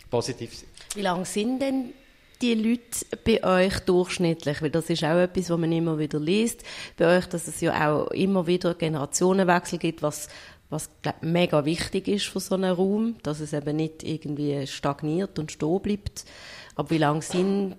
positiv 0.09 0.55
sind. 0.55 0.69
Wie 0.95 1.01
lange 1.01 1.25
sind 1.25 1.59
denn 1.59 1.93
die 2.41 2.55
Leute 2.55 3.05
bei 3.23 3.43
euch 3.43 3.79
durchschnittlich? 3.79 4.61
Weil 4.61 4.71
das 4.71 4.89
ist 4.89 5.03
auch 5.03 5.17
etwas, 5.17 5.49
was 5.49 5.59
man 5.59 5.71
immer 5.71 5.99
wieder 5.99 6.19
liest 6.19 6.63
bei 6.97 7.17
euch, 7.17 7.25
dass 7.27 7.47
es 7.47 7.59
ja 7.61 7.91
auch 7.91 8.07
immer 8.11 8.47
wieder 8.47 8.73
Generationenwechsel 8.73 9.79
gibt, 9.79 10.01
was 10.01 10.29
was 10.69 10.89
glaub, 11.01 11.21
mega 11.23 11.65
wichtig 11.65 12.07
ist 12.07 12.27
für 12.27 12.39
so 12.39 12.55
einen 12.55 12.71
Raum, 12.71 13.15
dass 13.23 13.39
es 13.39 13.53
eben 13.53 13.75
nicht 13.75 14.03
irgendwie 14.03 14.67
stagniert 14.67 15.39
und 15.39 15.51
stehen 15.51 15.81
bleibt. 15.81 16.25
Aber 16.75 16.91
wie 16.91 16.99
lange 16.99 17.21
sind 17.21 17.75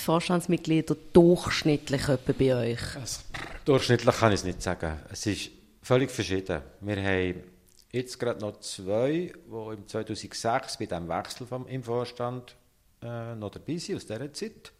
Vorstandsmitglieder 0.00 0.96
durchschnittlich 1.12 2.02
bei 2.38 2.54
euch? 2.54 2.96
Also, 2.96 3.20
durchschnittlich 3.64 4.16
kann 4.16 4.32
ich 4.32 4.40
es 4.40 4.44
nicht 4.44 4.62
sagen. 4.62 4.98
Es 5.10 5.26
ist 5.26 5.50
völlig 5.82 6.10
verschieden. 6.10 6.62
Wir 6.80 6.96
haben 7.02 7.42
jetzt 7.92 8.18
gerade 8.18 8.40
noch 8.40 8.60
zwei, 8.60 9.32
die 9.32 9.74
im 9.74 9.86
2006 9.86 10.78
bei 10.78 10.86
diesem 10.86 11.08
Wechsel 11.08 11.46
vom, 11.46 11.66
im 11.66 11.82
Vorstand 11.82 12.56
äh, 13.02 13.34
noch 13.34 13.50
dabei 13.50 13.76
sind, 13.76 13.96
aus 13.96 14.06
dieser 14.06 14.32
Zeit 14.32 14.72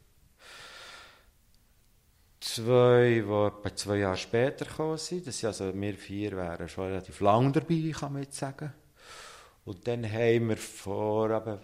zwei, 2.41 3.11
die 3.15 3.19
etwa 3.21 3.77
zwei 3.77 3.99
Jahre 3.99 4.17
später 4.17 4.65
gekommen 4.65 4.99
sind. 4.99 5.27
Das 5.27 5.39
sind 5.39 5.49
also 5.49 5.73
wir 5.75 5.95
vier 5.95 6.37
wären 6.37 6.69
schon 6.69 6.87
relativ 6.87 7.21
lang 7.21 7.53
dabei, 7.53 7.93
kann 7.95 8.13
man 8.15 8.23
jetzt 8.23 8.39
sagen. 8.39 8.73
Und 9.65 9.87
dann 9.87 10.11
haben 10.11 10.49
wir 10.49 10.57
vor, 10.57 11.31
aber, 11.31 11.61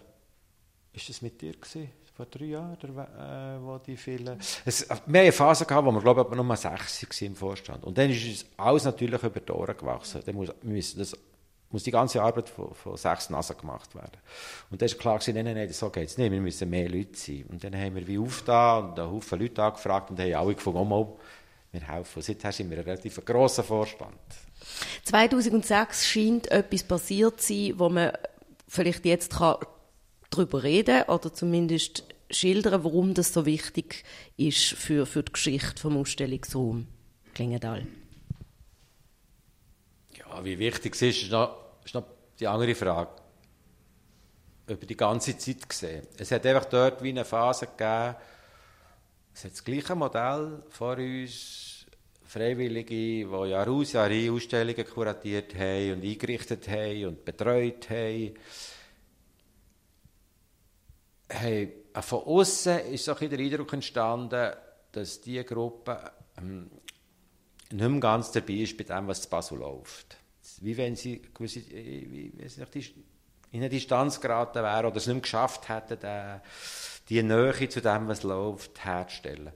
ist 0.93 1.09
das 1.09 1.21
mit 1.21 1.41
dir 1.41 1.53
gewesen? 1.53 1.89
Vor 2.17 2.25
drei 2.25 2.45
Jahren, 2.45 2.97
äh, 2.97 3.63
wo 3.63 3.77
die 3.77 3.95
vielen... 3.95 4.39
Es, 4.65 4.89
wir 4.89 4.95
haben 4.95 5.15
eine 5.15 5.31
Phase 5.31 5.67
gehabt, 5.67 5.85
wo 5.85 5.91
wir, 5.91 6.01
glaube 6.01 6.25
ich, 6.27 6.35
nur 6.35 6.55
sechs 6.57 7.03
waren 7.03 7.27
im 7.27 7.35
Vorstand. 7.35 7.83
Und 7.83 7.95
dann 7.95 8.09
ist 8.09 8.25
es 8.25 8.45
alles 8.57 8.85
natürlich 8.85 9.21
über 9.21 9.39
die 9.39 9.51
Ohren 9.51 9.77
gewachsen. 9.77 10.21
Dann 10.25 10.33
muss, 10.33 10.49
müssen 10.63 10.97
das 10.97 11.15
muss 11.69 11.83
die 11.83 11.91
ganze 11.91 12.19
Arbeit 12.19 12.49
von, 12.49 12.73
von 12.73 12.97
sechs 12.97 13.29
Nasen 13.29 13.55
gemacht 13.55 13.93
werden. 13.93 14.17
Und 14.71 14.81
dann 14.81 14.87
ist 14.87 14.97
klar 14.97 15.19
gewesen, 15.19 15.35
nein, 15.35 15.45
nein, 15.45 15.57
nein, 15.57 15.71
so 15.71 15.91
geht 15.91 16.07
es 16.07 16.17
nicht, 16.17 16.31
wir 16.31 16.41
müssen 16.41 16.67
mehr 16.71 16.89
Leute 16.89 17.15
sein. 17.15 17.45
Und 17.49 17.63
dann 17.63 17.75
haben 17.75 17.93
wir 17.93 18.07
wie 18.07 18.17
aufgetan 18.17 18.89
und 18.89 18.99
einen 18.99 19.11
Haufen 19.11 19.39
Leute 19.39 19.61
angefragt 19.61 20.09
und 20.09 20.19
haben 20.19 20.33
alle 20.33 20.55
gefunden, 20.55 20.79
oh 20.79 20.85
mal, 20.85 21.07
wir 21.71 21.81
helfen. 21.81 22.23
Seither 22.23 22.51
sind 22.51 22.71
wir 22.71 22.79
ein 22.79 22.83
relativ 22.83 23.23
grosser 23.23 23.63
Vorstand. 23.63 24.17
2006 25.03 26.07
scheint 26.07 26.49
etwas 26.49 26.83
passiert 26.83 27.41
zu 27.41 27.53
sein, 27.53 27.73
wo 27.77 27.89
man 27.89 28.11
vielleicht 28.67 29.05
jetzt 29.05 29.37
kann 29.37 29.57
darüber 30.29 30.63
reden 30.63 31.03
oder 31.03 31.33
zumindest 31.33 32.03
schildern, 32.29 32.83
warum 32.83 33.13
das 33.13 33.33
so 33.33 33.45
wichtig 33.45 34.03
ist 34.35 34.73
für, 34.73 35.05
für 35.05 35.23
die 35.23 35.31
Geschichte 35.31 35.81
vom 35.81 35.97
Ausstellungsraum 35.97 36.87
Klingendal 37.33 37.87
wie 40.43 40.59
wichtig 40.59 40.95
es 40.95 41.01
ist, 41.01 41.23
ist 41.23 41.31
noch, 41.31 41.57
ist 41.83 41.93
noch 41.93 42.05
die 42.39 42.47
andere 42.47 42.75
Frage. 42.75 43.11
Über 44.67 44.85
die 44.85 44.97
ganze 44.97 45.37
Zeit 45.37 45.67
gesehen. 45.67 46.05
Es 46.17 46.31
hat 46.31 46.45
einfach 46.45 46.65
dort 46.65 47.01
wie 47.01 47.09
eine 47.09 47.25
Phase 47.25 47.67
gegeben, 47.67 48.15
es 49.33 49.43
hat 49.43 49.51
das 49.51 49.63
gleiche 49.63 49.95
Modell 49.95 50.63
vor 50.69 50.97
uns, 50.97 51.85
Freiwillige, 52.23 52.93
die 52.93 53.21
Jahr 53.21 53.67
aus, 53.69 53.93
Jahr 53.93 54.07
ein 54.07 54.29
Ausstellungen 54.31 54.85
kuratiert 54.85 55.55
haben 55.55 55.93
und 55.93 56.03
eingerichtet 56.03 56.67
haben 56.67 57.05
und 57.05 57.23
betreut 57.23 57.89
haben. 57.89 58.33
Hey, 61.29 61.85
von 61.93 62.23
außen 62.23 62.79
ist 62.91 63.05
so 63.05 63.13
der 63.13 63.39
Eindruck 63.39 63.73
entstanden, 63.73 64.53
dass 64.91 65.21
diese 65.21 65.43
Gruppe 65.43 66.11
ähm, 66.37 66.69
nicht 67.71 67.89
mehr 67.89 67.99
ganz 67.99 68.31
dabei 68.31 68.53
ist 68.53 68.77
bei 68.77 68.83
dem, 68.83 69.07
was 69.07 69.21
zu 69.21 69.29
Basel 69.29 69.57
läuft 69.59 70.17
wie 70.61 70.77
wenn 70.77 70.95
sie 70.95 71.21
gewisse, 71.33 71.59
äh, 71.59 72.05
wie, 72.09 72.33
wie 72.37 72.95
in 73.51 73.59
eine 73.61 73.69
Distanz 73.69 74.19
geraten 74.19 74.61
wären 74.61 74.85
oder 74.85 74.97
es 74.97 75.07
nicht 75.07 75.15
mehr 75.15 75.21
geschafft 75.21 75.69
hätten, 75.69 76.41
die 77.09 77.23
Nähe 77.23 77.69
zu 77.69 77.81
dem, 77.81 78.07
was 78.07 78.23
läuft, 78.23 78.83
herzustellen. 78.83 79.51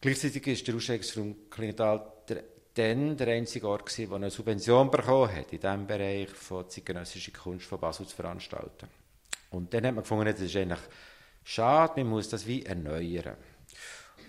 Gleichzeitig 0.00 0.46
ist 0.48 0.66
der 0.66 0.74
Ausstellungsraum 0.74 1.36
Klingenthal 1.48 2.12
der, 2.28 2.42
dann 2.74 3.16
der 3.16 3.28
einzige 3.28 3.68
Ort 3.68 3.96
der 3.96 4.12
eine 4.12 4.30
Subvention 4.30 4.90
bekommen 4.90 5.34
hat, 5.34 5.52
in 5.52 5.60
diesem 5.60 5.86
Bereich 5.86 6.30
von 6.30 6.68
zeitgenössischer 6.68 7.32
Kunst 7.32 7.66
von 7.66 7.78
Basel 7.78 8.06
zu 8.06 8.16
veranstalten. 8.16 8.88
Und 9.56 9.72
dann 9.72 9.86
hat 9.86 9.94
man 9.94 10.04
gefunden, 10.04 10.26
das 10.26 10.40
ist 10.40 10.54
eigentlich 10.54 10.80
schade, 11.42 12.04
man 12.04 12.10
muss 12.10 12.28
das 12.28 12.46
wie 12.46 12.64
erneuern. 12.64 13.36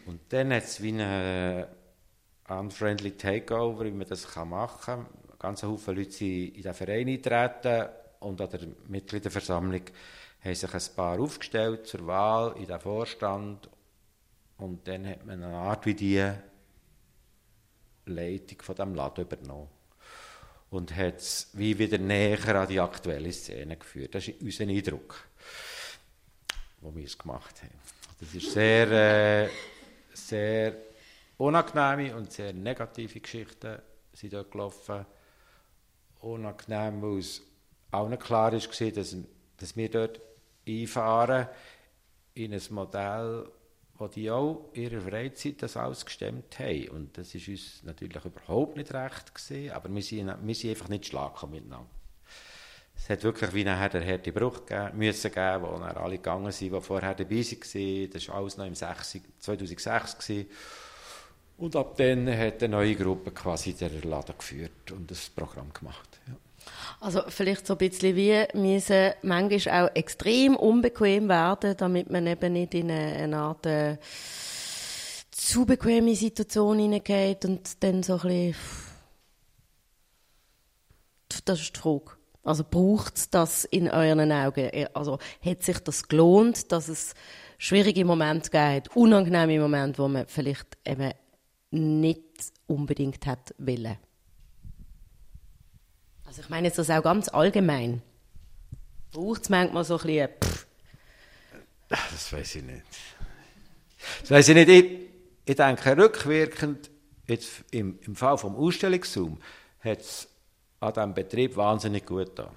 Und 0.05 0.21
dann 0.29 0.53
hat 0.53 0.63
es 0.63 0.81
wie 0.81 0.93
einen 0.93 1.65
unfriendly 2.47 3.11
Takeover, 3.11 3.83
wie 3.83 3.91
man 3.91 4.07
das 4.07 4.33
machen 4.35 5.05
kann. 5.05 5.05
Ganz 5.37 5.63
Haufen 5.63 5.95
Leute 5.95 6.11
sind 6.11 6.55
in 6.55 6.61
den 6.61 6.73
Verein 6.73 7.07
eingetreten 7.07 7.89
und 8.21 8.39
an 8.39 8.49
der 8.49 8.61
Mitgliederversammlung 8.87 9.81
haben 10.41 10.55
sich 10.55 10.73
ein 10.73 10.95
paar 10.95 11.19
aufgestellt 11.19 11.87
zur 11.87 12.07
Wahl 12.07 12.55
in 12.57 12.65
den 12.65 12.79
Vorstand. 12.79 13.69
Und 14.57 14.87
dann 14.87 15.05
hat 15.05 15.25
man 15.25 15.43
eine 15.43 15.55
Art 15.55 15.85
wie 15.85 15.93
die 15.93 16.31
Leitung 18.05 18.61
von 18.61 18.75
dem 18.75 18.95
Laden 18.95 19.25
übernommen 19.25 19.76
und 20.69 20.95
hat 20.95 21.17
es 21.17 21.49
wie 21.53 21.77
wieder 21.77 21.97
näher 21.97 22.55
an 22.55 22.67
die 22.67 22.79
aktuelle 22.79 23.31
Szene 23.31 23.77
geführt. 23.77 24.15
Das 24.15 24.27
ist 24.27 24.41
unser 24.41 24.65
Eindruck, 24.65 25.27
wo 26.81 26.93
wir 26.95 27.05
es 27.05 27.17
gemacht 27.17 27.61
haben. 27.63 27.79
Das 28.19 28.33
ist 28.33 28.51
sehr, 28.51 28.91
äh, 28.91 29.49
sehr 30.13 30.75
unangenehme 31.37 32.15
und 32.15 32.31
sehr 32.31 32.53
negative 32.53 33.19
Geschichten 33.19 33.77
sind 34.13 34.33
dort 34.33 34.51
gelaufen 34.51 35.05
unangenehm, 36.21 37.01
weil 37.01 37.19
es 37.19 37.41
auch 37.91 38.09
nicht 38.09 38.23
klar 38.23 38.51
ist, 38.53 38.69
dass, 38.95 39.15
dass 39.57 39.77
wir 39.77 39.89
dort 39.89 40.19
einfahren 40.67 41.47
in 42.33 42.53
ein 42.53 42.61
Modell, 42.71 43.49
die 44.13 44.29
auch 44.29 44.69
in 44.73 44.83
ihrer 44.83 45.01
Freizeit 45.01 45.61
das 45.61 45.77
alles 45.77 46.05
gestemmt 46.05 46.59
haben. 46.59 46.89
Und 46.89 47.17
das 47.17 47.33
ist 47.33 47.47
uns 47.47 47.83
natürlich 47.83 48.23
überhaupt 48.23 48.77
nicht 48.77 48.93
recht 48.93 49.33
gewesen, 49.33 49.71
aber 49.71 49.93
wir 49.93 50.01
sind, 50.01 50.33
wir 50.41 50.55
sind 50.55 50.69
einfach 50.69 50.89
nicht 50.89 51.07
schlagen 51.07 51.49
miteinander. 51.49 51.89
Es 52.95 53.09
hat 53.09 53.23
wirklich 53.23 53.53
wie 53.53 53.63
nachher 53.63 53.89
der 53.89 54.05
harte 54.05 54.31
Bruch 54.31 54.65
gegeben, 54.65 54.97
müssen 54.97 55.31
geben, 55.31 55.63
wo 55.63 55.77
dann 55.77 55.83
alle 55.83 56.17
gegangen 56.17 56.51
sind, 56.51 56.73
die 56.73 56.81
vorher 56.81 57.13
dabei 57.13 57.35
waren. 57.35 58.09
Das 58.11 58.27
war 58.27 58.35
alles 58.35 58.57
noch 58.57 58.65
im 58.65 58.75
6, 58.75 59.19
2006 59.39 60.17
gewesen. 60.17 60.49
Und 61.57 61.75
ab 61.75 61.95
dann 61.97 62.27
hat 62.27 62.61
eine 62.61 62.75
neue 62.75 62.95
Gruppe 62.95 63.31
quasi 63.31 63.73
der 63.73 63.89
Laden 64.03 64.37
geführt 64.37 64.91
und 64.91 65.09
das 65.09 65.29
Programm 65.29 65.71
gemacht. 65.73 66.19
Ja. 66.27 66.35
Also 66.99 67.21
vielleicht 67.27 67.67
so 67.67 67.75
ein 67.75 67.77
bisschen 67.77 68.15
wie 68.15 68.43
müssen 68.53 69.11
manchmal 69.21 69.85
auch 69.85 69.95
extrem 69.95 70.55
unbequem 70.55 71.29
werden, 71.29 71.75
damit 71.77 72.09
man 72.09 72.25
eben 72.25 72.53
nicht 72.53 72.73
in 72.73 72.89
eine, 72.89 73.15
eine 73.15 73.37
Art 73.37 73.65
äh, 73.67 73.97
zu 75.29 75.65
bequeme 75.65 76.15
Situation 76.15 76.79
hineingeht 76.79 77.45
und 77.45 77.83
dann 77.83 78.01
so 78.01 78.13
ein 78.13 78.19
bisschen 78.21 78.55
das 81.45 81.61
ist 81.61 81.75
die 81.75 81.79
Frage. 81.79 82.11
Also 82.43 82.63
braucht 82.69 83.17
es 83.17 83.29
das 83.29 83.65
in 83.65 83.89
euren 83.89 84.31
Augen? 84.31 84.69
Also 84.93 85.19
hat 85.43 85.63
sich 85.63 85.79
das 85.79 86.07
gelohnt, 86.07 86.71
dass 86.71 86.87
es 86.87 87.13
schwierige 87.57 88.05
Momente 88.05 88.49
gibt, 88.49 88.95
unangenehme 88.95 89.59
Momente, 89.59 90.01
wo 90.01 90.07
man 90.07 90.27
vielleicht 90.27 90.77
eben 90.85 91.11
nicht 91.71 92.23
unbedingt 92.67 93.25
hat 93.25 93.53
wollen. 93.57 93.97
Also 96.27 96.41
ich 96.41 96.49
meine 96.49 96.67
jetzt 96.67 96.77
das 96.77 96.89
auch 96.89 97.01
ganz 97.01 97.29
allgemein. 97.29 98.01
Braucht 99.11 99.43
es 99.43 99.49
manchmal 99.49 99.85
so 99.85 99.97
ein 99.97 100.05
bisschen, 100.05 100.29
pff. 100.43 100.67
Das 101.87 102.33
weiß 102.33 102.55
ich 102.55 102.63
nicht. 102.63 102.83
Das 104.21 104.31
weiß 104.31 104.49
ich 104.49 104.55
nicht. 104.55 104.69
Ich, 104.69 105.09
ich 105.45 105.55
denke, 105.55 105.97
rückwirkend, 105.97 106.91
jetzt 107.27 107.63
im, 107.71 107.97
im 108.01 108.15
Fall 108.15 108.37
vom 108.37 108.57
Ausstellungsraum, 108.57 109.39
hat 109.79 110.01
es 110.01 110.27
an 110.81 110.93
diesem 110.93 111.13
Betrieb 111.13 111.55
wahnsinnig 111.55 112.05
gut 112.05 112.35
getan. 112.35 112.49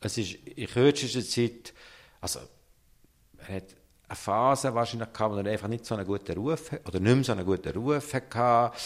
Es 0.00 0.18
ist 0.18 0.34
in 0.34 0.66
kürzester 0.66 1.24
Zeit, 1.24 1.72
also 2.20 2.40
er 3.38 3.56
hat 3.56 3.64
eine 4.08 4.16
Phase 4.16 4.74
wahrscheinlich 4.74 5.12
gehabt, 5.12 5.34
wo 5.34 5.38
er 5.38 5.46
einfach 5.46 5.68
nicht 5.68 5.86
so 5.86 5.94
einen 5.94 6.06
guten 6.06 6.36
Ruf 6.36 6.72
oder 6.84 6.98
nicht 6.98 7.14
mehr 7.14 7.24
so 7.24 7.32
einen 7.32 7.46
guten 7.46 7.78
Ruf 7.78 8.12
hatte. 8.12 8.76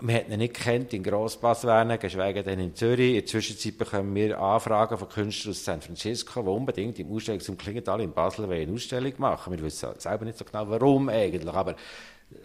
Man 0.00 0.14
hat 0.14 0.28
ihn 0.28 0.38
nicht 0.38 0.54
kennt 0.54 0.92
in 0.92 1.02
Grossbasswernen, 1.02 1.98
geschweige 1.98 2.44
denn 2.44 2.60
in 2.60 2.74
Zürich. 2.74 3.10
In 3.10 3.14
der 3.16 3.26
Zwischenzeit 3.26 3.78
bekommen 3.78 4.14
wir 4.14 4.38
Anfragen 4.38 4.96
von 4.96 5.08
Künstlern 5.08 5.50
aus 5.50 5.64
San 5.64 5.80
Francisco, 5.80 6.40
die 6.42 6.48
unbedingt 6.48 6.98
im 7.00 7.10
Ausstellungsraum 7.12 7.58
Klingenthal 7.58 8.00
in 8.00 8.12
Basel 8.12 8.50
eine 8.50 8.72
Ausstellung 8.72 9.12
machen 9.18 9.52
Wir 9.52 9.62
wissen 9.62 9.88
selber 9.98 10.24
nicht 10.24 10.38
so 10.38 10.44
genau, 10.44 10.68
warum 10.68 11.08
eigentlich, 11.08 11.52
aber 11.52 11.74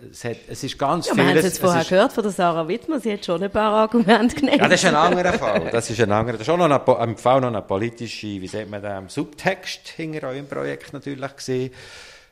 es, 0.10 0.24
hat, 0.24 0.38
es 0.48 0.64
ist 0.64 0.80
ganz 0.80 1.08
ja, 1.08 1.14
vieles... 1.14 1.26
Wir 1.26 1.30
haben 1.30 1.38
es 1.38 1.44
jetzt 1.46 1.60
vorher 1.60 1.84
gehört 1.84 2.14
von 2.14 2.24
der 2.24 2.32
Sarah 2.32 2.68
Wittmann, 2.68 3.02
sie 3.02 3.14
hat 3.14 3.26
schon 3.26 3.44
ein 3.44 3.52
paar 3.52 3.72
Argumente 3.72 4.36
genannt. 4.36 4.58
Ja, 4.60 4.68
das 4.68 4.82
ist 4.82 4.90
ein 4.90 4.96
anderer 4.96 5.34
Fall. 5.38 5.70
Das 5.72 5.90
ist 5.90 6.02
ein 6.02 6.12
anderer, 6.12 6.38
das 6.38 6.48
ist 6.48 6.50
auch 6.50 6.58
noch 6.58 7.00
ein, 7.00 7.10
im 7.10 7.18
Fall 7.18 7.42
noch 7.42 7.54
ein 7.54 7.68
politischer, 7.68 8.28
wie 8.28 8.48
sagt 8.48 8.70
man 8.70 8.82
das, 8.82 9.14
Subtext 9.14 9.90
hinter 9.90 10.30
eurem 10.30 10.48
Projekt 10.48 10.94
natürlich 10.94 11.36
gesehen, 11.36 11.72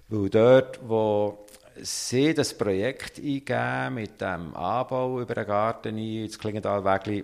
weil 0.10 0.30
dort, 0.30 0.80
wo 0.88 1.46
sie 1.82 2.34
das 2.34 2.58
Projekt 2.58 3.18
eingeben 3.18 3.94
mit 3.94 4.22
dem 4.22 4.56
Anbau 4.56 5.22
über 5.22 5.36
den 5.36 5.46
Garten 5.46 5.98
ins 5.98 6.38
Klingendalwägli, 6.38 7.24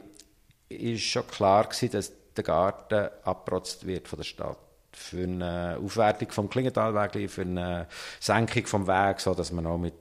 ist 0.70 1.04
schon 1.04 1.28
klar 1.28 1.66
gewesen, 1.66 1.92
dass 1.92 2.12
der 2.36 2.44
Garten 2.44 3.10
abgeprotzt 3.24 3.86
wird 3.86 4.08
von 4.08 4.18
der 4.18 4.24
Stadt 4.24 4.58
für 4.92 5.24
eine 5.24 5.78
Aufwertung 5.84 6.32
vom 6.32 6.50
Klingendalwägli, 6.50 7.28
für 7.28 7.42
eine 7.42 7.88
Senkung 8.20 8.66
vom 8.66 8.88
Weg, 8.88 9.20
so 9.20 9.34
dass 9.34 9.52
man 9.52 9.68
auch 9.68 9.78
mit 9.78 9.94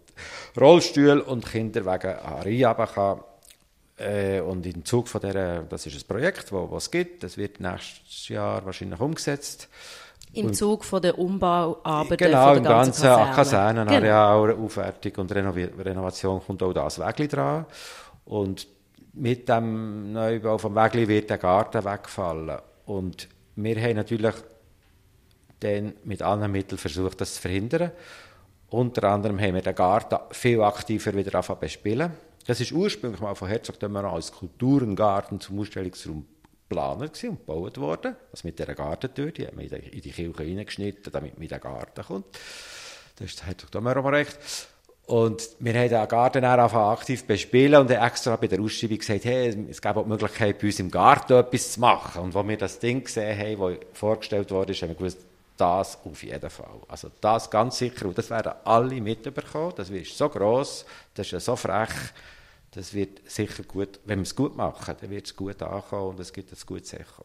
Rollstuhl 0.58 1.20
und 1.20 1.46
Kinderwagen 1.46 2.12
reinhaben 2.12 2.86
kann. 2.86 3.20
Äh, 3.98 4.40
und 4.40 4.66
im 4.66 4.84
Zug 4.84 5.08
von 5.08 5.20
dieser, 5.20 5.62
das 5.62 5.86
ist 5.86 5.96
ein 5.96 6.06
Projekt, 6.06 6.52
das 6.52 6.84
es 6.84 6.90
gibt, 6.90 7.22
das 7.22 7.36
wird 7.36 7.60
nächstes 7.60 8.28
Jahr 8.28 8.64
wahrscheinlich 8.64 9.00
umgesetzt. 9.00 9.68
Im 10.36 10.52
Zug 10.52 10.84
von 10.84 11.02
der 11.02 11.18
Umbauarbeiten 11.18 12.16
genau, 12.16 12.48
der 12.50 12.56
im 12.58 12.64
ganzen 12.64 13.02
ganzen 13.02 13.34
Kaserne. 13.34 13.84
Kasernenareal, 13.84 14.48
genau. 14.48 14.64
Aufwertung 14.64 15.12
und 15.16 15.34
Renovi 15.34 15.64
Renovation 15.64 16.40
kommt 16.44 16.62
auch 16.62 16.72
das 16.72 16.98
Wegli 16.98 17.28
dran. 17.28 17.66
Und 18.24 18.66
mit 19.14 19.48
dem 19.48 20.12
Neubau 20.12 20.58
vom 20.58 20.74
Wegli 20.74 21.08
wird 21.08 21.30
der 21.30 21.38
Garten 21.38 21.84
wegfallen. 21.84 22.58
Und 22.84 23.28
wir 23.56 23.80
haben 23.80 23.96
natürlich 23.96 24.34
dann 25.60 25.94
mit 26.04 26.22
allen 26.22 26.50
Mitteln 26.52 26.78
versucht, 26.78 27.20
das 27.20 27.34
zu 27.34 27.40
verhindern. 27.40 27.90
Unter 28.68 29.04
anderem 29.04 29.40
haben 29.40 29.54
wir 29.54 29.62
den 29.62 29.74
Garten 29.74 30.18
viel 30.32 30.60
aktiver 30.60 31.14
wieder 31.14 31.34
angefangen 31.34 31.60
zu 31.60 31.66
bespielen. 31.66 32.10
Das 32.46 32.60
ist 32.60 32.72
ursprünglich 32.72 33.20
mal 33.20 33.34
von 33.34 33.48
Herzog 33.48 33.80
de 33.80 33.88
Meuron 33.88 34.12
als 34.12 34.30
Kulturengarten 34.30 35.40
zum 35.40 35.58
Ausstellungsraum 35.58 36.26
geplant 36.68 37.02
und 37.02 37.20
gebaut 37.20 37.78
worden. 37.78 38.16
Also 38.30 38.46
mit 38.46 38.58
dieser 38.58 38.74
Gartentür, 38.74 39.30
die 39.30 39.46
haben 39.46 39.58
wir 39.58 39.72
in 39.72 40.00
die 40.00 40.10
Kirche 40.10 40.38
reingeschnitten, 40.38 41.12
damit 41.12 41.34
man 41.34 41.42
in 41.42 41.48
den 41.48 41.60
Garten 41.60 42.04
kommt. 42.04 42.26
Das 43.18 43.46
Herzog 43.46 43.70
de 43.70 43.80
Meuron 43.80 44.06
recht. 44.06 44.38
Und 45.06 45.50
wir 45.60 45.74
haben 45.74 45.88
den 45.88 46.08
Garten 46.08 46.44
auch 46.44 46.74
aktiv 46.74 47.24
bespielen 47.24 47.80
und 47.80 47.90
extra 47.90 48.34
bei 48.34 48.48
der 48.48 48.60
Ausschreibung 48.60 48.98
gesagt, 48.98 49.24
hey, 49.24 49.56
es 49.70 49.80
gäbe 49.80 50.00
auch 50.00 50.02
die 50.02 50.08
Möglichkeit, 50.08 50.58
bei 50.58 50.66
uns 50.66 50.80
im 50.80 50.90
Garten 50.90 51.34
etwas 51.34 51.72
zu 51.72 51.80
machen. 51.80 52.22
Und 52.22 52.34
als 52.34 52.48
wir 52.48 52.56
das 52.56 52.78
Ding 52.80 53.04
gesehen 53.04 53.38
haben, 53.38 53.78
das 53.78 53.86
vorgestellt 53.98 54.50
wurde, 54.50 54.74
haben 54.74 54.88
wir 54.88 54.96
gewusst, 54.96 55.18
das 55.56 55.98
auf 56.04 56.22
jeden 56.22 56.50
Fall. 56.50 56.80
Also 56.88 57.10
das 57.20 57.48
ganz 57.48 57.78
sicher. 57.78 58.06
Und 58.06 58.18
das 58.18 58.30
werden 58.30 58.52
alle 58.64 59.00
mitbekommen. 59.00 59.72
Das 59.76 59.90
ist 59.90 60.18
so 60.18 60.28
gross, 60.28 60.84
das 61.14 61.32
ist 61.32 61.44
so 61.44 61.54
frech. 61.54 61.88
Das 62.76 62.92
wird 62.92 63.22
sicher 63.28 63.62
gut, 63.62 64.00
wenn 64.04 64.18
wir 64.18 64.24
es 64.24 64.36
gut 64.36 64.54
machen, 64.54 64.94
dann 65.00 65.08
wird 65.08 65.24
es 65.24 65.34
gut 65.34 65.62
ankommen 65.62 66.10
und 66.10 66.20
es 66.20 66.30
gibt 66.30 66.52
ein 66.52 66.58
gutes 66.66 66.92
Echo. 66.92 67.24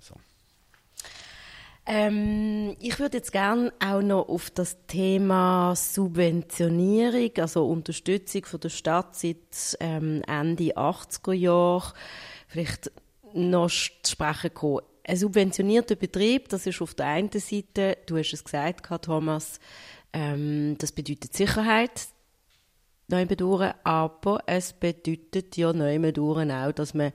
So. 0.00 0.14
Ähm, 1.84 2.74
ich 2.80 2.98
würde 2.98 3.18
jetzt 3.18 3.32
gerne 3.32 3.70
auch 3.84 4.00
noch 4.00 4.30
auf 4.30 4.48
das 4.48 4.78
Thema 4.86 5.76
Subventionierung, 5.76 7.32
also 7.36 7.66
Unterstützung 7.66 8.46
von 8.46 8.60
der 8.60 8.70
Stadt 8.70 9.14
seit 9.14 9.76
ähm, 9.78 10.22
Ende 10.26 10.74
80er 10.74 11.32
Jahre, 11.34 11.92
vielleicht 12.48 12.90
noch 13.34 13.68
zu 13.68 14.12
sprechen 14.12 14.54
kommen. 14.54 14.86
Ein 15.04 15.16
subventionierter 15.18 15.96
Betrieb, 15.96 16.48
das 16.48 16.66
ist 16.66 16.80
auf 16.80 16.94
der 16.94 17.06
einen 17.06 17.30
Seite, 17.32 17.98
du 18.06 18.16
hast 18.16 18.32
es 18.32 18.44
gesagt, 18.44 18.86
Thomas, 19.02 19.60
ähm, 20.14 20.76
das 20.78 20.92
bedeutet 20.92 21.34
Sicherheit, 21.34 22.08
durch, 23.10 23.72
aber 23.84 24.40
es 24.46 24.72
bedeutet 24.72 25.56
ja 25.56 25.72
durch 25.72 26.50
auch, 26.50 26.72
dass 26.72 26.94
man 26.94 27.12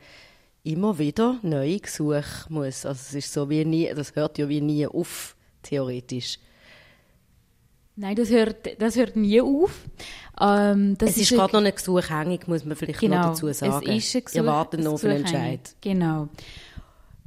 immer 0.63 0.97
wieder 0.97 1.39
neue 1.43 1.79
Gesuche 1.79 2.23
muss. 2.49 2.85
Also 2.85 2.99
es 2.99 3.13
ist 3.13 3.33
so 3.33 3.49
wie 3.49 3.63
nie, 3.65 3.91
das 3.93 4.15
hört 4.15 4.37
ja 4.37 4.49
wie 4.49 4.61
nie 4.61 4.87
auf, 4.87 5.35
theoretisch. 5.61 6.39
Nein, 7.97 8.15
das 8.15 8.29
hört, 8.29 8.81
das 8.81 8.97
hört 8.97 9.15
nie 9.15 9.39
auf. 9.39 9.71
Ähm, 10.41 10.97
es 10.99 11.11
ist, 11.11 11.31
ist 11.31 11.37
gerade 11.37 11.53
noch 11.53 11.61
eine 11.61 11.71
Gesuchhängig, 11.71 12.47
muss 12.47 12.65
man 12.65 12.75
vielleicht 12.75 12.99
genau, 12.99 13.17
noch 13.17 13.25
dazu 13.27 13.53
sagen. 13.53 13.87
Es 13.87 14.05
ist 14.05 14.15
ein 14.15 14.25
Gesuch, 14.25 14.35
Wir 14.35 14.45
warten 14.45 14.83
noch 14.83 14.93
auf 14.93 15.03
einen 15.05 15.17
Entscheid. 15.17 15.75
Genau. 15.79 16.27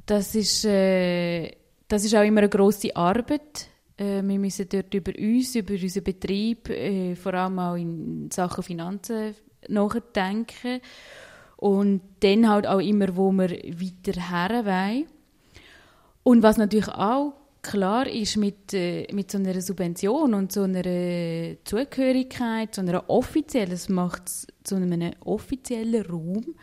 Das 0.05 0.35
ist, 0.35 0.65
äh, 0.65 1.51
das 1.87 2.03
ist 2.03 2.15
auch 2.15 2.23
immer 2.23 2.41
eine 2.41 2.49
grosse 2.49 2.95
Arbeit. 2.95 3.68
Äh, 3.99 4.23
wir 4.23 4.39
müssen 4.39 4.67
dort 4.69 4.93
über 4.93 5.11
uns, 5.17 5.55
über 5.55 5.73
unseren 5.73 6.03
Betrieb, 6.03 6.69
äh, 6.69 7.15
vor 7.15 7.33
allem 7.33 7.59
auch 7.59 7.75
in 7.75 8.31
Sachen 8.31 8.63
Finanzen 8.63 9.35
nachdenken. 9.67 10.81
Und 11.57 12.01
dann 12.21 12.47
halt 12.47 12.65
auch 12.65 12.79
immer, 12.79 13.15
wo 13.17 13.31
wir 13.31 13.49
weiter 13.49 14.29
her 14.29 14.65
wollen. 14.65 15.05
Und 16.23 16.41
was 16.41 16.57
natürlich 16.57 16.87
auch 16.87 17.33
klar 17.61 18.07
ist 18.07 18.37
mit, 18.37 18.73
äh, 18.73 19.07
mit 19.11 19.31
so 19.31 19.37
einer 19.37 19.59
Subvention 19.59 20.33
und 20.33 20.53
so 20.53 20.63
einer 20.63 21.57
Zugehörigkeit, 21.65 22.75
so 22.75 22.81
einer 22.81 23.09
offiziellen, 23.09 23.71
das 23.71 23.89
macht 23.89 24.27
es 24.27 24.47
zu 24.63 24.75
einem 24.75 25.11
offiziellen 25.25 26.05
Raum. 26.05 26.55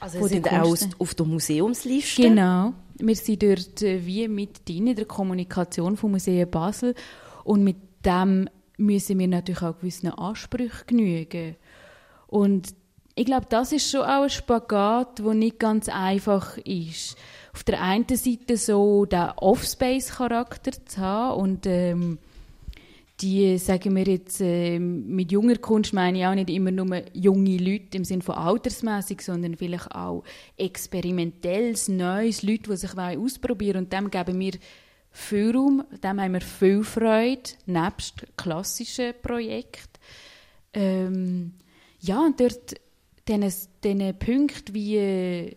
Also 0.00 0.20
wir 0.20 0.28
sind 0.28 0.52
auch 0.52 0.76
auf 0.98 1.14
der 1.14 1.26
Museumsliste? 1.26 2.22
Genau. 2.22 2.74
Wir 3.04 3.16
sind 3.16 3.42
dort 3.42 3.82
äh, 3.82 4.06
wie 4.06 4.28
mit 4.28 4.68
drin 4.68 4.86
in 4.86 4.96
der 4.96 5.06
Kommunikation 5.06 5.96
vom 5.96 6.12
Museum 6.12 6.48
Basel 6.48 6.94
und 7.42 7.64
mit 7.64 7.76
dem 8.04 8.48
müssen 8.76 9.18
wir 9.18 9.26
natürlich 9.26 9.62
auch 9.62 9.78
gewissen 9.78 10.10
Ansprüchen 10.10 10.86
genügen. 10.86 11.56
Und 12.28 12.74
ich 13.16 13.26
glaube, 13.26 13.46
das 13.48 13.72
ist 13.72 13.90
schon 13.90 14.02
auch 14.02 14.22
ein 14.22 14.30
Spagat, 14.30 15.18
der 15.18 15.34
nicht 15.34 15.58
ganz 15.58 15.88
einfach 15.88 16.56
ist. 16.58 17.16
Auf 17.52 17.64
der 17.64 17.82
einen 17.82 18.06
Seite 18.08 18.56
so 18.56 19.04
den 19.04 19.30
Offspace-Charakter 19.36 20.70
zu 20.86 21.00
haben 21.00 21.40
und 21.40 21.66
ähm, 21.66 22.18
die, 23.22 23.56
sagen 23.58 23.94
wir 23.94 24.04
jetzt, 24.04 24.40
äh, 24.40 24.78
mit 24.78 25.30
junger 25.30 25.56
Kunst 25.56 25.92
meine 25.92 26.18
ich 26.18 26.26
auch 26.26 26.34
nicht 26.34 26.50
immer 26.50 26.70
nur 26.70 27.02
junge 27.14 27.56
Leute 27.56 27.96
im 27.96 28.04
Sinne 28.04 28.22
von 28.22 28.34
altersmäßig, 28.34 29.20
sondern 29.20 29.56
vielleicht 29.56 29.94
auch 29.94 30.24
experimentelles, 30.56 31.88
neues, 31.88 32.42
Leute, 32.42 32.70
die 32.70 32.76
sich 32.76 32.98
ausprobieren 32.98 33.74
wollen. 33.74 33.84
Und 33.84 33.92
dem 33.92 34.10
geben 34.10 34.40
wir 34.40 34.52
viel 35.12 35.56
Raum, 35.56 35.84
dem 36.02 36.20
haben 36.20 36.32
wir 36.32 36.40
viel 36.40 36.82
Freude, 36.82 37.50
nebst 37.66 38.26
klassischen 38.36 39.14
Projekten. 39.22 40.00
Ähm, 40.74 41.52
ja, 42.00 42.20
und 42.20 42.40
dort 42.40 42.74
diese 43.28 44.12
Punkte 44.14 44.74
wie 44.74 44.96
äh, 44.96 45.56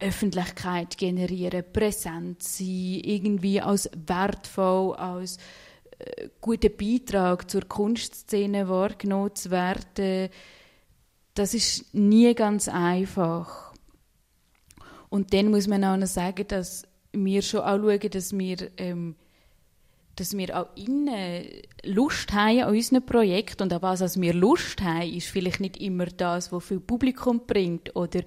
Öffentlichkeit 0.00 0.96
generieren, 0.96 1.64
präsent 1.72 2.42
sein, 2.42 3.00
irgendwie 3.04 3.60
als 3.60 3.90
wertvoll, 4.06 4.94
als 4.94 5.38
guten 6.40 6.76
Beitrag 6.76 7.50
zur 7.50 7.62
Kunstszene 7.62 8.68
wahrgenommen 8.68 9.34
zu 9.34 9.50
werden, 9.50 10.28
das 11.34 11.54
ist 11.54 11.94
nie 11.94 12.34
ganz 12.34 12.68
einfach. 12.68 13.72
Und 15.08 15.32
dann 15.32 15.50
muss 15.50 15.66
man 15.66 15.84
auch 15.84 15.96
noch 15.96 16.06
sagen, 16.06 16.46
dass 16.48 16.84
wir 17.12 17.42
schon 17.42 17.60
auch 17.60 17.78
schauen, 17.78 18.10
dass 18.10 18.36
wir, 18.36 18.70
ähm, 18.76 19.16
dass 20.16 20.36
wir 20.36 20.58
auch 20.58 20.76
innen 20.76 21.46
Lust 21.84 22.32
haben 22.32 22.60
an 22.60 22.70
unserem 22.70 23.06
Projekt 23.06 23.62
und 23.62 23.72
an 23.72 23.82
was 23.82 24.02
als 24.02 24.20
wir 24.20 24.34
Lust 24.34 24.82
haben, 24.82 25.08
ist 25.08 25.28
vielleicht 25.28 25.60
nicht 25.60 25.78
immer 25.78 26.06
das, 26.06 26.52
was 26.52 26.64
viel 26.64 26.80
Publikum 26.80 27.46
bringt 27.46 27.94
oder 27.96 28.20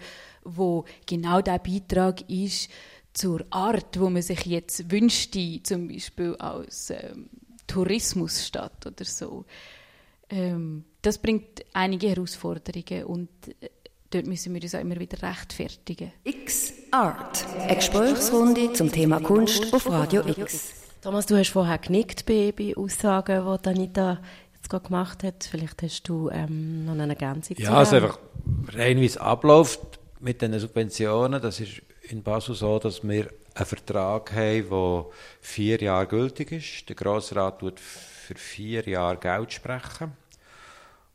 wo 0.44 0.86
genau 1.06 1.42
der 1.42 1.60
Beitrag 1.60 2.30
ist 2.30 2.70
zur 3.14 3.46
Art, 3.50 4.00
wo 4.00 4.10
man 4.10 4.22
sich 4.22 4.46
jetzt 4.46 4.90
wünschte, 4.90 5.62
zum 5.64 5.90
Beispiel 5.90 6.36
als 6.38 6.92
ähm, 6.92 7.30
Tourismusstadt 7.72 8.86
oder 8.86 9.06
so. 9.06 9.46
Ähm, 10.30 10.86
das 11.02 11.18
bringt 11.18 11.66
einige 11.74 12.10
Herausforderungen 12.10 13.06
und 13.06 13.30
äh, 13.62 13.70
dort 14.10 14.28
müssen 14.28 14.54
wir 14.54 14.62
uns 14.62 14.76
auch 14.76 14.80
immer 14.80 15.00
wieder 15.00 15.22
rechtfertigen. 15.22 16.12
X 16.24 16.74
Art. 16.92 17.46
Eine 17.60 17.76
Gesprächsrunde 17.76 18.74
zum 18.74 18.92
Thema 18.92 19.20
Kunst 19.20 19.74
auf 19.74 19.90
Radio 19.90 20.24
X. 20.28 20.74
Thomas, 21.02 21.26
du 21.26 21.38
hast 21.38 21.50
vorher 21.50 21.78
genickt 21.78 22.26
bei, 22.26 22.54
bei 22.56 22.76
Aussagen, 22.76 23.60
die 23.64 23.70
Anita 23.70 24.22
jetzt 24.56 24.70
gerade 24.70 24.86
gemacht 24.86 25.24
hat. 25.24 25.48
Vielleicht 25.50 25.82
hast 25.82 26.04
du 26.04 26.30
ähm, 26.30 26.86
noch 26.86 26.94
eine 26.94 27.08
Ergänzung 27.10 27.56
Ja, 27.58 27.74
also 27.74 27.96
einfach 27.96 28.20
rein 28.74 29.00
wie 29.00 29.06
es 29.06 29.18
abläuft 29.18 29.80
mit 30.20 30.42
den 30.42 30.58
Subventionen. 30.60 31.42
Das 31.42 31.60
ist 31.60 31.82
in 32.10 32.22
Basel 32.22 32.54
so, 32.54 32.78
dass 32.80 33.08
wir 33.08 33.32
einen 33.54 33.66
Vertrag 33.66 34.32
haben, 34.34 34.70
der 34.70 35.06
vier 35.42 35.82
Jahre 35.82 36.08
gültig 36.08 36.52
ist. 36.52 36.88
Der 36.90 36.96
Grossrat 36.96 37.60
tut 37.60 37.80
für 37.80 38.36
vier 38.36 38.88
Jahre 38.88 39.18
Geld 39.18 39.54
sprechen. 39.54 40.14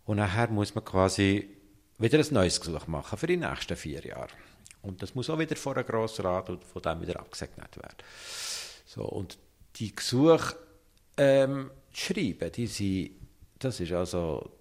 Und 0.04 0.18
nachher 0.18 0.48
muss 0.48 0.74
man 0.74 0.84
quasi 0.84 1.48
wieder 1.98 2.18
ein 2.18 2.26
neues 2.30 2.60
Gesuch 2.60 2.86
machen 2.86 3.18
für 3.18 3.26
die 3.26 3.36
nächsten 3.36 3.76
vier 3.76 4.04
Jahre. 4.04 4.28
Und 4.82 5.02
das 5.02 5.14
muss 5.14 5.30
auch 5.30 5.38
wieder 5.38 5.56
vor 5.56 5.76
einem 5.76 5.86
Grossrat 5.86 6.48
und 6.50 6.62
von 6.62 6.82
dem 6.82 7.00
wieder 7.00 7.18
abgesegnet 7.18 7.76
werden. 7.76 7.96
So, 8.84 9.02
und 9.02 9.38
die 9.76 9.94
Gesuche 9.94 10.56
ähm, 11.16 11.70
schreiben, 11.92 12.52
die 12.52 12.66
sind, 12.66 13.10
das 13.58 13.80
ist 13.80 13.92
also 13.92 14.55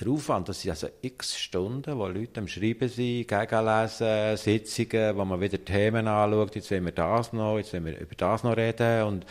der 0.00 0.08
Aufwand, 0.08 0.48
das 0.48 0.62
sind 0.62 0.70
also 0.70 0.88
x 1.02 1.38
Stunden, 1.38 1.98
wo 1.98 2.06
Leute 2.06 2.40
am 2.40 2.48
Schreiben 2.48 2.88
sind, 2.88 3.28
gegenlesen, 3.28 4.36
Sitzungen, 4.36 5.16
wo 5.16 5.24
man 5.24 5.40
wieder 5.40 5.62
Themen 5.62 6.08
anschaut, 6.08 6.54
jetzt 6.54 6.70
wollen 6.70 6.86
wir 6.86 6.92
das 6.92 7.32
noch, 7.32 7.58
jetzt 7.58 7.72
wollen 7.72 7.84
wir 7.84 8.00
über 8.00 8.14
das 8.14 8.42
noch 8.42 8.56
reden 8.56 9.02
und 9.04 9.26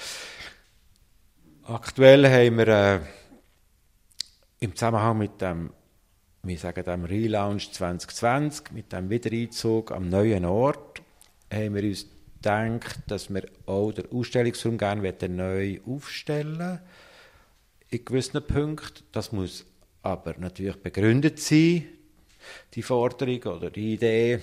aktuell 1.64 2.30
haben 2.30 2.58
wir 2.58 2.68
äh, 2.68 3.00
im 4.60 4.76
Zusammenhang 4.76 5.18
mit 5.18 5.42
dem, 5.42 5.72
wir 6.44 6.58
sagen 6.58 6.84
dem 6.84 7.06
Relaunch 7.06 7.72
2020, 7.72 8.72
mit 8.72 8.94
dem 8.94 9.10
Wiedereinzug 9.10 9.92
am 9.92 10.10
neuen 10.10 10.46
Ort, 10.46 11.02
haben 11.52 11.74
wir 11.74 11.84
uns 11.84 12.06
gedacht, 12.36 13.00
dass 13.08 13.34
wir 13.34 13.48
auch 13.66 13.92
den 13.92 14.12
Ausstellungsraum 14.12 14.78
gerne 14.78 15.14
neu 15.30 15.80
aufstellen 15.88 16.80
in 17.90 18.06
gewissen 18.06 18.46
Punkten. 18.46 19.04
Das 19.12 19.32
muss 19.32 19.66
aber 20.04 20.36
natürlich 20.38 20.78
begründet 20.78 21.40
sein, 21.40 21.88
die 22.74 22.82
Forderung 22.82 23.42
oder 23.44 23.70
die 23.70 23.94
Idee. 23.94 24.40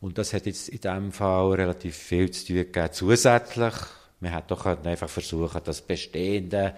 Und 0.00 0.16
das 0.16 0.32
hat 0.32 0.46
jetzt 0.46 0.68
in 0.68 0.80
diesem 0.80 1.12
Fall 1.12 1.52
relativ 1.52 1.96
viel 1.96 2.30
zu 2.30 2.46
tun 2.46 2.56
gegeben, 2.56 2.92
zusätzlich. 2.92 3.74
Man 4.20 4.32
hätte 4.32 4.48
doch 4.48 4.66
einfach 4.66 5.08
versuchen, 5.08 5.60
das 5.64 5.82
Bestehende 5.82 6.74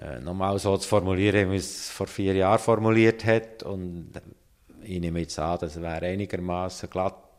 äh, 0.00 0.20
nochmal 0.20 0.58
so 0.58 0.76
zu 0.76 0.88
formulieren, 0.88 1.50
wie 1.50 1.56
es 1.56 1.90
vor 1.90 2.06
vier 2.06 2.34
Jahren 2.34 2.58
formuliert 2.58 3.24
hat. 3.24 3.62
Und 3.62 4.12
ich 4.82 5.00
nehme 5.00 5.20
jetzt 5.20 5.38
an, 5.38 5.58
das 5.60 5.80
wäre 5.80 6.06
einigermaßen 6.06 6.88
glatt. 6.88 7.31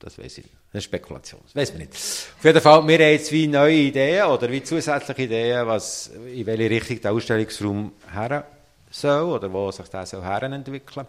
Das 0.00 0.18
weiß 0.18 0.38
ich 0.38 0.44
nicht. 0.44 0.56
Das 0.72 0.80
ist 0.80 0.84
Spekulation. 0.84 1.40
Das 1.44 1.54
weiß 1.54 1.72
man 1.72 1.82
nicht. 1.82 1.92
Auf 1.92 2.44
jeden 2.44 2.60
Fall, 2.60 2.88
wir 2.88 2.94
haben 2.94 3.12
jetzt 3.12 3.32
wie 3.32 3.46
neue 3.46 3.74
Ideen 3.74 4.26
oder 4.26 4.50
wie 4.50 4.62
zusätzliche 4.62 5.22
Ideen, 5.22 5.66
was, 5.66 6.08
in 6.08 6.46
welche 6.46 6.70
Richtung 6.70 7.00
der 7.02 7.12
Ausstellungsraum 7.12 7.92
her 8.12 8.46
soll 8.90 9.30
oder 9.30 9.52
wo 9.52 9.70
sich 9.70 9.88
der 9.88 10.06
soll 10.06 10.22
herentwickeln. 10.22 11.06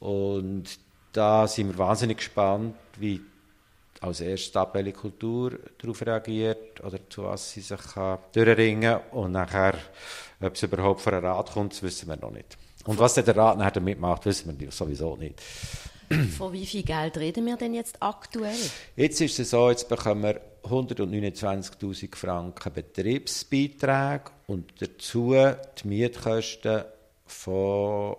Und 0.00 0.64
da 1.12 1.46
sind 1.46 1.68
wir 1.68 1.78
wahnsinnig 1.78 2.18
gespannt, 2.18 2.74
wie 2.98 3.20
als 4.00 4.20
erstes 4.20 4.52
die 4.74 4.92
Kultur 4.92 5.58
darauf 5.78 6.02
reagiert 6.02 6.82
oder 6.82 6.98
zu 7.08 7.24
was 7.24 7.52
sie 7.52 7.60
sich 7.60 7.80
kann 7.94 8.18
durchringen 8.32 8.80
kann. 8.80 9.10
Und 9.10 9.32
nachher, 9.32 9.74
ob 10.40 10.54
es 10.54 10.62
überhaupt 10.62 11.00
vor 11.00 11.12
einen 11.12 11.24
Rat 11.24 11.52
kommt, 11.52 11.72
das 11.72 11.82
wissen 11.82 12.08
wir 12.08 12.16
noch 12.16 12.30
nicht. 12.30 12.56
Und 12.84 12.98
was 12.98 13.14
der 13.14 13.36
Rat 13.36 13.58
nachher 13.58 13.72
damit 13.72 14.00
macht, 14.00 14.24
wissen 14.24 14.58
wir 14.58 14.70
sowieso 14.70 15.16
nicht. 15.16 15.42
Von 16.38 16.52
wie 16.52 16.66
viel 16.66 16.82
Geld 16.82 17.16
reden 17.18 17.46
wir 17.46 17.56
denn 17.56 17.74
jetzt 17.74 17.96
aktuell? 18.00 18.58
Jetzt 18.94 19.20
ist 19.20 19.38
es 19.40 19.50
so, 19.50 19.70
jetzt 19.70 19.88
bekommen 19.88 20.22
wir 20.22 20.40
129.000 20.64 22.14
Franken 22.14 22.72
Betriebsbeitrag 22.72 24.30
und 24.46 24.72
dazu 24.80 25.34
die 25.34 25.88
Mietkosten 25.88 26.84
von 27.26 28.16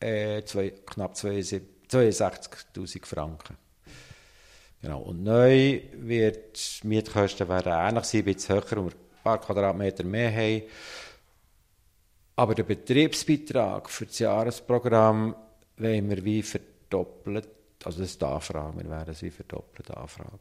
äh, 0.00 0.42
zwei, 0.44 0.70
knapp 0.70 1.14
62.000 1.14 3.06
Franken. 3.06 3.56
Genau. 4.82 5.00
Und 5.00 5.22
neu 5.24 5.80
wird 5.94 6.82
die 6.82 6.86
Mietkosten 6.86 7.48
werden 7.48 7.72
ähnlich 7.72 8.04
sein, 8.04 8.20
ein 8.20 8.24
bisschen 8.24 8.54
höher, 8.56 8.70
wir 8.70 8.82
ein 8.82 8.92
paar 9.22 9.40
Quadratmeter 9.40 10.04
mehr 10.04 10.32
haben. 10.32 10.62
Aber 12.36 12.54
der 12.54 12.64
Betriebsbeitrag 12.64 13.90
für 13.90 14.06
das 14.06 14.18
Jahresprogramm 14.18 15.34
wollen 15.78 16.10
wir 16.10 16.24
wie 16.24 16.42
verdoppelt, 16.88 17.48
also 17.84 18.00
das 18.00 18.10
ist 18.10 18.22
die 18.22 18.26
wir 18.76 18.90
werden 18.90 19.10
es 19.10 19.22
wie 19.22 19.30
verdoppelt 19.30 19.90
anfragen. 19.90 20.38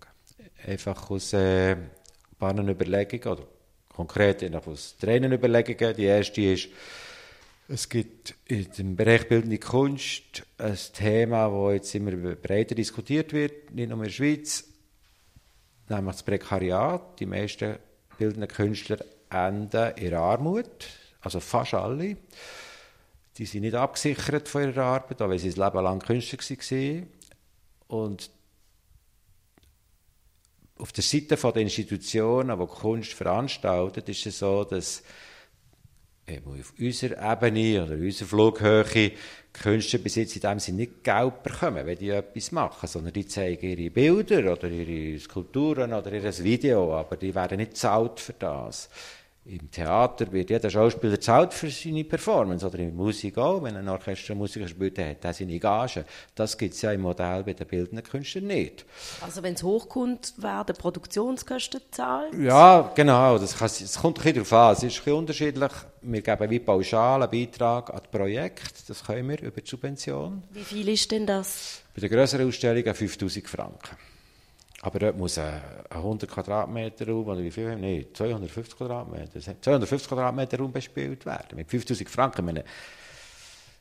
Einfach 0.65 1.09
aus 1.09 1.33
äh, 1.33 1.73
ein 1.73 1.89
paar 2.37 2.57
Überlegungen, 2.57 3.27
oder 3.27 3.47
konkret 3.89 4.43
aus 4.67 4.95
drei. 4.99 5.19
Die 5.19 6.03
erste 6.03 6.41
ist, 6.41 6.69
es 7.67 7.89
gibt 7.89 8.35
dem 8.47 8.95
Bereich 8.95 9.27
Bildende 9.27 9.57
Kunst 9.57 10.45
ein 10.57 10.77
Thema, 10.93 11.49
das 11.49 11.73
jetzt 11.73 11.95
immer 11.95 12.35
breiter 12.35 12.75
diskutiert 12.75 13.33
wird, 13.33 13.71
nicht 13.71 13.89
nur 13.89 13.97
in 13.97 14.03
der 14.03 14.11
Schweiz, 14.11 14.65
nämlich 15.89 16.15
das 16.15 16.23
Prekariat. 16.23 17.19
Die 17.19 17.25
meisten 17.25 17.77
bildenden 18.17 18.49
Künstler 18.49 18.97
enden 19.29 19.95
in 19.95 20.13
Armut, 20.13 20.87
also 21.21 21.39
fast 21.39 21.73
alle. 21.73 22.17
Die 23.37 23.45
sind 23.45 23.61
nicht 23.61 23.75
abgesichert 23.75 24.47
von 24.47 24.63
ihrer 24.63 24.83
Arbeit, 24.83 25.21
auch 25.21 25.29
weil 25.29 25.39
sie 25.39 25.49
das 25.49 25.57
Leben 25.57 25.83
lang 25.83 25.99
Künstler 25.99 26.39
waren. 26.39 27.07
Und 27.87 28.31
auf 30.77 30.91
der 30.91 31.03
Seite 31.03 31.35
der 31.35 31.61
Institutionen, 31.61 32.59
die 32.59 32.65
Kunst 32.65 33.13
veranstaltet, 33.13 34.07
ist 34.09 34.25
es 34.25 34.39
so, 34.39 34.63
dass 34.63 35.03
eben 36.27 36.59
auf 36.59 36.73
unserer 36.79 37.33
Ebene 37.33 37.83
oder 37.83 37.93
unserer 37.93 38.27
Flughöhe 38.27 39.11
Künstler 39.53 39.99
bis 39.99 40.15
jetzt 40.15 40.35
in 40.35 40.41
dem 40.41 40.59
Sinne 40.59 40.77
nicht 40.79 41.03
Geld 41.03 41.43
bekommen, 41.43 41.85
wenn 41.85 41.97
die 41.97 42.09
etwas 42.09 42.51
machen, 42.51 42.87
sondern 42.87 43.13
die 43.13 43.27
zeigen 43.27 43.69
ihre 43.69 43.89
Bilder 43.89 44.53
oder 44.53 44.67
ihre 44.67 45.19
Skulpturen 45.19 45.93
oder 45.93 46.11
ihr 46.11 46.43
Video, 46.43 46.95
aber 46.97 47.15
die 47.15 47.33
werden 47.33 47.57
nicht 47.57 47.77
zahlt 47.77 48.19
für 48.19 48.33
das. 48.33 48.89
Im 49.47 49.69
Theater 49.69 50.31
wird 50.31 50.49
jeder 50.49 50.71
Schauspieler 50.71 51.21
zahlt 51.21 51.53
für 51.53 51.69
seine 51.69 52.03
Performance 52.03 52.65
oder 52.65 52.79
in 52.79 52.87
der 52.87 52.95
Musik 52.95 53.37
auch. 53.37 53.61
Wenn 53.61 53.77
ein 53.77 53.87
Orchestermusiker 53.87 54.67
spielt, 54.67 54.97
hat 54.97 55.23
er 55.23 55.33
seine 55.33 55.59
Gage. 55.59 56.03
Das 56.33 56.57
gibt 56.57 56.73
es 56.73 56.81
ja 56.81 56.91
im 56.91 57.01
Modell 57.01 57.43
bei 57.43 57.53
den 57.53 57.67
bildenden 57.67 58.03
Künstlern 58.03 58.47
nicht. 58.47 58.85
Also 59.21 59.43
wenn 59.43 59.53
es 59.53 59.61
hochkommt, 59.61 60.33
werden 60.37 60.75
Produktionskosten 60.75 61.79
gezahlt? 61.79 62.33
Ja, 62.41 62.91
genau. 62.95 63.37
Das, 63.37 63.55
kann, 63.55 63.67
das 63.67 63.99
kommt 63.99 64.17
ein 64.17 64.23
bisschen 64.23 64.43
darauf 64.43 64.53
an. 64.53 64.73
Es 64.73 64.77
ist 64.79 64.83
ein 64.83 64.87
bisschen 65.03 65.13
unterschiedlich. 65.13 65.71
Wir 66.01 66.21
geben 66.23 66.49
wie 66.49 66.59
pauschal 66.59 67.21
einen 67.21 67.31
Beitrag 67.31 67.91
an 67.91 67.99
das 68.01 68.09
Projekt. 68.09 68.89
Das 68.89 69.03
können 69.03 69.29
wir 69.29 69.39
über 69.43 69.61
die 69.61 69.69
Subvention. 69.69 70.43
Wie 70.53 70.63
viel 70.63 70.89
ist 70.89 71.11
denn 71.11 71.27
das? 71.27 71.83
Bei 71.93 72.01
der 72.01 72.09
grösseren 72.09 72.47
Ausstellung 72.47 72.83
5000 72.83 73.47
Franken. 73.47 73.95
Aber 74.85 74.99
dort 74.99 75.17
muss 75.17 75.39
ein 75.39 75.59
100 75.89 76.29
Quadratmeter 76.29 77.07
Raum, 77.07 77.27
oder 77.27 77.41
wie 77.41 77.49
viel 77.49 77.71
haben 77.71 77.81
wir? 77.81 78.13
250 78.13 78.77
Quadratmeter. 78.77 79.39
250 79.59 80.07
Quadratmeter 80.07 80.59
Raum 80.59 80.71
bespielt 80.71 81.25
werden. 81.25 81.55
Mit 81.55 81.71
5000 81.71 82.07
Franken. 82.07 82.45
Meine, 82.45 82.63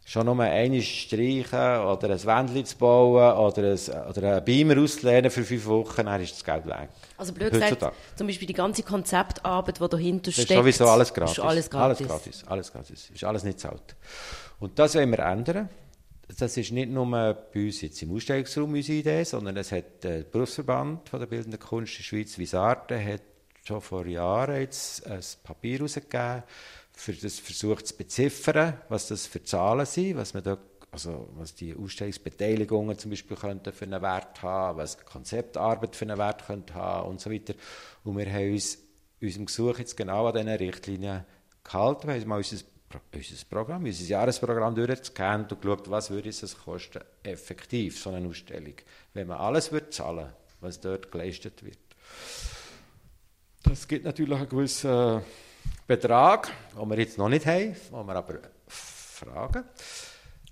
schon 0.07 0.25
nur 0.25 0.41
eine 0.41 0.81
streichen 0.81 1.81
oder 1.85 2.09
ein 2.09 2.25
Wändchen 2.25 2.65
zu 2.65 2.79
bauen 2.79 3.37
oder, 3.37 3.73
ein, 3.73 4.09
oder 4.09 4.37
einen 4.37 4.45
Beamer 4.47 4.81
auszulehnen 4.81 5.31
für 5.31 5.45
fünf 5.45 5.67
Wochen, 5.67 6.07
dann 6.07 6.23
ist 6.23 6.37
das 6.37 6.43
Geld 6.43 6.65
weg. 6.65 6.89
Also 7.19 7.35
blöd 7.35 7.53
gesagt, 7.53 7.85
zum 8.17 8.27
Beispiel 8.27 8.49
die 8.49 8.55
ganze 8.55 8.83
Konzeptarbeit, 8.83 9.79
die 9.79 9.89
dahinter 9.89 10.33
steckt. 10.33 10.53
Das 10.53 10.57
ist 10.57 10.79
sowieso 10.79 10.89
alles 10.89 11.13
gratis. 11.13 11.37
Ist 11.37 11.45
alles 11.45 11.69
gratis. 11.69 12.09
Alles 12.09 12.09
gratis. 12.09 12.45
Alles 12.47 12.73
gratis. 12.73 13.11
Ist 13.11 13.25
alles 13.25 13.45
nicht 13.45 13.61
zahlt. 13.61 13.95
Und 14.59 14.79
das 14.79 14.95
wollen 14.95 15.11
wir 15.11 15.19
ändern 15.19 15.69
das 16.29 16.57
ist 16.57 16.73
nicht 16.73 16.91
nur 16.91 17.07
bei 17.07 17.65
uns 17.67 17.81
jetzt 17.83 18.03
im 18.03 18.15
Ausstellungsraum 18.15 18.73
unsere 18.73 18.99
Idee, 18.99 19.25
sondern 19.25 19.57
es 19.57 19.73
hat 19.73 20.05
der 20.05 20.23
Berufsverband 20.23 21.09
von 21.09 21.21
der 21.21 21.27
Bildenden 21.27 21.61
Kunst 21.61 21.99
der 21.99 22.03
Schweiz, 22.03 22.39
Visarte, 22.39 23.03
hat 23.03 23.23
schon 23.65 23.81
vor 23.81 24.07
Jahren 24.07 24.61
jetzt 24.61 25.07
ein 25.07 25.21
Papier 25.43 25.79
herausgegeben, 25.79 26.43
für 26.93 27.13
das 27.13 27.39
versucht 27.39 27.87
zu 27.89 27.97
beziffern, 27.97 28.79
was 28.89 29.09
das 29.09 29.27
für 29.27 29.43
Zahlen 29.43 29.87
sind, 29.87 30.17
was 30.17 30.35
man 30.35 30.45
da 30.45 30.59
also 30.95 31.29
was 31.35 31.57
die 31.57 31.75
Ausstellungsbeteiligungen 31.75 32.97
zum 32.97 33.11
Beispiel 33.11 33.37
könnten 33.37 33.73
für 33.73 33.85
einen 33.85 34.01
Wert 34.01 34.41
haben, 34.43 34.79
was 34.79 35.05
Konzeptarbeit 35.05 35.97
für 35.97 36.05
einen 36.05 36.19
Wert 36.19 36.47
könnte 36.47 36.75
haben 36.75 37.09
und 37.11 37.21
so 37.21 37.33
weiter. 37.33 37.55
Und 38.05 38.17
wir 38.17 38.33
haben 38.33 38.53
uns 38.53 38.79
unserem 39.21 39.47
Gesuch 39.47 39.81
jetzt 39.81 39.97
genau 39.97 40.29
an 40.29 40.35
diesen 40.35 40.49
Richtlinien 40.51 41.25
gehalten. 41.65 42.07
Wir 42.07 42.15
haben 42.15 42.29
mal 42.29 42.37
unser 42.37 42.59
unser 43.15 43.45
Programm, 43.49 43.85
unser 43.85 44.05
Jahresprogramm 44.05 44.75
durchgescannt 44.75 45.53
und 45.53 45.61
geschaut, 45.61 45.91
was 45.91 46.11
würde 46.11 46.29
es 46.29 46.57
kosten, 46.65 47.01
effektiv, 47.23 48.01
so 48.01 48.11
eine 48.11 48.29
Ausstellung, 48.29 48.75
wenn 49.13 49.27
man 49.27 49.39
alles 49.39 49.71
würde 49.73 49.91
zahlen 49.91 50.29
was 50.65 50.81
dort 50.81 51.13
geleistet 51.13 51.63
wird. 51.65 51.79
Es 53.71 53.87
gibt 53.87 54.05
natürlich 54.05 54.39
einen 54.39 54.49
gewissen 54.49 55.21
Betrag, 55.87 56.51
den 56.75 56.91
wir 56.91 56.99
jetzt 56.99 57.19
noch 57.19 57.29
nicht 57.29 57.47
haben, 57.47 57.75
den 57.75 58.07
wir 58.07 58.17
aber 58.17 58.39
fragen. 58.67 59.65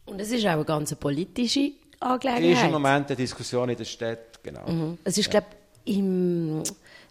Und 0.05 0.21
es 0.21 0.31
ist 0.31 0.45
auch 0.47 0.51
eine 0.51 0.65
ganz 0.65 0.95
politische 0.95 1.73
Angelegenheit. 2.01 2.53
Es 2.53 2.59
ist 2.59 2.65
im 2.65 2.73
Moment 2.73 3.07
eine 3.09 3.17
Diskussion 3.17 3.69
in 3.69 3.77
der 3.77 3.85
Stadt, 3.85 4.43
genau. 4.43 4.69
Mhm. 4.71 4.99
Es 5.05 5.19
ist, 5.19 5.33
ja. 5.33 5.41
glaube 5.41 5.57
im 5.85 6.63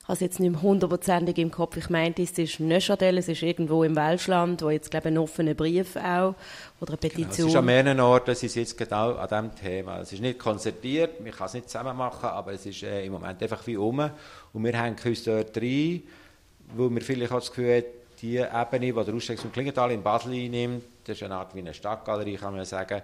ich 0.01 0.07
habe 0.07 0.13
es 0.13 0.19
jetzt 0.19 0.39
nicht 0.39 0.61
hundertprozentig 0.61 1.37
im 1.37 1.51
Kopf. 1.51 1.77
Ich 1.77 1.89
meinte, 1.89 2.23
es 2.23 2.31
ist 2.31 2.59
Neuchâtel, 2.59 3.19
es 3.19 3.27
ist 3.27 3.43
irgendwo 3.43 3.83
im 3.83 3.95
Welschland, 3.95 4.63
wo 4.63 4.71
jetzt, 4.71 4.89
glaube 4.89 5.09
ich, 5.09 5.13
ein 5.13 5.17
offener 5.19 5.53
Brief 5.53 5.95
auch 5.95 6.33
oder 6.79 6.93
eine 6.93 6.97
Petition. 6.97 7.27
Genau, 7.27 7.45
es 7.45 7.53
ist 7.53 7.55
an 7.55 7.65
mehreren 7.65 7.99
Orten, 7.99 8.31
es 8.31 8.41
ist 8.41 8.55
jetzt 8.55 8.75
genau 8.75 9.13
an 9.13 9.27
diesem 9.27 9.55
Thema. 9.55 9.99
Es 9.99 10.11
ist 10.11 10.21
nicht 10.21 10.39
konzertiert, 10.39 11.21
man 11.21 11.31
kann 11.31 11.45
es 11.45 11.53
nicht 11.53 11.69
zusammen 11.69 11.95
machen, 11.95 12.29
aber 12.29 12.53
es 12.53 12.65
ist 12.65 12.81
äh, 12.81 13.05
im 13.05 13.13
Moment 13.13 13.41
einfach 13.43 13.65
wie 13.67 13.77
um. 13.77 13.99
Und 13.99 14.63
wir 14.63 14.73
hängen 14.73 14.97
uns 15.05 15.23
dort 15.23 15.55
rein, 15.55 16.01
wo 16.75 16.89
wir 16.89 17.01
vielleicht 17.01 17.31
auch 17.31 17.39
das 17.39 17.49
Gefühl 17.49 17.75
haben, 17.75 17.85
die 18.23 18.37
Ebene, 18.37 18.79
die 18.79 18.93
der 18.93 19.13
Ausstellungs- 19.13 19.43
und 19.43 19.53
Klingenthal 19.53 19.91
in 19.91 20.01
Basel 20.01 20.33
einnimmt, 20.33 20.83
das 21.05 21.17
ist 21.17 21.23
eine 21.23 21.35
Art 21.35 21.53
wie 21.53 21.59
eine 21.59 21.75
Stadtgalerie, 21.75 22.37
kann 22.37 22.55
man 22.55 22.65
sagen, 22.65 23.03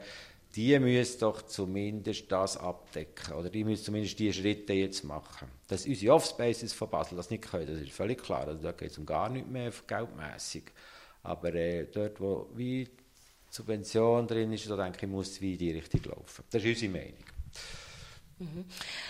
die 0.56 0.78
müssen 0.80 1.20
doch 1.20 1.44
zumindest 1.44 2.32
das 2.32 2.58
abdecken. 2.58 3.34
Oder 3.34 3.50
die 3.50 3.64
müssen 3.64 3.84
zumindest 3.84 4.18
diese 4.18 4.42
Schritte 4.42 4.74
jetzt 4.74 5.04
machen. 5.04 5.48
Dass 5.68 5.86
unsere 5.86 6.14
Offspaces 6.14 6.74
von 6.74 6.90
Basel 6.90 7.16
das 7.16 7.30
nicht 7.30 7.44
können, 7.44 7.68
das 7.68 7.80
ist 7.80 7.92
völlig 7.92 8.22
klar. 8.22 8.48
Also 8.48 8.64
da 8.64 8.72
geht 8.72 8.92
es 8.92 8.98
um 8.98 9.06
gar 9.06 9.30
nichts 9.30 9.50
mehr 9.50 9.72
geldmässig. 9.86 10.72
Aber 11.24 11.54
äh, 11.54 11.86
dort, 11.92 12.20
wo 12.22 12.50
wie 12.56 12.88
Subvention 13.50 14.28
drin 14.28 14.52
ist, 14.54 14.70
da 14.70 14.76
denke 14.76 15.06
ich, 15.06 15.12
muss 15.12 15.32
es 15.32 15.42
wie 15.42 15.54
in 15.54 15.60
die 15.60 15.72
Richtung 15.72 16.02
laufen. 16.04 16.44
Das 16.52 16.64
ist 16.64 16.70
unsere 16.70 16.92
Meinung. 16.92 17.24
Mhm. 18.40 18.66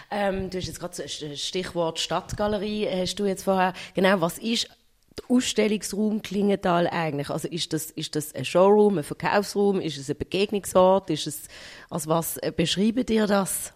Ähm, 0.09 0.49
du 0.49 0.57
hast 0.57 0.67
jetzt 0.67 0.79
gerade 0.79 0.95
das 0.95 1.41
Stichwort 1.41 1.99
Stadtgalerie, 1.99 2.87
hast 2.89 3.15
du 3.15 3.25
jetzt 3.25 3.43
vorher, 3.43 3.73
genau, 3.93 4.21
was 4.21 4.37
ist 4.37 4.69
Ausstellungsraum 5.29 6.21
Klingenthal 6.21 6.87
eigentlich? 6.87 7.29
Also 7.29 7.47
ist 7.47 7.73
das, 7.73 7.91
ist 7.91 8.15
das 8.15 8.33
ein 8.33 8.45
Showroom, 8.45 8.99
ein 8.99 9.03
Verkaufsraum, 9.03 9.81
ist 9.81 9.97
es 9.97 10.09
ein 10.09 10.17
Begegnungsort, 10.17 11.09
ist 11.09 11.27
es, 11.27 11.43
als 11.89 12.07
was 12.07 12.37
äh, 12.37 12.51
beschreibt 12.55 13.09
ihr 13.09 13.27
das? 13.27 13.73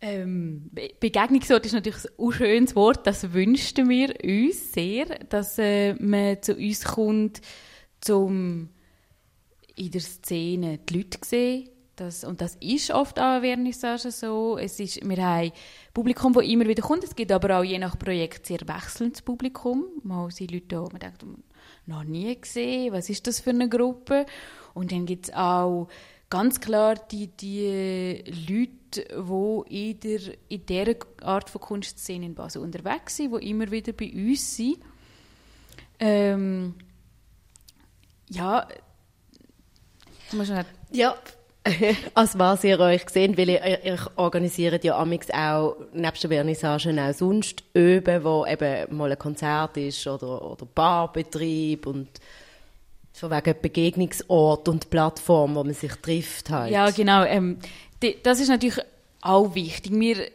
Ähm, 0.00 0.70
Begegnungsort 1.00 1.66
ist 1.66 1.72
natürlich 1.72 2.04
ein 2.18 2.32
schönes 2.32 2.76
Wort, 2.76 3.06
das 3.06 3.32
wünschten 3.32 3.88
wir 3.88 4.14
uns 4.22 4.72
sehr, 4.72 5.06
dass 5.28 5.58
äh, 5.58 5.94
man 5.94 6.40
zu 6.40 6.54
uns 6.54 6.84
kommt, 6.84 7.40
um 8.08 8.68
in 9.74 9.90
der 9.90 10.00
Szene 10.00 10.78
die 10.78 10.98
Leute 10.98 11.20
zu 11.20 11.28
sehen, 11.28 11.68
das, 12.00 12.24
und 12.24 12.40
das 12.40 12.56
ist 12.60 12.90
oft 12.90 13.18
an 13.18 13.42
Vernissage 13.42 14.10
so. 14.10 14.58
Es 14.58 14.78
ist, 14.80 15.06
wir 15.08 15.16
haben 15.24 15.52
Publikum, 15.92 16.32
das 16.32 16.44
immer 16.44 16.66
wieder 16.66 16.82
kommt. 16.82 17.04
Es 17.04 17.14
gibt 17.14 17.32
aber 17.32 17.58
auch 17.58 17.64
je 17.64 17.78
nach 17.78 17.98
Projekt 17.98 18.46
sehr 18.46 18.60
wechselndes 18.60 19.22
Publikum. 19.22 19.84
Mal 20.02 20.30
sind 20.30 20.50
Leute 20.50 20.66
da, 20.68 20.80
man 20.80 21.00
denkt, 21.00 21.24
noch 21.86 22.04
nie 22.04 22.38
gesehen, 22.40 22.92
was 22.92 23.08
ist 23.08 23.26
das 23.26 23.40
für 23.40 23.50
eine 23.50 23.68
Gruppe? 23.68 24.26
Und 24.74 24.92
dann 24.92 25.06
gibt 25.06 25.28
es 25.28 25.34
auch 25.34 25.88
ganz 26.30 26.60
klar 26.60 26.94
die, 27.10 27.28
die 27.28 28.22
Leute, 28.48 29.06
die 29.08 29.90
in, 29.90 30.00
der, 30.00 30.20
in 30.48 30.66
dieser 30.66 30.96
Art 31.22 31.50
von 31.50 31.60
Kunstszene 31.60 32.26
in 32.26 32.34
Basel 32.34 32.62
unterwegs 32.62 33.16
sind, 33.16 33.34
die 33.34 33.50
immer 33.50 33.70
wieder 33.70 33.92
bei 33.92 34.12
uns 34.12 34.56
sind. 34.56 34.78
Ähm, 35.98 36.74
ja, 38.30 38.68
ja, 40.90 41.16
als 42.14 42.38
was 42.38 42.64
ihr 42.64 42.78
euch 42.80 43.06
gesehen, 43.06 43.36
weil 43.36 43.48
ihr, 43.50 43.84
ihr 43.84 43.98
organisiert 44.16 44.84
ja 44.84 44.98
amix 44.98 45.30
auch 45.30 45.76
nebst 45.92 46.22
der 46.22 46.30
Vernissagen 46.30 46.98
auch 46.98 47.12
sonst 47.12 47.64
Öben, 47.74 48.24
wo 48.24 48.46
eben 48.46 48.96
mal 48.96 49.10
ein 49.10 49.18
Konzert 49.18 49.76
ist 49.76 50.06
oder, 50.06 50.50
oder 50.50 50.66
Barbetrieb 50.66 51.86
und 51.86 52.08
von 53.12 53.30
wegen 53.30 53.60
Begegnungsort 53.60 54.68
und 54.68 54.90
Plattform, 54.90 55.56
wo 55.56 55.64
man 55.64 55.74
sich 55.74 55.92
trifft 55.96 56.50
halt. 56.50 56.72
Ja, 56.72 56.90
genau. 56.90 57.24
Ähm, 57.24 57.58
die, 58.02 58.16
das 58.22 58.40
ist 58.40 58.48
natürlich 58.48 58.80
auch 59.20 59.54
wichtig. 59.54 59.92
Wir, 59.92 60.30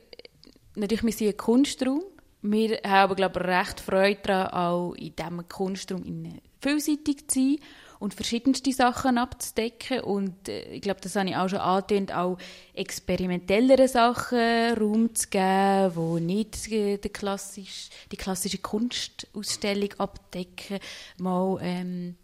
natürlich, 0.75 1.03
wir 1.03 1.11
sind 1.13 1.27
ein 1.29 1.37
Kunstraum. 1.37 2.03
Wir 2.41 2.79
haben 2.83 3.11
aber, 3.11 3.15
glaube 3.15 3.39
ich, 3.39 3.47
recht 3.47 3.79
Freude 3.79 4.19
daran, 4.23 4.53
auch 4.53 4.93
in 4.95 5.15
diesem 5.15 5.47
Kunstraum 5.47 6.41
vielseitig 6.59 7.27
zu 7.29 7.39
sein 7.39 7.57
und 8.03 8.13
verschiedenste 8.13 8.73
Sachen 8.73 9.17
abzudecken. 9.17 10.01
Und 10.01 10.49
äh, 10.49 10.73
ich 10.73 10.81
glaube, 10.81 10.99
das 10.99 11.15
habe 11.15 11.29
ich 11.29 11.37
auch 11.37 11.47
schon 11.47 11.59
angetönt, 11.59 12.13
auch 12.13 12.37
experimentellere 12.73 13.87
Sachen 13.87 14.73
Raum 14.77 15.15
zu 15.15 15.29
geben, 15.29 15.95
wo 15.95 16.19
nicht 16.19 16.69
die, 16.69 16.99
die, 16.99 17.09
klassisch, 17.09 17.89
die 18.11 18.17
klassische 18.17 18.57
Kunstausstellung 18.57 19.93
abdecken. 19.99 20.79
Mal 21.17 21.59
ähm, 21.61 22.15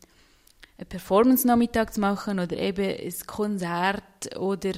eine 0.78 0.86
Performance-Nachmittag 0.86 1.94
zu 1.94 2.02
machen 2.02 2.42
oder 2.42 2.58
eben 2.58 2.84
ein 2.84 3.16
Konzert 3.26 4.38
oder 4.38 4.74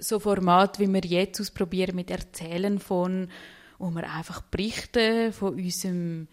so 0.00 0.20
Format, 0.20 0.78
wie 0.78 0.92
wir 0.92 1.04
jetzt 1.06 1.40
ausprobieren 1.40 1.96
mit 1.96 2.10
Erzählen 2.10 2.78
von, 2.78 3.30
wo 3.78 3.88
wir 3.88 4.12
einfach 4.12 4.42
berichten 4.42 5.32
von 5.32 5.54
unserem 5.54 6.28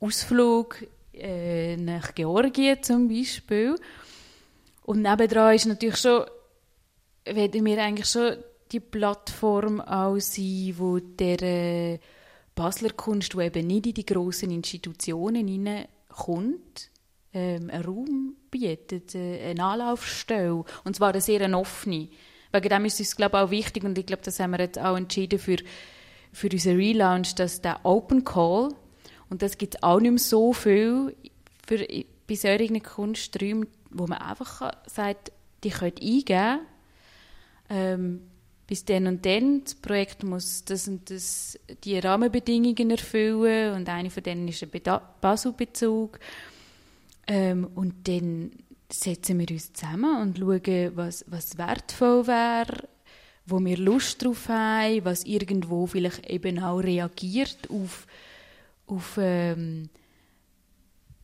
Ausflug 0.00 0.84
äh, 1.18 1.76
nach 1.76 2.14
Georgien 2.14 2.82
zum 2.82 3.08
Beispiel. 3.08 3.76
Und 4.84 5.02
nebendran 5.02 5.54
ist 5.54 5.66
natürlich 5.66 5.96
schon, 5.96 6.24
werden 7.24 7.64
wir 7.64 7.82
eigentlich 7.82 8.08
schon 8.08 8.36
die 8.72 8.80
Plattform 8.80 9.80
auch 9.80 10.18
sein, 10.18 10.74
wo 10.76 10.98
der 10.98 11.42
äh, 11.42 11.98
Basler 12.54 12.90
Kunst, 12.90 13.34
die 13.34 13.42
eben 13.42 13.66
nicht 13.66 13.86
in 13.86 13.94
die 13.94 14.06
grossen 14.06 14.50
Institutionen 14.50 15.46
hineinkommt, 15.46 16.90
ähm, 17.32 17.70
einen 17.70 17.84
Raum 17.84 18.36
bietet, 18.50 19.14
äh, 19.14 19.50
eine 19.50 19.62
Anlaufstelle. 19.62 20.64
Und 20.84 20.96
zwar 20.96 21.10
eine 21.10 21.20
sehr 21.20 21.52
offene. 21.56 22.08
Wegen 22.52 22.68
dem 22.68 22.84
ist 22.86 23.00
es 23.00 23.16
glaube 23.16 23.36
ich, 23.36 23.42
auch 23.42 23.50
wichtig, 23.50 23.84
und 23.84 23.98
ich 23.98 24.06
glaube, 24.06 24.22
das 24.24 24.40
haben 24.40 24.52
wir 24.52 24.60
jetzt 24.60 24.78
auch 24.78 24.96
entschieden 24.96 25.38
für, 25.38 25.58
für 26.32 26.48
unseren 26.48 26.76
Relaunch, 26.76 27.34
dass 27.34 27.60
der 27.60 27.84
Open 27.84 28.24
Call, 28.24 28.70
und 29.30 29.42
das 29.42 29.58
gibt 29.58 29.82
auch 29.82 30.00
nicht 30.00 30.10
mehr 30.10 30.18
so 30.18 30.52
viel 30.52 31.16
für, 31.66 31.86
bei 32.26 32.34
solchen 32.34 32.82
Kunsträumen, 32.82 33.66
wo 33.90 34.06
man 34.06 34.18
einfach 34.18 34.72
sagt, 34.86 35.32
die 35.64 35.70
könnt 35.70 36.02
eingeben 36.02 36.60
ähm, 37.68 38.20
bis 38.66 38.84
dann 38.84 39.06
und 39.06 39.24
dann, 39.24 39.62
das 39.62 39.74
Projekt 39.76 40.24
muss 40.24 40.64
das 40.64 40.88
und 40.88 41.08
das, 41.10 41.58
die 41.84 41.98
Rahmenbedingungen 41.98 42.90
erfüllen 42.90 43.74
und 43.74 43.88
eine 43.88 44.10
von 44.10 44.22
denen 44.22 44.48
ist 44.48 44.62
ein 44.62 45.00
Basel-Bezug. 45.20 46.18
Ähm, 47.28 47.68
und 47.74 48.08
dann 48.08 48.50
setzen 48.90 49.38
wir 49.38 49.50
uns 49.50 49.72
zusammen 49.72 50.20
und 50.20 50.38
schauen, 50.38 50.96
was, 50.96 51.24
was 51.28 51.58
wertvoll 51.58 52.26
wäre, 52.26 52.88
wo 53.46 53.60
wir 53.60 53.76
Lust 53.76 54.24
drauf 54.24 54.48
haben, 54.48 55.04
was 55.04 55.24
irgendwo 55.24 55.86
vielleicht 55.86 56.28
eben 56.28 56.58
auch 56.60 56.78
reagiert 56.78 57.70
auf 57.70 58.06
auf 58.86 59.18
ähm, 59.20 59.88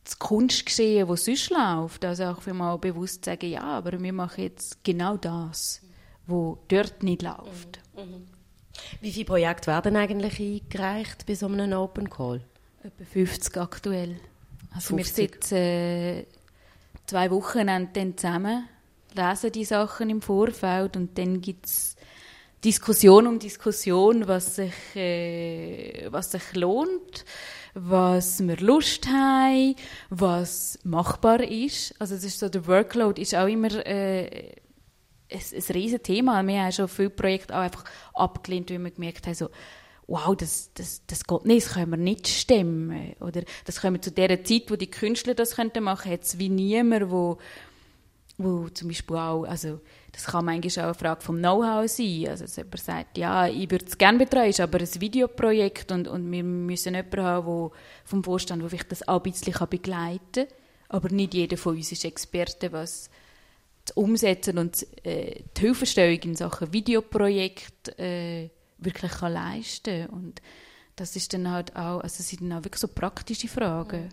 das 0.03 0.19
Kunstgeschehen, 0.19 1.07
das 1.07 1.25
sonst 1.25 1.49
läuft. 1.49 2.05
Also 2.05 2.25
auch 2.25 2.41
für 2.41 2.53
mal 2.53 2.77
bewusst 2.77 3.25
sagen, 3.25 3.49
ja, 3.49 3.63
aber 3.63 4.01
wir 4.01 4.13
machen 4.13 4.43
jetzt 4.43 4.83
genau 4.83 5.17
das, 5.17 5.81
was 6.27 6.57
dort 6.67 7.03
nicht 7.03 7.21
läuft. 7.21 7.79
Mhm. 7.95 8.01
Mhm. 8.01 8.27
Wie 9.01 9.11
viele 9.11 9.25
Projekte 9.25 9.67
werden 9.67 9.95
eigentlich 9.95 10.39
eingereicht 10.39 11.25
bei 11.25 11.35
so 11.35 11.47
einem 11.47 11.73
Open 11.73 12.09
Call? 12.09 12.41
Etwa 12.83 13.05
50 13.05 13.57
aktuell. 13.57 14.19
Also 14.73 14.95
50. 14.95 15.17
wir 15.17 15.27
sitzen 15.27 15.55
äh, 15.55 16.25
zwei 17.05 17.29
Wochen 17.31 17.67
dann 17.67 18.17
zusammen, 18.17 18.67
lesen 19.13 19.51
die 19.51 19.65
Sachen 19.65 20.09
im 20.09 20.21
Vorfeld 20.21 20.97
und 20.97 21.17
dann 21.17 21.41
gibt 21.41 21.67
es 21.67 21.92
Diskussion 22.63 23.27
um 23.27 23.39
Diskussion, 23.39 24.27
was 24.27 24.55
sich, 24.55 24.95
äh, 24.95 26.07
was 26.09 26.31
sich 26.31 26.53
lohnt, 26.53 27.25
was 27.73 28.45
wir 28.45 28.57
Lust 28.57 29.07
haben, 29.07 29.75
was 30.09 30.79
machbar 30.83 31.41
ist. 31.41 31.93
Also 31.99 32.15
das 32.15 32.23
ist 32.23 32.39
so, 32.39 32.49
der 32.49 32.65
Workload 32.67 33.21
ist 33.21 33.35
auch 33.35 33.47
immer 33.47 33.85
äh, 33.85 34.53
ein, 35.31 35.41
ein 35.53 35.73
riesen 35.73 36.03
Thema. 36.03 36.45
Wir 36.45 36.63
haben 36.63 36.71
schon 36.71 36.87
viele 36.87 37.09
Projekte 37.09 37.55
auch 37.55 37.61
einfach 37.61 37.83
abgelehnt, 38.13 38.69
weil 38.69 38.79
wir 38.79 38.91
gemerkt 38.91 39.25
haben, 39.25 39.35
so, 39.35 39.49
wow, 40.07 40.35
das, 40.35 40.71
das, 40.73 41.01
das 41.07 41.25
geht 41.25 41.45
nicht, 41.45 41.65
das 41.65 41.73
können 41.73 41.91
wir 41.91 41.97
nicht 41.97 42.27
stemmen. 42.27 43.15
Oder 43.19 43.43
das 43.65 43.81
können 43.81 43.95
wir 43.95 44.01
zu 44.01 44.11
der 44.11 44.43
Zeit, 44.43 44.69
wo 44.69 44.75
die 44.75 44.91
Künstler 44.91 45.33
das 45.33 45.57
machen 45.57 45.71
könnten, 45.73 45.87
hat 45.89 46.23
es 46.23 46.39
wie 46.39 46.49
niemand, 46.49 47.09
wo, 47.11 47.39
wo 48.37 48.67
zum 48.69 48.87
Beispiel 48.87 49.15
auch, 49.15 49.43
also 49.43 49.79
das 50.11 50.25
kann 50.25 50.45
manchmal 50.45 50.85
auch 50.85 50.89
eine 50.89 50.93
Frage 50.93 51.21
vom 51.21 51.37
Know-how 51.37 51.89
sein. 51.89 52.27
Also, 52.29 52.45
dass 52.45 52.55
jemand 52.55 52.79
sagt, 52.79 53.17
ja, 53.17 53.47
ich 53.47 53.69
würde 53.69 53.85
es 53.85 53.97
gerne 53.97 54.17
betreuen, 54.17 54.53
aber 54.59 54.79
ein 54.79 55.01
Videoprojekt 55.01 55.91
und, 55.91 56.07
und 56.07 56.31
wir 56.31 56.43
müssen 56.43 56.95
jemanden 56.95 57.21
haben, 57.21 57.47
wo, 57.47 57.71
vom 58.05 58.23
Vorstand, 58.23 58.61
der 58.61 58.69
vielleicht 58.69 58.91
das 58.91 59.07
auch 59.07 59.23
ein 59.23 59.31
bisschen 59.31 59.67
begleiten 59.69 60.19
kann. 60.33 60.47
Aber 60.89 61.09
nicht 61.09 61.33
jeder 61.33 61.57
von 61.57 61.75
uns 61.75 61.91
ist 61.91 62.05
Experte, 62.05 62.71
was 62.71 63.09
das 63.85 63.95
Umsetzen 63.97 64.57
und 64.57 64.85
äh, 65.03 65.43
die 65.57 65.61
Hilfestellung 65.61 66.19
in 66.19 66.35
Sachen 66.35 66.71
Videoprojekt 66.71 67.99
äh, 67.99 68.49
wirklich 68.77 69.11
kann 69.11 69.33
leisten. 69.33 70.07
Und 70.07 70.41
das 70.95 71.15
ist 71.15 71.33
dann 71.33 71.49
halt 71.49 71.75
auch, 71.75 72.01
also 72.01 72.17
das 72.17 72.29
sind 72.29 72.43
dann 72.43 72.53
auch 72.53 72.63
wirklich 72.63 72.79
so 72.79 72.87
praktische 72.87 73.47
Fragen. 73.47 74.09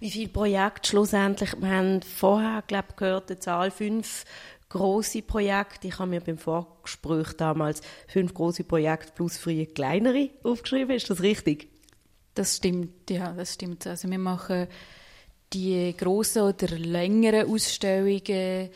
Wie 0.00 0.10
viele 0.10 0.28
Projekte 0.28 0.88
schlussendlich, 0.88 1.54
wir 1.60 1.68
haben 1.68 2.02
vorher, 2.02 2.62
glaube 2.66 2.94
gehört, 2.96 3.30
die 3.30 3.38
Zahl 3.38 3.70
fünf 3.70 4.24
große 4.68 5.22
Projekte. 5.22 5.88
Ich 5.88 5.98
habe 5.98 6.10
mir 6.10 6.20
beim 6.20 6.38
Vorgespräch 6.38 7.32
damals 7.34 7.80
fünf 8.08 8.34
große 8.34 8.64
Projekte 8.64 9.12
plus 9.14 9.38
vier 9.38 9.66
kleinere 9.66 10.30
aufgeschrieben. 10.42 10.96
Ist 10.96 11.10
das 11.10 11.22
richtig? 11.22 11.68
Das 12.34 12.56
stimmt, 12.56 13.10
ja, 13.10 13.32
das 13.32 13.54
stimmt. 13.54 13.86
Also 13.86 14.10
wir 14.10 14.18
machen 14.18 14.66
die 15.52 15.94
grossen 15.96 16.42
oder 16.42 16.76
längeren 16.76 17.48
Ausstellungen 17.48 18.70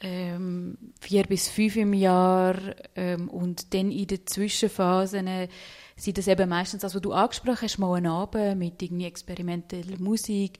ähm, 0.00 0.76
vier 1.00 1.24
bis 1.24 1.48
fünf 1.48 1.76
im 1.76 1.94
Jahr 1.94 2.56
ähm, 2.96 3.28
und 3.28 3.72
dann 3.72 3.90
in 3.92 4.06
den 4.08 4.26
Zwischenphasen 4.26 5.48
sind 5.96 6.18
das 6.18 6.26
eben 6.26 6.48
meistens 6.48 6.82
das, 6.82 6.94
was 6.94 7.02
du 7.02 7.12
angesprochen 7.12 7.62
hast, 7.62 7.78
mal 7.78 7.94
ein 7.94 8.06
Abend 8.06 8.58
mit 8.58 8.82
irgendwie 8.82 9.06
experimenteller 9.06 9.98
Musik, 9.98 10.58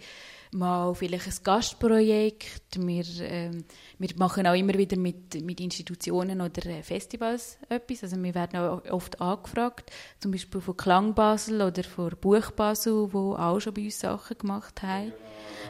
mal 0.53 0.95
vielleicht 0.95 1.27
ein 1.27 1.35
Gastprojekt. 1.43 2.79
Wir, 2.79 3.05
ähm, 3.21 3.65
wir 3.99 4.11
machen 4.17 4.47
auch 4.47 4.55
immer 4.55 4.75
wieder 4.75 4.97
mit, 4.97 5.43
mit 5.43 5.61
Institutionen 5.61 6.41
oder 6.41 6.65
äh, 6.67 6.83
Festivals 6.83 7.59
etwas. 7.69 8.05
Also 8.05 8.23
wir 8.23 8.35
werden 8.35 8.59
auch 8.59 8.85
oft 8.91 9.21
angefragt, 9.21 9.91
zum 10.21 10.31
Beispiel 10.31 10.61
von 10.61 10.77
Klang 10.77 11.15
Basel 11.15 11.61
oder 11.61 11.83
von 11.83 12.13
Buch 12.21 12.53
Basel, 12.53 13.13
wo 13.13 13.35
auch 13.35 13.59
schon 13.61 13.75
bei 13.75 13.83
uns 13.83 13.99
Sachen 13.99 14.39
gemacht 14.39 14.83
haben. 14.83 15.13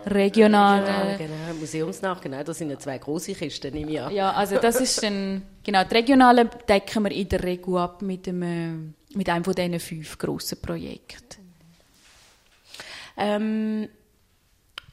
Regional. 0.06 0.84
Ja, 0.84 1.16
genau, 1.16 1.58
Museumsnach, 1.58 2.20
genau, 2.20 2.42
das 2.42 2.58
sind 2.58 2.70
ja 2.70 2.78
zwei 2.78 2.98
große 2.98 3.32
Kisten 3.32 3.74
im 3.74 3.88
Jahr. 3.88 4.10
Ja, 4.10 4.32
also 4.32 4.58
das 4.58 4.80
ist 4.80 5.02
dann, 5.02 5.42
genau, 5.62 5.82
die 5.84 5.94
Regionalen 5.94 6.50
decken 6.68 7.04
wir 7.04 7.12
in 7.12 7.28
der 7.28 7.42
Regel 7.42 7.78
ab 7.78 8.02
mit, 8.02 8.26
dem, 8.26 8.94
mit 9.14 9.28
einem 9.28 9.44
von 9.44 9.54
diesen 9.54 9.80
fünf 9.80 10.18
grossen 10.18 10.60
Projekten. 10.60 11.44
Ähm, 13.16 13.88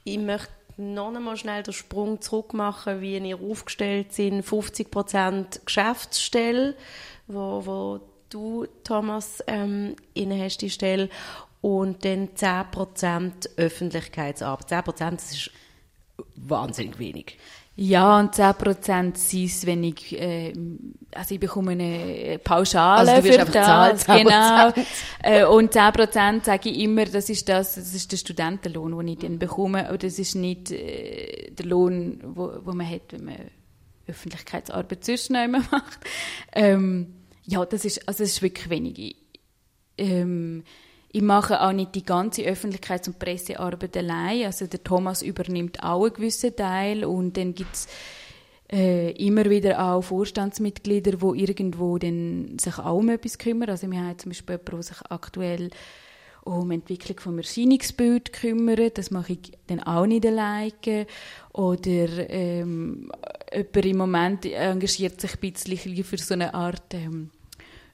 ich 0.04 0.18
möchte 0.18 0.50
noch 0.78 1.14
einmal 1.14 1.38
schnell 1.38 1.64
den 1.64 1.74
Sprung 1.74 2.22
zurück 2.22 2.54
machen, 2.54 3.02
wie 3.02 3.18
ihr 3.18 3.40
aufgestellt 3.40 4.14
sind. 4.14 4.44
50% 4.44 5.66
Geschäftsstelle, 5.66 6.76
wo, 7.28 7.66
wo 7.66 8.00
du, 8.30 8.66
Thomas, 8.84 9.44
ähm, 9.48 9.96
inne 10.14 10.44
hast 10.44 10.60
die 10.62 10.70
Stelle. 10.70 11.10
Und 11.62 12.04
dann 12.06 12.30
10% 12.30 13.58
Öffentlichkeitsarbeit. 13.58 14.72
10% 14.72 15.12
das 15.12 15.32
ist 15.32 15.52
wahnsinnig 16.36 16.98
wenig. 16.98 17.38
Ja, 17.76 18.20
und 18.20 18.36
10% 18.36 19.18
sind 19.18 19.46
es, 19.46 19.66
wenn 19.66 19.84
ich, 19.84 20.20
äh, 20.20 20.54
also 21.16 21.34
ich 21.34 21.40
bekomme 21.40 21.72
eine 21.72 22.38
Pauschale 22.44 23.12
also 23.12 23.28
du 23.28 23.34
für 23.34 23.52
das. 23.52 24.06
Zahlt, 24.06 24.06
genau. 24.08 24.74
Äh, 25.24 25.46
und 25.46 25.74
10% 25.74 26.44
sage 26.44 26.70
ich 26.70 26.80
immer, 26.80 27.06
das 27.06 27.30
ist 27.30 27.48
das, 27.48 27.76
das 27.76 27.94
ist 27.94 28.12
der 28.12 28.18
Studentenlohn, 28.18 28.98
den 28.98 29.08
ich 29.08 29.20
dann 29.20 29.40
bekomme. 29.40 29.90
Und 29.90 30.04
das 30.04 30.20
ist 30.20 30.36
nicht 30.36 30.72
äh, 30.72 31.52
der 31.52 31.66
Lohn, 31.66 32.20
wo, 32.24 32.52
wo 32.64 32.74
man 32.74 32.90
hat, 32.90 33.14
wenn 33.14 33.26
man 33.26 33.38
Öffentlichkeitsarbeit 34.08 35.06
sonst 35.06 35.30
macht. 35.32 36.00
Ähm, 36.54 37.14
ja, 37.46 37.66
das 37.66 37.86
ist, 37.86 38.08
also 38.08 38.24
das 38.24 38.32
ist 38.32 38.42
wirklich 38.42 38.70
wenig. 38.70 39.16
Ähm, 39.98 40.64
ich 41.14 41.22
mache 41.22 41.62
auch 41.62 41.74
nicht 41.74 41.94
die 41.96 42.06
ganze 42.06 42.44
Öffentlichkeits- 42.44 43.08
und 43.08 43.20
Pressearbeit 43.20 43.98
allein. 43.98 44.46
Also 44.46 44.68
der 44.68 44.84
Thomas 44.84 45.22
übernimmt 45.22 45.84
auch 45.84 46.06
einen 46.06 46.14
gewissen 46.14 46.56
Teil 46.56 47.04
und 47.04 47.36
dann 47.36 47.54
gibt 47.54 47.74
es 47.76 47.88
äh, 48.72 49.12
immer 49.12 49.50
wieder 49.50 49.84
auch 49.84 50.02
Vorstandsmitglieder, 50.02 51.18
die 51.18 51.42
irgendwo 51.42 51.98
dann 51.98 52.58
sich 52.58 52.80
auch 52.80 52.98
um 52.98 53.10
etwas 53.10 53.38
kümmern. 53.38 53.70
Also 53.70 53.92
wir 53.92 54.00
haben 54.00 54.18
zum 54.18 54.30
Beispiel 54.30 54.56
jemanden, 54.56 54.72
der 54.72 54.84
sich 54.84 55.02
aktuell 55.10 55.70
um 56.46 56.70
die 56.70 56.76
Entwicklung 56.76 57.20
vom 57.20 57.38
Erscheinungsbild 57.40 58.32
kümmert. 58.32 58.98
Das 58.98 59.12
mache 59.12 59.34
ich 59.34 59.52
dann 59.68 59.82
auch 59.82 60.06
nicht 60.06 60.26
alleine. 60.26 61.08
Oder 61.52 62.30
ähm, 62.30 63.12
jemand 63.54 63.86
im 63.86 63.98
Moment 63.98 64.46
engagiert 64.46 65.20
sich 65.20 65.34
ein 65.34 65.52
bisschen 65.52 66.04
für 66.06 66.18
so 66.18 66.36
eine 66.36 66.54
Art... 66.54 66.94
Ähm, 66.94 67.32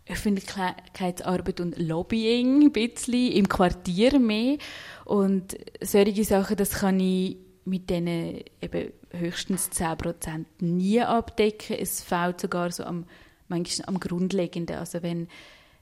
Öffentlichkeitsarbeit 0.10 1.60
und 1.60 1.78
Lobbying 1.78 2.64
ein 2.64 2.72
bisschen, 2.72 3.32
im 3.32 3.50
Quartier 3.50 4.20
mehr. 4.20 4.58
Und 5.06 5.58
solche 5.82 6.24
Sachen, 6.24 6.58
das 6.58 6.72
kann 6.72 7.00
ich 7.00 7.38
mit 7.66 7.90
denen 7.90 8.42
eben 8.62 8.94
höchstens 9.12 9.70
10% 9.72 10.46
nie 10.60 11.02
abdecken. 11.02 11.78
Es 11.78 12.02
fehlt 12.02 12.40
sogar 12.40 12.72
so 12.72 12.84
am, 12.84 13.06
manchmal 13.48 13.90
am 13.90 14.00
Grundlegenden. 14.00 14.78
Also 14.78 15.04
wenn, 15.04 15.28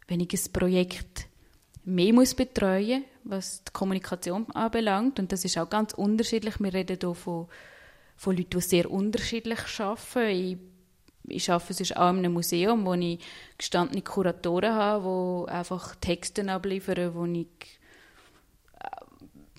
wenn 0.08 0.20
ich 0.20 0.34
ein 0.34 0.54
Projekt 0.54 1.28
mehr 1.84 2.14
muss 2.14 2.34
betreuen 2.34 3.04
was 3.26 3.64
die 3.64 3.74
Kommunikation 3.74 4.50
anbelangt, 4.52 5.20
und 5.20 5.32
das 5.32 5.44
ist 5.44 5.58
auch 5.58 5.70
ganz 5.70 5.94
unterschiedlich. 5.94 6.60
Wir 6.60 6.74
reden 6.74 6.98
hier 7.02 7.16
von, 7.16 7.48
von 8.16 8.38
Leuten, 8.38 8.60
die 8.60 8.62
sehr 8.62 8.90
unterschiedlich 8.90 9.60
arbeiten. 9.80 10.30
Ich 10.30 10.58
ich 11.28 11.52
arbeite 11.52 11.74
sonst 11.74 11.98
auch 11.98 12.10
in 12.10 12.20
einem 12.20 12.34
Museum, 12.34 12.86
wo 12.86 12.94
ich 12.94 13.20
gestandene 13.58 14.02
Kuratoren 14.02 14.74
habe, 14.74 15.46
die 15.48 15.52
einfach 15.52 15.96
Texte 15.96 16.50
abliefern, 16.52 17.14
wo 17.16 17.26
ich 17.26 17.48
äh, 18.80 18.88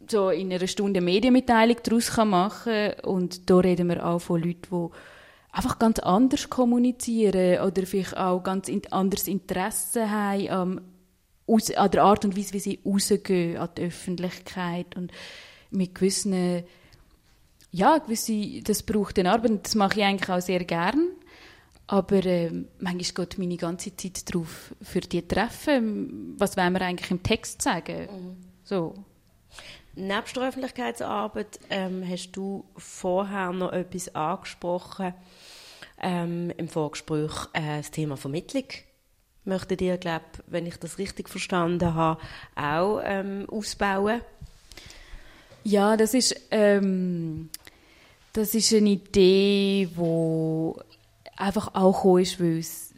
so 0.09 0.31
in 0.31 0.53
einer 0.53 0.67
Stunde 0.67 1.01
Medienmitteilung 1.01 1.77
daraus 1.83 2.17
machen 2.17 2.73
kann. 2.73 3.01
Und 3.05 3.51
da 3.51 3.59
reden 3.59 3.89
wir 3.89 4.05
auch 4.07 4.21
von 4.21 4.43
Leuten, 4.43 4.61
die 4.71 4.97
einfach 5.53 5.79
ganz 5.79 5.99
anders 5.99 6.51
kommunizieren 6.51 7.61
oder 7.67 7.87
vielleicht 7.87 8.17
auch 8.17 8.43
ganz 8.43 8.71
anderes 8.91 9.27
Interesse 9.27 10.11
haben 10.11 10.81
ähm, 11.49 11.77
an 11.77 11.91
der 11.91 12.03
Art 12.03 12.25
und 12.25 12.37
Weise, 12.37 12.53
wie 12.53 12.59
sie 12.59 12.81
rausgehen 12.85 13.57
an 13.57 13.71
die 13.77 13.83
Öffentlichkeit 13.83 14.97
und 14.97 15.13
mit 15.71 15.95
gewissen 15.95 16.65
ja, 17.73 17.99
gewisse, 17.99 18.63
das 18.63 18.83
braucht 18.83 19.19
eine 19.19 19.31
Arbeit 19.31 19.65
das 19.65 19.75
mache 19.75 20.01
ich 20.01 20.05
eigentlich 20.07 20.31
auch 20.31 20.41
sehr 20.41 20.65
gern 20.65 21.09
aber 21.87 22.25
äh, 22.25 22.51
manchmal 22.79 23.27
geht 23.27 23.39
meine 23.39 23.57
ganze 23.57 23.95
Zeit 23.97 24.29
darauf, 24.29 24.75
für 24.83 25.01
die 25.01 25.27
Treffen, 25.27 26.35
was 26.39 26.57
wollen 26.57 26.73
wir 26.73 26.83
eigentlich 26.83 27.11
im 27.11 27.23
Text 27.23 27.63
sagen. 27.63 28.09
Mhm. 28.11 28.37
So. 28.65 28.95
Neben 29.95 30.25
der 30.35 30.43
Öffentlichkeitsarbeit 30.43 31.59
ähm, 31.71 32.05
hast 32.07 32.33
du 32.33 32.67
vorher 32.77 33.53
noch 33.53 33.73
etwas 33.73 34.15
angesprochen 34.15 35.15
ähm, 36.03 36.53
im 36.57 36.69
Vorgespräch, 36.69 37.33
äh, 37.53 37.79
das 37.79 37.93
Thema 37.93 38.17
Vermittlung. 38.17 38.65
Möchtet 39.45 39.81
ihr, 39.81 39.97
glaube 39.97 40.25
wenn 40.49 40.67
ich 40.67 40.77
das 40.77 40.99
richtig 40.99 41.29
verstanden 41.29 41.95
habe, 41.95 42.21
auch 42.57 43.01
ähm, 43.05 43.47
ausbauen? 43.49 44.21
Ja, 45.63 45.97
das 45.97 46.15
ist, 46.15 46.35
ähm, 46.51 47.49
das 48.33 48.55
ist 48.55 48.75
eine 48.75 48.91
Idee, 48.91 49.89
die 49.97 50.75
einfach 51.37 51.75
auch 51.75 51.97
gekommen 51.97 52.23
ist, 52.23 52.41
weil 52.41 52.59
es 52.59 52.95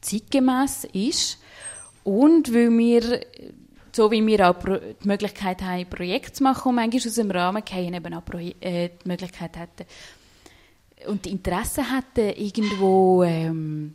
zeitgemäß 0.00 0.84
ist. 0.92 1.38
Und 2.02 2.52
weil 2.52 2.70
wir, 2.70 3.20
so 3.92 4.10
wie 4.10 4.26
wir 4.26 4.50
auch 4.50 4.56
die 4.62 5.08
Möglichkeit 5.08 5.62
haben, 5.62 5.86
Projekte 5.86 6.32
zu 6.32 6.42
machen 6.42 6.70
und 6.70 6.74
manchmal 6.74 7.06
aus 7.06 7.14
dem 7.14 7.30
Rahmen 7.30 7.62
fallen, 7.66 7.94
eben 7.94 8.14
auch 8.14 8.24
Proje 8.24 8.54
äh, 8.60 8.90
die 9.02 9.08
Möglichkeit 9.08 9.56
hätten 9.56 9.86
und 11.06 11.24
die 11.24 11.30
Interesse 11.30 11.82
hätten, 11.94 12.38
irgendwo 12.38 13.22
ähm, 13.22 13.94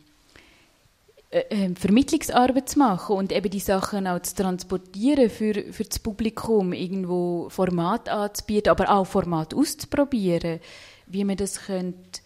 äh, 1.30 1.44
ähm, 1.50 1.76
Vermittlungsarbeit 1.76 2.68
zu 2.68 2.78
machen 2.78 3.16
und 3.16 3.32
eben 3.32 3.50
die 3.50 3.60
Sachen 3.60 4.06
auch 4.06 4.20
zu 4.22 4.34
transportieren 4.34 5.30
für, 5.30 5.72
für 5.72 5.84
das 5.84 5.98
Publikum, 5.98 6.72
irgendwo 6.72 7.48
Format 7.48 8.08
anzubieten, 8.08 8.70
aber 8.70 8.90
auch 8.90 9.06
Format 9.06 9.54
auszuprobieren, 9.54 10.60
wie 11.06 11.24
man 11.24 11.36
das 11.36 11.62
könnte 11.62 12.20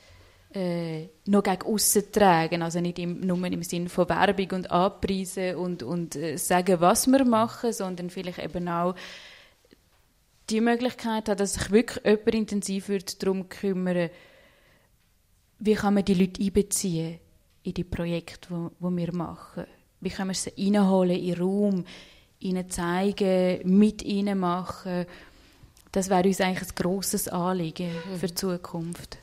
äh, 0.55 1.09
noch 1.27 1.43
gegen 1.43 1.63
aussen 1.63 2.13
tragen. 2.13 2.63
Also 2.63 2.81
nicht 2.81 2.99
im, 2.99 3.21
nur 3.21 3.45
im 3.45 3.63
Sinne 3.63 3.89
von 3.89 4.09
Werbung 4.09 4.51
und 4.53 4.71
Anpreisen 4.71 5.57
und, 5.57 5.83
und 5.83 6.17
äh, 6.17 6.37
sagen, 6.37 6.81
was 6.81 7.07
wir 7.07 7.25
machen, 7.25 7.73
sondern 7.73 8.11
vielleicht 8.11 8.39
eben 8.39 8.69
auch 8.69 8.95
die 10.51 10.61
Möglichkeit 10.61 11.29
hat, 11.29 11.41
dass 11.41 11.55
sich 11.55 11.71
wirklich 11.71 12.05
jemand 12.05 12.35
intensiv 12.35 12.91
darum 13.19 13.49
kümmern 13.49 14.11
wie 15.59 15.75
kann 15.75 15.95
man 15.95 16.05
die 16.05 16.15
Leute 16.15 16.43
einbeziehen 16.43 17.21
in 17.63 17.75
die 17.75 17.85
Projekte, 17.85 18.49
die 18.49 18.55
wo, 18.55 18.71
wo 18.81 18.91
wir 18.95 19.15
machen. 19.15 19.65
Wie 20.01 20.11
können 20.11 20.31
wir 20.31 20.35
sie 20.35 20.53
reinholen 20.59 21.17
in 21.17 21.35
den 21.35 21.41
Raum, 21.41 21.85
ihnen 22.41 22.69
zeigen, 22.69 23.61
mit 23.65 24.03
ihnen 24.03 24.39
machen. 24.39 25.07
Das 25.93 26.11
wäre 26.11 26.29
uns 26.29 26.41
eigentlich 26.41 26.69
ein 26.69 26.75
grosses 26.75 27.29
Anliegen 27.29 27.91
für 28.19 28.27
die 28.27 28.35
Zukunft. 28.35 29.17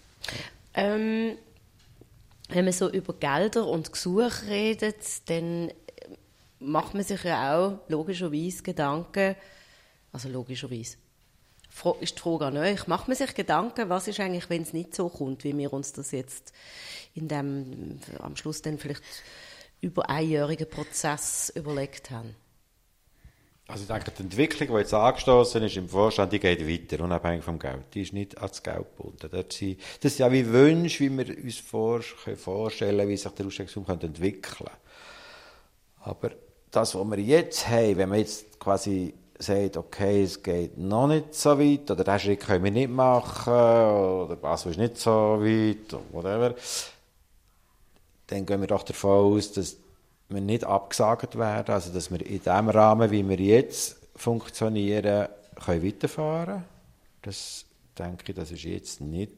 Ähm, 0.74 1.38
wenn 2.50 2.66
man 2.66 2.74
so 2.74 2.90
über 2.90 3.14
Gelder 3.14 3.68
und 3.68 3.92
Gesuche 3.92 4.48
redet, 4.48 5.30
dann 5.30 5.72
macht 6.60 6.94
man 6.94 7.04
sich 7.04 7.24
ja 7.24 7.58
auch 7.58 7.80
logischerweise 7.88 8.64
Gedanken, 8.64 9.36
also 10.12 10.30
logischerweise, 10.30 10.98
ist 12.02 12.18
die 12.18 12.22
Frage 12.22 12.46
an 12.46 12.58
euch, 12.58 12.88
macht 12.88 13.08
man 13.08 13.18
sich 13.18 13.34
Gedanken, 13.34 13.90
was 13.90 14.08
ist 14.08 14.20
eigentlich, 14.20 14.50
wenn 14.50 14.62
es 14.62 14.74
nicht 14.74 14.94
so 14.94 15.10
kommt, 15.10 15.44
wie 15.44 15.58
wir 15.58 15.74
uns 15.74 15.94
das 15.94 16.12
jetzt 16.12 16.54
in 17.16 17.28
dem, 17.28 18.00
am 18.20 18.36
Schluss 18.36 18.62
dann 18.62 18.78
vielleicht 18.78 19.04
über 19.80 20.10
einjährigen 20.10 20.70
Prozess 20.70 21.52
überlegt 21.56 22.12
haben? 22.12 22.36
Also 23.72 23.84
ich 23.84 23.88
denke, 23.88 24.12
die 24.12 24.24
Entwicklung, 24.24 24.68
die 24.68 24.82
jetzt 24.82 24.94
angestoßen 24.94 25.64
ist 25.64 25.78
im 25.78 25.88
Vorstand, 25.88 26.34
die 26.34 26.40
geht 26.40 26.68
weiter, 26.68 27.02
unabhängig 27.04 27.42
vom 27.42 27.58
Geld. 27.58 27.84
Die 27.94 28.02
ist 28.02 28.12
nicht 28.12 28.38
ans 28.38 28.62
Geld 28.62 28.86
gebunden. 28.98 29.30
Das 29.32 29.58
sind 29.58 30.20
ja 30.20 30.30
wie 30.30 30.46
Wünsche, 30.46 31.06
wie 31.06 31.18
wir 31.18 31.38
uns 31.42 31.58
vorstellen 31.58 33.08
wie 33.08 33.16
sich 33.16 33.32
der 33.32 33.46
Ausstellungsraum 33.46 33.86
entwickeln 33.88 34.42
könnte. 34.42 34.72
Aber 36.02 36.32
das, 36.70 36.96
was 36.96 37.10
wir 37.10 37.20
jetzt 37.20 37.70
haben, 37.70 37.98
wenn 37.98 38.10
man 38.10 38.20
jetzt 38.20 38.60
quasi 38.60 39.14
sagt, 39.40 39.78
okay, 39.78 40.24
es 40.24 40.44
geht 40.44 40.78
noch 40.78 41.08
nicht 41.08 41.34
so 41.34 41.58
weit, 41.58 41.90
oder 41.90 42.04
diesen 42.04 42.20
Schritt 42.20 42.40
können 42.42 42.64
wir 42.66 42.72
nicht 42.72 42.92
machen, 42.92 43.54
oder 43.54 44.38
was 44.42 44.66
ist 44.66 44.78
nicht 44.78 44.98
so 44.98 45.40
weit, 45.40 45.94
oder 45.94 46.04
whatever, 46.12 46.56
dann 48.28 48.46
gehen 48.46 48.60
wir 48.62 48.68
doch 48.68 48.84
davon 48.84 49.36
aus, 49.36 49.52
dass 49.54 49.78
wir 50.34 50.42
nicht 50.42 50.64
abgesagt 50.64 51.38
werden, 51.38 51.74
also 51.74 51.94
dass 51.94 52.12
wir 52.12 52.26
in 52.26 52.42
dem 52.42 52.70
Rahmen, 52.70 53.12
wie 53.12 53.28
wir 53.28 53.40
jetzt 53.40 53.98
funktionieren, 54.16 55.28
können 55.64 55.84
weiterfahren 55.84 56.64
Das 57.22 57.66
denke 57.98 58.26
ich, 58.28 58.36
das 58.36 58.52
ist 58.52 58.64
jetzt 58.64 59.02
nicht 59.02 59.32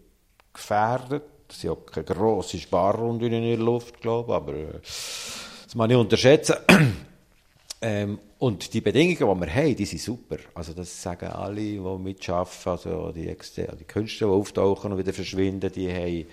gefährdet. 0.54 1.24
Das 1.48 1.58
ist 1.58 1.64
ja 1.64 1.76
keine 1.76 2.06
grosse 2.06 2.58
Sparrunde 2.58 3.26
in 3.26 3.32
der 3.44 3.58
Luft, 3.58 4.02
glaube 4.02 4.32
ich, 4.32 4.36
aber 4.36 4.54
äh, 4.54 4.80
das 4.82 5.76
muss 5.76 5.90
ich 5.90 5.96
unterschätzen. 5.96 6.56
ähm, 7.82 8.20
und 8.40 8.74
die 8.74 8.82
Bedingungen, 8.82 9.40
die 9.40 9.46
wir 9.46 9.56
haben, 9.56 9.76
die 9.76 9.86
sind 9.86 10.02
super. 10.02 10.38
Also 10.54 10.74
das 10.74 11.02
sagen 11.02 11.28
alle, 11.28 11.62
die 11.62 11.80
mitarbeiten, 11.80 12.70
also 12.70 13.12
die, 13.12 13.26
die 13.26 13.84
Künstler, 13.86 14.28
die 14.28 14.34
auftauchen 14.34 14.92
und 14.92 14.98
wieder 14.98 15.14
verschwinden, 15.14 15.72
die 15.72 15.92
haben, 15.92 16.26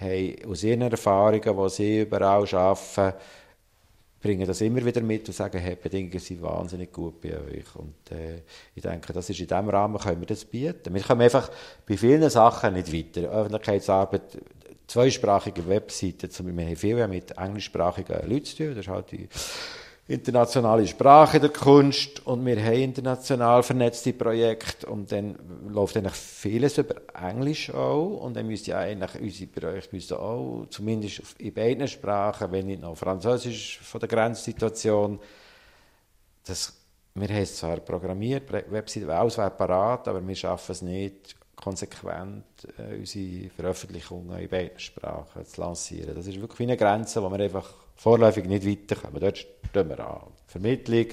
haben 0.00 0.50
aus 0.50 0.62
ihren 0.64 0.82
Erfahrungen, 0.82 1.42
die 1.42 1.70
sie 1.70 2.00
überall 2.00 2.46
arbeiten, 2.54 3.18
bringen 4.26 4.46
das 4.46 4.60
immer 4.60 4.84
wieder 4.84 5.00
mit 5.02 5.28
und 5.28 5.34
sagen, 5.34 5.58
hey, 5.58 5.76
Bedingungen 5.76 6.18
sind 6.18 6.42
wahnsinnig 6.42 6.92
gut 6.92 7.20
bei 7.20 7.38
euch. 7.38 7.76
Und 7.76 8.10
äh, 8.10 8.42
ich 8.74 8.82
denke, 8.82 9.12
das 9.12 9.30
ist 9.30 9.38
in 9.38 9.46
diesem 9.46 9.68
Rahmen 9.68 9.98
können 9.98 10.20
wir 10.20 10.26
das 10.26 10.44
bieten. 10.44 10.92
Wir 10.92 11.02
kommen 11.02 11.22
einfach 11.22 11.48
bei 11.86 11.96
vielen 11.96 12.28
Sachen 12.28 12.74
nicht 12.74 12.92
weiter. 12.92 13.30
Öffentlichkeitsarbeit, 13.30 14.38
zweisprachige 14.88 15.68
Webseiten, 15.68 16.30
zum 16.30 16.46
Beispiel, 16.46 16.56
wir 16.56 16.66
haben 16.66 16.76
viel 16.76 17.08
mit 17.08 17.38
englischsprachigen 17.38 18.28
Leuten 18.28 18.44
zu 18.44 18.56
tun, 18.56 18.68
das 18.70 18.78
ist 18.78 18.88
halt 18.88 19.10
die 19.12 19.28
internationale 20.08 20.86
Sprache 20.86 21.40
der 21.40 21.50
Kunst 21.50 22.24
und 22.26 22.46
wir 22.46 22.62
haben 22.62 22.74
international 22.74 23.64
vernetzte 23.64 24.12
Projekte 24.12 24.86
und 24.86 25.10
dann 25.10 25.36
läuft 25.68 25.96
eigentlich 25.96 26.14
vieles 26.14 26.78
über 26.78 26.94
Englisch 27.12 27.70
auch 27.70 28.18
und 28.20 28.36
dann 28.36 28.46
müsste 28.46 28.70
ja 28.70 28.78
eigentlich 28.78 29.20
unsere 29.20 29.50
Projekte 29.50 29.96
müssten 29.96 30.14
auch 30.14 30.66
zumindest 30.70 31.22
in 31.38 31.52
beiden 31.52 31.88
Sprachen, 31.88 32.52
wenn 32.52 32.66
nicht 32.66 32.82
noch 32.82 32.96
Französisch 32.96 33.80
von 33.80 33.98
der 33.98 34.08
Grenzsituation, 34.08 35.18
das, 36.46 36.72
wir 37.14 37.28
haben 37.28 37.42
es 37.42 37.56
zwar 37.56 37.78
programmiert, 37.78 38.52
Website 38.52 39.08
alles 39.08 39.38
wäre 39.38 39.50
parat, 39.50 40.06
aber 40.06 40.24
wir 40.24 40.36
schaffen 40.36 40.70
es 40.70 40.82
nicht 40.82 41.34
konsequent 41.56 42.44
äh, 42.78 42.96
unsere 42.96 43.50
Veröffentlichungen 43.50 44.38
in 44.38 44.48
beiden 44.48 44.78
Sprachen 44.78 45.44
zu 45.44 45.60
lancieren. 45.60 46.14
Das 46.14 46.28
ist 46.28 46.40
wirklich 46.40 46.68
eine 46.68 46.76
Grenze, 46.76 47.20
wo 47.22 47.30
wir 47.30 47.40
einfach 47.40 47.85
vorläufig 47.96 48.44
nicht 48.46 48.66
weiterkommen. 48.66 49.20
Dort 49.20 49.38
stehen 49.38 49.88
wir 49.88 50.00
an. 50.00 50.20
Vermittlung, 50.46 51.06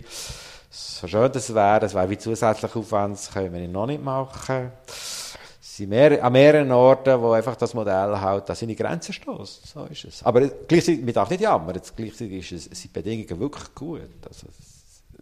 so 0.70 1.08
schön 1.08 1.32
das 1.32 1.54
wäre, 1.54 1.80
das 1.80 1.94
wäre 1.94 2.10
wie 2.10 2.18
zusätzlicher 2.18 2.78
Aufwand, 2.78 3.16
das 3.16 3.32
können 3.32 3.54
wir 3.54 3.68
noch 3.68 3.86
nicht 3.86 4.04
machen. 4.04 4.72
Es 4.88 5.78
sind 5.78 5.90
mehr, 5.90 6.24
an 6.24 6.34
mehreren 6.34 6.72
Orten, 6.72 7.20
wo 7.22 7.32
einfach 7.32 7.56
das 7.56 7.74
Modell 7.74 8.20
halt 8.20 8.50
an 8.50 8.56
seine 8.56 8.76
Grenzen 8.76 9.14
stößt. 9.14 9.68
So 9.68 9.86
ist 9.86 10.06
es. 10.06 10.24
Aber 10.24 10.48
gleichzeitig, 10.48 11.06
wir 11.06 11.14
darf 11.14 11.30
nicht 11.30 11.42
jammern, 11.42 11.80
gleichzeitig 11.96 12.52
ist 12.52 12.52
es, 12.52 12.80
sind 12.80 12.96
die 12.96 13.00
Bedingungen 13.00 13.40
wirklich 13.40 13.74
gut. 13.74 14.02
Also, 14.28 14.48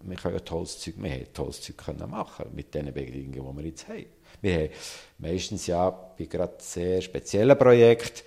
wir 0.04 0.18
können 0.18 0.44
tolles 0.44 0.80
Zeug, 0.80 0.96
wir 0.98 1.12
haben 1.12 1.34
tolles 1.34 1.62
Zeug 1.62 1.78
können 1.78 2.10
machen 2.10 2.46
mit 2.54 2.74
den 2.74 2.94
Bedingungen, 2.94 3.32
die 3.32 3.64
wir 3.64 3.70
jetzt 3.70 3.88
haben. 3.88 4.06
Wir 4.42 4.56
haben 4.56 4.70
meistens 5.20 5.68
ja 5.68 5.90
bei 5.90 6.26
gerade 6.26 6.56
sehr 6.60 7.02
speziellen 7.02 7.58
Projekten 7.58 8.24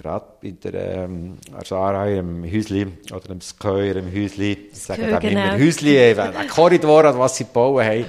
gerade 0.00 0.26
bei 0.42 0.50
der 0.50 1.04
ähm, 1.04 1.38
Arsara, 1.52 2.08
im 2.08 2.44
Häusli 2.44 2.86
oder 3.12 3.30
im 3.30 3.40
Skeur, 3.40 3.96
im 3.96 4.12
Häusli, 4.12 4.70
sagen 4.72 5.08
wir 5.08 5.18
genau. 5.18 5.54
immer 5.54 5.58
Häusli, 5.58 5.96
äh, 5.96 6.18
ein 6.18 6.48
Korridor, 6.48 7.18
was 7.18 7.36
sie 7.36 7.44
bauen 7.44 7.84
haben, 7.84 8.06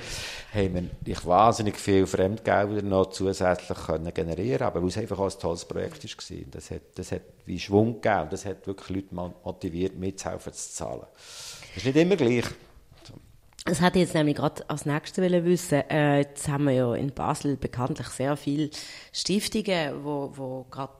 haben 0.53 0.89
wir 1.05 1.23
wahnsinnig 1.23 1.77
viel 1.77 2.05
Fremdgelder 2.05 2.81
noch 2.81 3.11
zusätzlich 3.11 3.77
können 3.85 4.13
generieren 4.13 4.67
aber 4.67 4.81
weil 4.81 4.89
es 4.89 4.97
einfach 4.97 5.19
auch 5.19 5.31
ein 5.31 5.39
tolles 5.39 5.65
Projekt 5.65 6.03
war. 6.03 6.37
Das 6.51 6.71
hat, 6.71 6.81
das 6.95 7.11
hat 7.11 7.21
wie 7.45 7.59
Schwung 7.59 8.01
gegeben 8.01 8.27
das 8.31 8.45
hat 8.45 8.67
wirklich 8.67 8.89
Leute 8.89 9.33
motiviert, 9.43 9.95
mitzuhelfen 9.95 10.53
zu 10.53 10.71
zahlen. 10.71 11.05
Das 11.73 11.77
ist 11.77 11.85
nicht 11.85 11.95
immer 11.95 12.17
gleich. 12.17 12.45
Das 13.65 13.79
hätte 13.79 13.99
ich 13.99 14.05
jetzt 14.05 14.15
nämlich 14.15 14.35
gerade 14.35 14.67
als 14.69 14.85
nächstes 14.85 15.23
wissen 15.23 15.83
äh, 15.89 16.19
Jetzt 16.19 16.47
haben 16.47 16.65
wir 16.65 16.73
ja 16.73 16.95
in 16.95 17.13
Basel 17.13 17.57
bekanntlich 17.57 18.07
sehr 18.07 18.35
viele 18.35 18.71
Stiftungen, 19.13 20.03
wo, 20.03 20.31
wo 20.33 20.65
gerade 20.71 20.93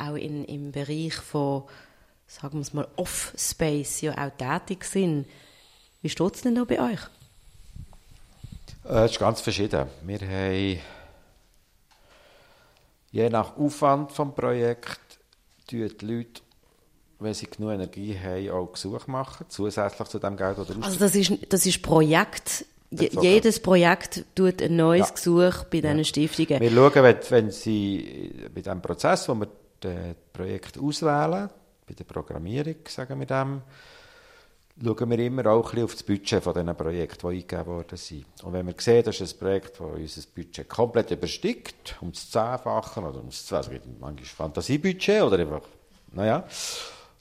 auch 0.00 0.14
in, 0.14 0.44
im 0.44 0.72
Bereich 0.72 1.14
von, 1.14 1.64
sagen 2.26 2.58
wir 2.58 2.62
es 2.62 2.72
mal, 2.72 2.88
Off-Space 2.96 4.00
ja 4.02 4.12
auch 4.12 4.30
tätig 4.36 4.84
sind. 4.84 5.26
Wie 6.02 6.08
steht 6.08 6.34
es 6.34 6.42
denn 6.42 6.54
da 6.54 6.64
bei 6.64 6.80
euch? 6.80 7.00
Äh, 8.88 9.04
es 9.04 9.12
ist 9.12 9.18
ganz 9.18 9.40
verschieden. 9.40 9.86
Wir 10.02 10.20
haben 10.20 10.80
je 13.12 13.28
nach 13.28 13.56
Aufwand 13.56 14.10
des 14.10 14.34
Projekts 14.34 15.18
die 15.70 15.82
Leute, 15.82 16.42
wenn 17.18 17.34
sie 17.34 17.46
genug 17.46 17.72
Energie 17.72 18.18
haben, 18.18 18.50
auch 18.50 18.72
Gesuche 18.72 19.10
machen, 19.10 19.46
zusätzlich 19.48 20.08
zu 20.08 20.18
dem 20.18 20.36
Geld 20.36 20.58
oder 20.58 20.74
Also 20.80 20.98
das 20.98 21.14
ist, 21.14 21.32
das 21.48 21.66
ist 21.66 21.82
Projekt, 21.82 22.64
jedes 22.90 23.60
Projekt 23.60 24.24
tut 24.34 24.62
ein 24.62 24.76
neues 24.76 25.08
ja. 25.08 25.14
Gesuch 25.14 25.64
bei 25.64 25.80
diesen 25.80 25.98
ja. 25.98 26.04
Stiftungen. 26.04 26.60
Wir 26.60 26.70
schauen, 26.70 26.94
wenn, 26.94 27.16
wenn 27.28 27.50
sie 27.50 28.48
bei 28.54 28.62
diesem 28.62 28.82
Prozess, 28.82 29.28
wo 29.28 29.34
wir 29.34 29.48
das 29.80 30.14
Projekt 30.32 30.78
auswählen, 30.78 31.50
bei 31.86 31.94
der 31.94 32.04
Programmierung, 32.04 32.76
sagen 32.86 33.18
wir 33.18 33.26
dem, 33.26 33.62
schauen 34.82 35.10
wir 35.10 35.18
immer 35.18 35.46
auch 35.46 35.56
ein 35.56 35.62
bisschen 35.62 35.84
auf 35.84 35.92
das 35.92 36.02
Budget 36.02 36.42
von 36.42 36.54
diesen 36.54 36.76
Projekten, 36.76 37.28
die 37.28 37.36
eingegeben 37.36 37.66
worden 37.66 37.96
sind. 37.96 38.24
Und 38.42 38.52
wenn 38.52 38.66
wir 38.66 38.74
sehen, 38.78 39.04
das 39.04 39.20
ist 39.20 39.34
ein 39.34 39.38
Projekt, 39.38 39.80
das 39.80 39.80
unser 39.80 40.22
Budget 40.34 40.68
komplett 40.68 41.10
übersteigt, 41.10 41.96
um 42.00 42.12
das 42.12 42.30
Zehnfachen 42.30 43.04
oder 43.04 43.20
um 43.20 43.26
das 43.26 43.44
Zwei, 43.46 43.56
also 43.56 43.70
manchmal 43.98 44.24
Fantasiebudget 44.24 45.22
oder 45.22 45.38
einfach, 45.38 45.62
naja, 46.12 46.44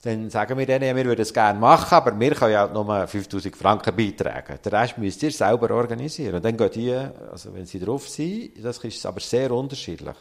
dann 0.01 0.29
sagen 0.29 0.57
wir 0.57 0.65
denen, 0.65 0.95
wir 0.95 1.05
würden 1.05 1.21
es 1.21 1.33
gerne 1.33 1.59
machen, 1.59 1.93
aber 1.93 2.17
wir 2.17 2.33
können 2.33 2.53
ja 2.53 2.67
nur 2.67 3.05
5000 3.05 3.55
Franken 3.57 3.93
beitragen. 3.93 4.57
Den 4.63 4.73
Rest 4.73 4.97
müsst 4.97 5.21
ihr 5.23 5.31
selber 5.31 5.71
organisieren. 5.71 6.35
Und 6.35 6.45
dann 6.45 6.55
gehen 6.55 6.71
die, 6.71 6.93
also 6.93 7.53
wenn 7.53 7.65
sie 7.65 7.81
drauf 7.81 8.07
sind, 8.07 8.63
das 8.63 8.77
ist 8.77 9.05
aber 9.05 9.19
sehr 9.19 9.51
unterschiedlich 9.51 10.15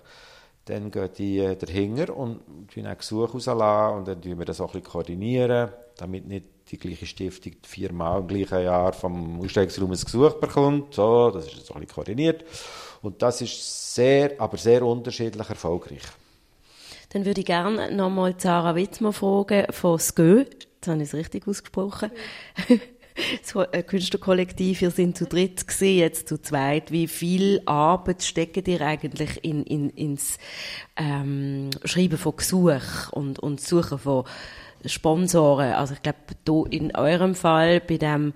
dann 0.68 0.90
gehen 0.90 1.08
die 1.16 1.38
äh, 1.38 1.56
dahinter 1.56 2.14
und 2.14 2.40
ein 2.76 2.98
Gesuch 2.98 3.34
rauslassen 3.34 3.98
und 3.98 4.08
dann 4.08 4.20
tun 4.20 4.38
wir 4.38 4.44
das 4.44 4.60
auch 4.60 4.74
ein 4.74 4.80
bisschen 4.80 4.92
koordinieren, 4.92 5.70
damit 5.96 6.26
nicht 6.26 6.44
die 6.70 6.78
gleiche 6.78 7.06
Stiftung 7.06 7.54
viermal 7.62 8.20
im 8.20 8.28
gleichen 8.28 8.62
Jahr 8.62 8.92
vom 8.92 9.40
Ausstellungsraum 9.40 9.90
ein 9.90 9.98
Gesuch 9.98 10.34
bekommt. 10.34 10.94
So, 10.94 11.30
das 11.30 11.46
ist 11.46 11.54
jetzt 11.54 11.70
auch 11.70 11.76
ein 11.76 11.80
bisschen 11.80 11.94
koordiniert. 11.94 12.44
Und 13.00 13.22
das 13.22 13.40
ist 13.40 13.94
sehr, 13.94 14.38
aber 14.38 14.58
sehr 14.58 14.84
unterschiedlich 14.84 15.48
erfolgreich. 15.48 16.02
Dann 17.10 17.24
würde 17.24 17.40
ich 17.40 17.46
gerne 17.46 17.90
nochmal 17.90 18.34
Sarah 18.36 18.74
Wittmer 18.74 19.14
fragen 19.14 19.72
von 19.72 19.98
SGÖ. 19.98 20.40
Jetzt 20.40 20.88
habe 20.88 20.98
ich 20.98 21.08
es 21.08 21.14
richtig 21.14 21.48
ausgesprochen. 21.48 22.10
so 23.42 23.60
ein 23.60 23.86
Künstlerkollektiv, 23.86 24.82
ihr 24.82 24.90
sind 24.90 25.16
zu 25.16 25.26
dritt 25.26 25.66
gewesen, 25.66 25.98
jetzt 25.98 26.28
zu 26.28 26.40
zweit. 26.40 26.92
Wie 26.92 27.08
viel 27.08 27.62
Arbeit 27.66 28.22
steckt 28.22 28.68
ihr 28.68 28.80
eigentlich 28.80 29.44
in, 29.44 29.64
in, 29.64 29.90
ins 29.90 30.38
ähm, 30.96 31.70
Schreiben 31.84 32.18
von 32.18 32.36
Gesuchen 32.36 32.80
und, 33.12 33.38
und 33.38 33.60
Suchen 33.60 33.98
von 33.98 34.24
Sponsoren? 34.84 35.72
Also 35.72 35.94
ich 35.94 36.02
glaube, 36.02 36.68
in 36.70 36.94
eurem 36.94 37.34
Fall 37.34 37.80
bei 37.80 37.96
dem 37.96 38.34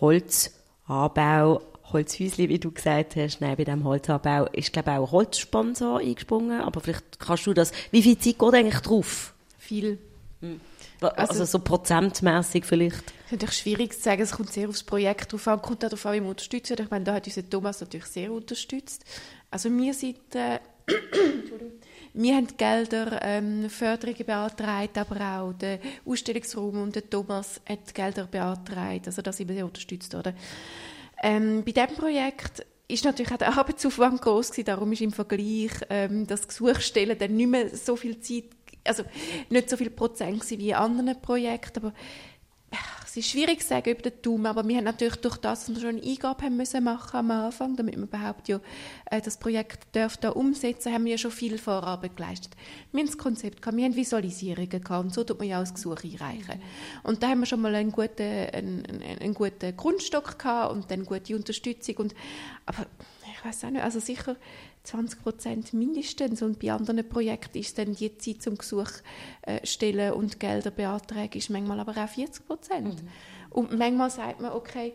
Holzanbau 0.00 1.62
Holzhäusli, 1.92 2.48
wie 2.48 2.58
du 2.58 2.72
gesagt 2.72 3.16
hast, 3.16 3.40
nein, 3.40 3.56
bei 3.56 3.64
dem 3.64 3.84
Holzanbau 3.84 4.46
ist, 4.52 4.72
glaube 4.72 4.92
auch 4.92 5.12
Holzsponsor 5.12 6.00
eingesprungen. 6.00 6.60
Aber 6.60 6.80
vielleicht 6.80 7.18
kannst 7.20 7.46
du 7.46 7.54
das, 7.54 7.72
wie 7.90 8.02
viel 8.02 8.18
Zeit 8.18 8.38
geht 8.38 8.54
eigentlich 8.54 8.80
drauf? 8.80 9.34
Viel. 9.58 9.98
Hm. 10.40 10.60
Also, 11.00 11.16
also, 11.16 11.44
so 11.44 11.58
prozentmäßig 11.58 12.64
vielleicht? 12.64 13.06
Das 13.06 13.26
ist 13.26 13.32
natürlich 13.32 13.58
schwierig 13.58 13.92
zu 13.94 14.00
sagen. 14.00 14.22
Es 14.22 14.32
kommt 14.32 14.52
sehr 14.52 14.68
aufs 14.68 14.82
Projekt 14.82 15.32
drauf 15.32 15.46
an, 15.48 15.60
kommt 15.60 15.84
auch 15.84 15.88
darauf 15.88 16.06
an, 16.06 16.14
wie 16.14 16.20
man 16.20 16.30
unterstützt 16.30 16.70
Ich 16.70 16.90
meine, 16.90 17.04
da 17.04 17.14
hat 17.14 17.26
unser 17.26 17.48
Thomas 17.48 17.80
natürlich 17.80 18.06
sehr 18.06 18.32
unterstützt. 18.32 19.04
Also 19.50 19.70
wir 19.70 19.94
sind, 19.94 20.34
äh, 20.34 20.60
wir 22.14 22.34
haben 22.34 22.46
Gelder, 22.56 23.20
ähm, 23.22 23.68
Förderungen 23.68 24.24
beantragt, 24.24 24.96
aber 24.96 25.40
auch 25.40 25.52
der 25.52 25.80
Ausstellungsraum 26.04 26.82
und 26.82 26.94
der 26.94 27.08
Thomas 27.08 27.60
hat 27.68 27.94
Gelder 27.94 28.26
beantragt. 28.26 29.06
Also 29.06 29.22
da 29.22 29.32
sind 29.32 29.48
wir 29.48 29.56
sehr 29.56 29.66
unterstützt 29.66 30.14
worden. 30.14 30.34
Ähm, 31.22 31.62
bei 31.64 31.72
diesem 31.72 31.96
Projekt 31.96 32.64
ist 32.88 33.04
natürlich 33.04 33.32
auch 33.32 33.38
der 33.38 33.56
Arbeitsaufwand 33.56 34.22
groß 34.22 34.50
gewesen, 34.50 34.66
darum 34.66 34.92
ist 34.92 35.00
im 35.00 35.12
Vergleich 35.12 35.72
ähm, 35.90 36.26
das 36.26 36.46
Gesuch 36.46 36.80
stellen 36.80 37.18
dann 37.18 37.34
nicht 37.34 37.48
mehr 37.48 37.76
so 37.76 37.96
viel 37.96 38.20
Zeit 38.20 38.44
also 38.86 39.04
nicht 39.50 39.70
so 39.70 39.76
viel 39.76 39.90
Prozent 39.90 40.48
wie 40.50 40.70
in 40.70 40.74
anderen 40.74 41.20
Projekten, 41.20 41.78
aber 41.84 41.92
es 43.06 43.24
ist 43.24 43.30
schwierig 43.30 43.60
zu 43.60 43.68
sagen 43.68 43.90
über 43.90 44.02
den 44.02 44.20
Daumen, 44.20 44.46
aber 44.46 44.66
wir 44.66 44.76
haben 44.76 44.84
natürlich 44.84 45.16
durch 45.16 45.38
das, 45.38 45.66
dass 45.66 45.74
wir 45.74 45.80
schon 45.80 45.96
eine 45.96 46.02
Eingabe 46.02 46.44
haben 46.44 46.56
müssen 46.56 46.84
machen 46.84 47.16
am 47.16 47.30
Anfang, 47.30 47.74
damit 47.76 47.96
wir 47.96 48.02
überhaupt 48.02 48.48
ja, 48.48 48.60
äh, 49.10 49.22
das 49.22 49.38
Projekt 49.38 49.94
dürfen 49.94 50.18
da 50.20 50.30
umsetzen, 50.30 50.92
haben 50.92 51.06
wir 51.06 51.16
schon 51.16 51.30
viel 51.30 51.56
Vorarbeit 51.56 52.16
geleistet. 52.16 52.52
Wir 52.92 53.00
haben 53.00 53.06
das 53.06 53.16
Konzept 53.16 53.62
gehabt, 53.62 53.76
wir 53.76 53.84
haben 53.84 53.96
Visualisierungen 53.96 54.68
gehabt 54.68 55.04
und 55.04 55.14
so 55.14 55.24
tut 55.24 55.38
man 55.38 55.48
ja 55.48 55.58
auch 55.58 55.62
das 55.62 55.74
Gesuch 55.74 56.04
einreichen. 56.04 56.60
Und 57.04 57.22
da 57.22 57.28
haben 57.28 57.40
wir 57.40 57.46
schon 57.46 57.62
mal 57.62 57.74
einen 57.74 57.92
guten, 57.92 58.20
einen, 58.20 58.84
einen 59.20 59.34
guten 59.34 59.74
Grundstock 59.76 60.38
gehabt 60.38 60.72
und 60.72 60.90
dann 60.90 61.06
gute 61.06 61.36
Unterstützung 61.36 61.96
und, 61.96 62.14
aber 62.66 62.86
ich 63.32 63.44
weiß 63.44 63.64
auch 63.64 63.70
nicht, 63.70 63.82
also 63.82 64.00
sicher 64.00 64.36
20 64.86 65.22
Prozent 65.22 65.72
mindestens. 65.72 66.42
Und 66.42 66.58
bei 66.58 66.72
anderen 66.72 67.08
Projekten 67.08 67.58
ist 67.58 67.78
dann 67.78 67.94
die 67.94 68.16
Zeit 68.18 68.42
zum 68.42 68.56
Gesuch 68.56 68.90
äh, 69.42 69.64
stellen 69.66 70.12
und 70.12 70.40
Gelder 70.40 70.70
beantragen, 70.70 71.36
ist 71.38 71.50
manchmal 71.50 71.80
aber 71.80 71.92
auch 71.92 72.08
40 72.08 72.46
Prozent. 72.46 73.02
Mhm. 73.02 73.08
Und 73.50 73.78
manchmal 73.78 74.10
sagt 74.10 74.40
man, 74.40 74.52
okay, 74.52 74.92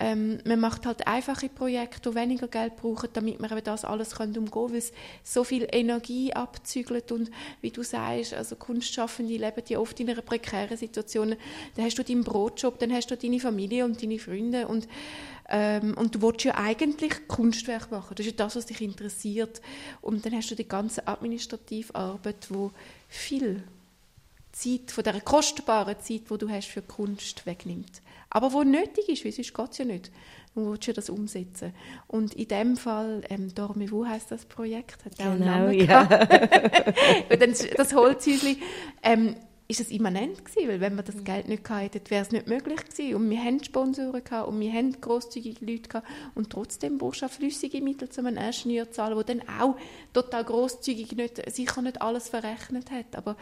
ähm, 0.00 0.38
man 0.44 0.58
macht 0.58 0.86
halt 0.86 1.06
einfache 1.06 1.48
Projekte, 1.48 2.10
die 2.10 2.16
weniger 2.16 2.48
Geld 2.48 2.76
brauchen, 2.76 3.10
damit 3.12 3.40
man 3.40 3.50
eben 3.50 3.62
das 3.62 3.84
alles 3.84 4.18
umgehen 4.18 4.50
kann, 4.50 4.70
weil 4.70 4.76
es 4.76 4.92
so 5.22 5.44
viel 5.44 5.68
Energie 5.70 6.32
abzügelt 6.32 7.12
und 7.12 7.30
wie 7.60 7.70
du 7.70 7.82
sagst, 7.82 8.32
also 8.34 8.56
Kunstschaffende 8.56 9.36
leben 9.36 9.62
ja 9.68 9.78
oft 9.78 10.00
in 10.00 10.10
einer 10.10 10.22
prekären 10.22 10.76
Situation. 10.76 11.36
Dann 11.76 11.84
hast 11.84 11.98
du 11.98 12.04
deinen 12.04 12.24
Brotjob, 12.24 12.78
dann 12.78 12.92
hast 12.92 13.10
du 13.10 13.16
deine 13.16 13.38
Familie 13.38 13.84
und 13.84 14.02
deine 14.02 14.18
Freunde 14.18 14.66
und 14.66 14.88
ähm, 15.48 15.94
und 15.98 16.14
du 16.14 16.22
willst 16.22 16.44
ja 16.44 16.54
eigentlich 16.54 17.28
Kunstwerk 17.28 17.90
machen. 17.90 18.14
Das 18.16 18.24
ist 18.24 18.32
ja 18.32 18.44
das, 18.44 18.56
was 18.56 18.66
dich 18.66 18.80
interessiert. 18.80 19.60
Und 20.00 20.24
dann 20.24 20.32
hast 20.32 20.50
du 20.50 20.54
die 20.54 20.66
ganze 20.66 21.06
administrative 21.06 21.94
Arbeit, 21.94 22.46
wo 22.48 22.70
viel 23.08 23.62
Zeit, 24.52 24.90
von 24.90 25.04
dieser 25.04 25.20
kostbaren 25.20 25.96
Zeit, 26.00 26.22
die 26.30 26.38
du 26.38 26.48
hast 26.48 26.68
für 26.68 26.80
Kunst, 26.80 27.44
wegnimmt. 27.44 28.00
Aber 28.34 28.52
wo 28.54 28.62
nötig 28.62 29.08
ist, 29.08 29.24
weil 29.24 29.32
sonst 29.32 29.54
geht 29.54 29.70
es 29.72 29.78
ja 29.78 29.84
nicht. 29.84 30.10
Du 30.54 30.70
willst 30.70 30.86
ja 30.86 30.94
das 30.94 31.10
umsetzen. 31.10 31.74
Und 32.06 32.34
in 32.34 32.48
dem 32.48 32.76
Fall, 32.76 33.22
ähm, 33.28 33.54
Dormez-vous 33.54 34.08
heisst 34.08 34.30
das 34.30 34.46
Projekt, 34.46 35.04
hat 35.04 35.12
auch 35.14 35.32
genau, 35.32 35.32
einen 35.32 35.44
Namen 35.44 35.74
ja. 35.74 36.00
Und 37.30 37.40
dann 37.42 37.54
das 37.76 37.94
Holzhäuschen, 37.94 38.56
ähm, 39.02 39.36
ist 39.68 39.80
es 39.80 39.90
immanent 39.90 40.44
gewesen, 40.44 40.68
weil 40.68 40.80
wenn 40.80 40.96
wir 40.96 41.02
das 41.02 41.24
Geld 41.24 41.48
nicht 41.48 41.64
gehabt 41.64 41.94
hätten, 41.94 42.10
wäre 42.10 42.22
es 42.22 42.30
nicht 42.30 42.46
möglich 42.46 42.84
gewesen. 42.84 43.14
Und 43.14 43.30
wir 43.30 43.42
haben 43.42 43.62
Sponsoren 43.62 44.24
gehabt 44.24 44.48
und 44.48 44.60
wir 44.60 44.72
haben 44.72 45.00
grosszügige 45.00 45.64
Leute 45.64 45.88
gehabt 45.88 46.06
und 46.34 46.50
trotzdem 46.50 46.98
brauchst 46.98 47.22
du 47.22 47.26
auch 47.26 47.30
flüssige 47.30 47.80
Mittel, 47.80 48.08
um 48.18 48.26
einen 48.26 48.36
Ingenieur 48.36 48.86
zu 48.86 48.92
zahlen, 48.92 49.14
der 49.14 49.36
dann 49.36 49.48
auch 49.60 49.76
total 50.12 50.44
grosszügig 50.44 51.12
nicht, 51.12 51.50
sicher 51.50 51.80
nicht 51.82 52.02
alles 52.02 52.28
verrechnet 52.28 52.90
hat. 52.90 53.16
Aber 53.16 53.36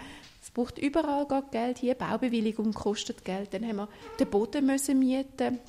es 0.50 0.54
braucht 0.54 0.78
überall 0.78 1.26
Geld. 1.52 1.78
Hier 1.78 1.94
Baubewilligung 1.94 2.72
kostet 2.72 3.24
Geld. 3.24 3.54
Dann 3.54 3.64
haben 3.66 3.76
wir 3.76 3.88
den 4.18 4.28
Boden 4.28 4.66
müssen 4.66 4.98
mieten. 4.98 5.60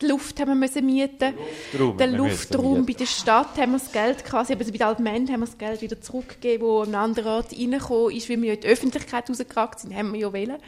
Die 0.00 0.06
Luft 0.06 0.38
haben 0.38 0.48
wir 0.48 0.54
müssen 0.54 0.86
mieten. 0.86 1.34
Luftraum, 1.72 1.96
den 1.98 2.14
Luftraum 2.14 2.86
bei 2.86 2.92
der 2.92 3.06
Stadt 3.06 3.56
haben 3.58 3.72
wir 3.72 3.78
das 3.78 3.90
Geld 3.90 4.24
quasi, 4.24 4.54
also 4.54 4.70
bei 4.70 4.78
den 4.78 4.86
Altmännern 4.86 5.32
haben 5.32 5.40
wir 5.40 5.46
das 5.46 5.58
Geld 5.58 5.82
wieder 5.82 6.00
zurückgegeben, 6.00 6.66
wo 6.66 6.80
an 6.82 6.94
anderen 6.94 7.28
Ort 7.28 7.52
reingekommen 7.52 8.16
ist, 8.16 8.28
weil 8.30 8.40
wir 8.40 8.48
ja 8.48 8.54
in 8.54 8.60
die 8.60 8.68
Öffentlichkeit 8.68 9.28
rausgeragt 9.28 9.80
sind, 9.80 9.94
haben 9.94 10.12
wir 10.12 10.20
ja 10.20 10.32
wählen. 10.32 10.58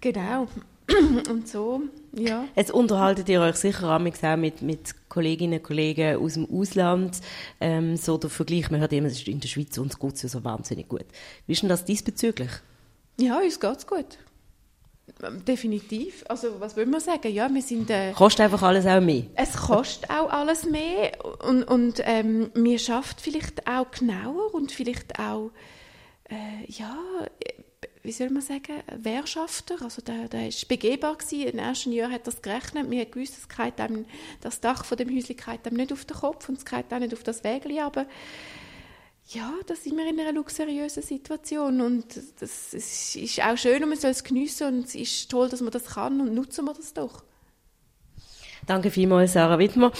Genau. 0.00 0.48
Und 1.30 1.48
so, 1.48 1.82
ja. 2.12 2.44
Jetzt 2.54 2.70
unterhaltet 2.70 3.28
ihr 3.28 3.40
euch 3.40 3.56
sicher 3.56 3.94
auch 3.94 3.98
mit, 3.98 4.62
mit 4.62 4.94
Kolleginnen 5.08 5.58
und 5.58 5.62
Kollegen 5.62 6.16
aus 6.16 6.34
dem 6.34 6.48
Ausland. 6.50 7.20
Ähm, 7.60 7.96
so 7.96 8.18
der 8.18 8.30
Vergleich, 8.30 8.70
man 8.70 8.80
hört 8.80 8.92
immer, 8.92 9.06
es 9.06 9.14
ist 9.14 9.28
in 9.28 9.40
der 9.40 9.48
Schweiz 9.48 9.78
uns 9.78 9.98
geht 9.98 10.14
es 10.14 10.22
ja 10.22 10.28
so 10.28 10.44
wahnsinnig 10.44 10.88
gut. 10.88 11.06
Wie 11.46 11.52
ist 11.52 11.62
denn 11.62 11.70
das 11.70 11.84
diesbezüglich? 11.84 12.50
Ja, 13.18 13.38
uns 13.38 13.58
geht 13.58 13.76
es 13.78 13.86
gut. 13.86 14.18
Definitiv. 15.46 16.24
Also 16.28 16.60
was 16.60 16.76
will 16.76 16.86
man 16.86 17.00
sagen? 17.00 17.32
Ja, 17.32 17.52
wir 17.52 17.62
sind... 17.62 17.90
Äh, 17.90 18.12
kostet 18.12 18.40
einfach 18.40 18.62
alles 18.62 18.86
auch 18.86 19.00
mehr? 19.00 19.24
Es 19.34 19.56
kostet 19.56 20.10
auch 20.10 20.30
alles 20.30 20.64
mehr 20.64 21.12
und, 21.46 21.64
und 21.64 22.02
ähm, 22.04 22.50
wir 22.54 22.78
schafft 22.78 23.20
vielleicht 23.20 23.66
auch 23.66 23.90
genauer 23.90 24.54
und 24.54 24.72
vielleicht 24.72 25.18
auch, 25.18 25.50
äh, 26.28 26.64
ja, 26.68 26.96
wie 28.04 28.12
soll 28.12 28.28
man 28.28 28.42
sagen, 28.42 28.82
Wehrschafter. 28.96 29.76
Also 29.82 30.02
der, 30.02 30.28
der 30.28 30.48
ist 30.48 30.68
begehbar 30.68 31.16
gewesen. 31.16 31.48
Im 31.48 31.58
ersten 31.58 31.90
Jahr 31.90 32.10
hat 32.10 32.26
das 32.26 32.42
gerechnet. 32.42 32.84
Haben 32.84 33.10
gewusst, 33.10 33.38
das, 33.38 33.90
das 34.42 34.60
Dach 34.60 34.84
von 34.84 34.98
dem 34.98 35.08
Häuschen 35.08 35.36
geht 35.36 35.72
nicht 35.72 35.92
auf 35.92 36.04
den 36.04 36.16
Kopf 36.16 36.48
und 36.48 36.58
es 36.58 36.64
geht 36.64 36.92
auch 36.92 36.98
nicht 36.98 37.14
auf 37.14 37.22
das 37.22 37.42
Wägeli, 37.42 37.80
aber 37.80 38.06
ja, 39.28 39.54
da 39.66 39.74
sind 39.74 39.96
wir 39.96 40.06
in 40.06 40.20
einer 40.20 40.32
luxuriösen 40.32 41.02
Situation 41.02 41.80
und 41.80 42.04
das 42.40 42.74
ist 42.74 43.42
auch 43.42 43.56
schön 43.56 43.82
und 43.82 43.88
man 43.88 43.98
soll 43.98 44.10
es 44.10 44.22
geniessen 44.22 44.66
und 44.66 44.84
es 44.84 44.94
ist 44.94 45.30
toll, 45.30 45.48
dass 45.48 45.62
man 45.62 45.70
das 45.70 45.86
kann 45.86 46.20
und 46.20 46.34
nutzen 46.34 46.66
wir 46.66 46.74
das 46.74 46.92
doch. 46.92 47.24
Danke 48.66 48.90
vielmals, 48.90 49.32
Sarah 49.32 49.58
Wittmer. 49.58 49.92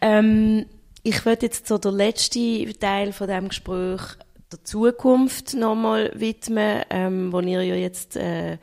Ähm, 0.00 0.66
ich 1.02 1.24
würde 1.26 1.46
jetzt 1.46 1.66
so 1.66 1.78
der 1.78 1.92
letzte 1.92 2.72
Teil 2.78 3.12
von 3.12 3.26
dem 3.26 3.48
Gespräch 3.48 4.02
der 4.52 4.64
Zukunft 4.64 5.54
nochmal 5.54 6.12
widmen, 6.14 6.82
ähm, 6.90 7.32
wo 7.32 7.40
ihr 7.40 7.62
ja 7.62 7.74
jetzt 7.74 8.16
äh, 8.16 8.58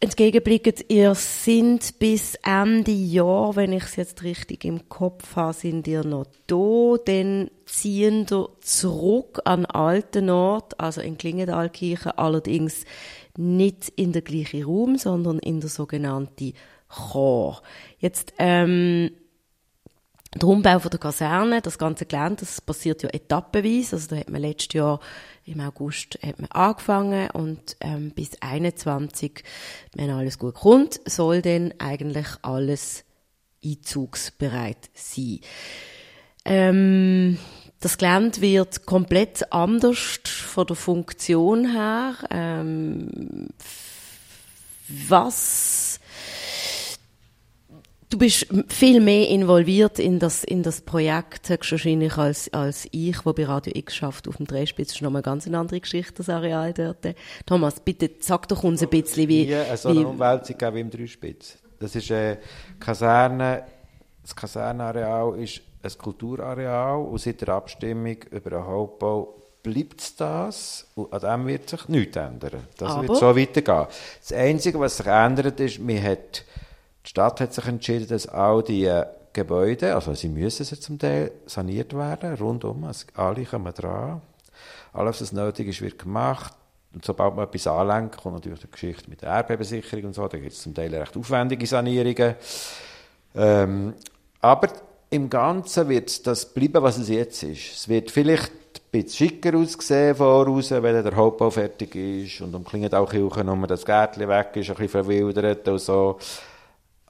entgegenblicken, 0.00 0.74
ihr 0.88 1.14
sind 1.14 1.98
bis 1.98 2.36
Ende 2.36 2.92
Jahr, 2.92 3.56
wenn 3.56 3.72
ich 3.72 3.84
es 3.84 3.96
jetzt 3.96 4.22
richtig 4.22 4.64
im 4.64 4.88
Kopf 4.88 5.36
habe, 5.36 5.54
sind 5.54 5.86
ihr 5.86 6.04
noch 6.04 6.26
da, 6.46 6.96
dann 7.04 7.50
ziehen 7.64 8.26
ihr 8.30 8.48
zurück 8.60 9.40
an 9.44 9.62
den 9.62 9.66
alten 9.66 10.30
Ort, 10.30 10.78
also 10.80 11.00
in 11.00 11.18
Klingendalkirchen, 11.18 12.12
allerdings 12.12 12.84
nicht 13.36 13.88
in 13.96 14.12
der 14.12 14.22
gleichen 14.22 14.64
Raum, 14.64 14.96
sondern 14.96 15.38
in 15.38 15.60
der 15.60 15.70
sogenannten 15.70 16.52
Chor. 16.88 17.62
Jetzt, 17.98 18.34
ähm, 18.38 19.10
der 20.38 20.48
Umbau 20.48 20.78
der 20.78 20.98
Kaserne, 20.98 21.62
das 21.62 21.78
ganze 21.78 22.06
Gelände, 22.06 22.40
das 22.40 22.60
passiert 22.60 23.02
ja 23.02 23.10
etappenweise. 23.10 23.96
Also 23.96 24.08
da 24.08 24.16
hat 24.16 24.30
man 24.30 24.42
letztes 24.42 24.74
Jahr 24.74 25.00
im 25.44 25.60
August 25.60 26.18
hat 26.22 26.40
man 26.40 26.50
angefangen 26.50 27.30
und 27.30 27.76
ähm, 27.80 28.10
bis 28.10 28.30
21, 28.40 29.44
wenn 29.94 30.10
alles 30.10 30.38
gut 30.38 30.54
kommt, 30.54 31.00
soll 31.04 31.40
dann 31.40 31.72
eigentlich 31.78 32.26
alles 32.42 33.04
einzugsbereit 33.64 34.90
sein. 34.94 35.40
Ähm, 36.44 37.38
das 37.80 37.98
Gelände 37.98 38.40
wird 38.40 38.86
komplett 38.86 39.52
anders 39.52 40.18
von 40.24 40.66
der 40.66 40.76
Funktion 40.76 41.72
her. 41.72 42.14
Ähm, 42.30 43.48
was 44.88 46.00
Du 48.08 48.18
bist 48.18 48.46
viel 48.68 49.00
mehr 49.00 49.28
involviert 49.28 49.98
in 49.98 50.20
das, 50.20 50.44
in 50.44 50.62
das 50.62 50.80
Projekt 50.80 51.50
wahrscheinlich 51.50 52.16
als, 52.16 52.52
als 52.52 52.86
ich, 52.92 53.26
wo 53.26 53.32
bei 53.32 53.44
Radio 53.44 53.72
X 53.74 53.96
schafft 53.96 54.28
auf 54.28 54.36
dem 54.36 54.46
Drehspitz. 54.46 54.88
Das 54.88 54.96
ist 54.96 55.02
nochmal 55.02 55.22
ganz 55.22 55.46
eine 55.46 55.58
andere 55.58 55.80
Geschichte, 55.80 56.14
das 56.18 56.28
Areal 56.28 56.72
dort. 56.72 57.16
Thomas, 57.46 57.80
bitte 57.80 58.10
sag 58.20 58.46
doch 58.46 58.62
uns 58.62 58.80
ein 58.80 58.90
bisschen, 58.90 59.28
wie... 59.28 59.48
Wie 59.48 59.76
so 59.76 59.88
eine 59.88 60.06
Umwälzung 60.06 60.56
wie 60.72 60.80
im 60.80 60.90
Dreispitz. 60.90 61.58
Das 61.80 61.96
ist 61.96 62.10
eine 62.12 62.38
Kaserne, 62.78 63.64
das 64.22 64.36
Kasernenareal 64.36 65.38
ist 65.40 65.62
ein 65.82 65.98
Kulturareal 65.98 66.98
und 66.98 67.20
seit 67.20 67.40
der 67.40 67.48
Abstimmung 67.48 68.16
über 68.30 68.50
den 68.50 68.64
Hauptbau 68.64 69.34
bleibt 69.64 70.00
es 70.00 70.14
das 70.14 70.86
und 70.94 71.12
an 71.12 71.40
dem 71.40 71.46
wird 71.48 71.68
sich 71.68 71.88
nichts 71.88 72.16
ändern. 72.16 72.68
Das 72.78 72.92
Aber? 72.92 73.08
wird 73.08 73.16
so 73.16 73.36
weitergehen. 73.36 73.86
Das 74.20 74.32
Einzige, 74.32 74.78
was 74.78 74.96
sich 74.96 75.06
ändert, 75.06 75.58
ist, 75.58 75.80
man 75.80 76.00
hat 76.00 76.44
die 77.06 77.10
Stadt 77.10 77.40
hat 77.40 77.54
sich 77.54 77.66
entschieden, 77.66 78.08
dass 78.08 78.26
all 78.26 78.64
die 78.64 78.92
Gebäude, 79.32 79.94
also 79.94 80.12
sie 80.14 80.28
müssen 80.28 80.64
sie 80.64 80.80
zum 80.80 80.98
Teil 80.98 81.30
saniert 81.46 81.94
werden, 81.94 82.34
rundum, 82.34 82.82
also 82.84 83.06
alle 83.14 83.44
kommen 83.44 83.72
dran. 83.72 84.20
Alles, 84.92 85.20
was 85.20 85.32
nötig 85.32 85.68
ist, 85.68 85.82
wird 85.82 85.98
gemacht. 85.98 86.52
Und 86.92 87.04
sobald 87.04 87.36
man 87.36 87.46
etwas 87.46 87.66
anlenkt, 87.66 88.16
kommt 88.16 88.36
natürlich 88.36 88.60
die 88.60 88.70
Geschichte 88.70 89.08
mit 89.08 89.22
der 89.22 89.28
Erdbebensicherung 89.28 90.06
und 90.06 90.14
so, 90.14 90.26
da 90.26 90.38
gibt 90.38 90.52
es 90.52 90.62
zum 90.62 90.74
Teil 90.74 90.92
recht 90.94 91.16
aufwendige 91.16 91.66
Sanierungen. 91.66 92.34
Ähm, 93.36 93.94
aber 94.40 94.68
im 95.10 95.30
Ganzen 95.30 95.88
wird 95.88 96.26
das 96.26 96.52
bleiben, 96.52 96.82
was 96.82 96.98
es 96.98 97.08
jetzt 97.08 97.42
ist. 97.42 97.72
Es 97.74 97.88
wird 97.88 98.10
vielleicht 98.10 98.50
ein 98.50 98.90
bisschen 98.90 99.28
schicker 99.28 99.56
aussehen 99.56 100.16
voraus, 100.16 100.70
wenn 100.70 101.04
der 101.04 101.14
Hauptbau 101.14 101.50
fertig 101.50 101.94
ist 101.94 102.40
und 102.40 102.54
um 102.54 102.64
auch 102.64 103.10
Kirche, 103.10 103.46
wenn 103.46 103.62
das 103.64 103.84
Gärtchen 103.84 104.28
weg 104.28 104.48
ist, 104.54 104.70
ein 104.70 104.76
bisschen 104.76 104.88
verwildert 104.88 105.68
und 105.68 105.78
so. 105.78 106.18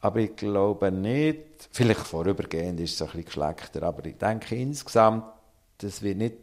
Aber 0.07 0.20
ich 0.20 0.36
glaube 0.36 0.92
nicht, 0.92 1.68
vielleicht 1.72 1.98
vorübergehend 1.98 2.78
ist 2.78 2.94
es 2.94 3.02
ein 3.02 3.07
bisschen 3.09 3.24
geschlechter, 3.24 3.82
aber 3.82 4.07
ich 4.07 4.16
denke 4.16 4.54
insgesamt, 4.54 5.24
das 5.78 6.00
wird 6.00 6.18
nicht, 6.18 6.36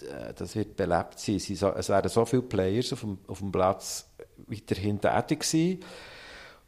äh, 0.00 0.32
das 0.34 0.56
wird 0.56 0.76
belebt 0.76 1.18
sein. 1.18 1.36
Es 1.36 1.88
werden 1.90 2.08
so 2.08 2.24
viele 2.24 2.40
Players 2.40 2.94
auf 2.94 3.00
dem, 3.00 3.18
auf 3.26 3.40
dem 3.40 3.52
Platz 3.52 4.08
weiterhin 4.46 4.98
tätig 4.98 5.44
sein. 5.44 5.80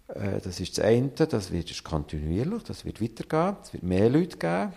Äh, 0.09 0.43
das 0.45 0.61
ist 0.61 0.77
das 0.77 0.85
eine, 0.85 1.09
das 1.09 1.51
wird 1.51 1.83
kontinuierlich, 1.83 2.63
das 2.65 2.85
wird 2.85 3.01
weitergehen, 3.01 3.57
es 3.63 3.73
wird 3.73 3.83
mehr 3.83 4.11
Leute 4.11 4.37
geben. 4.37 4.75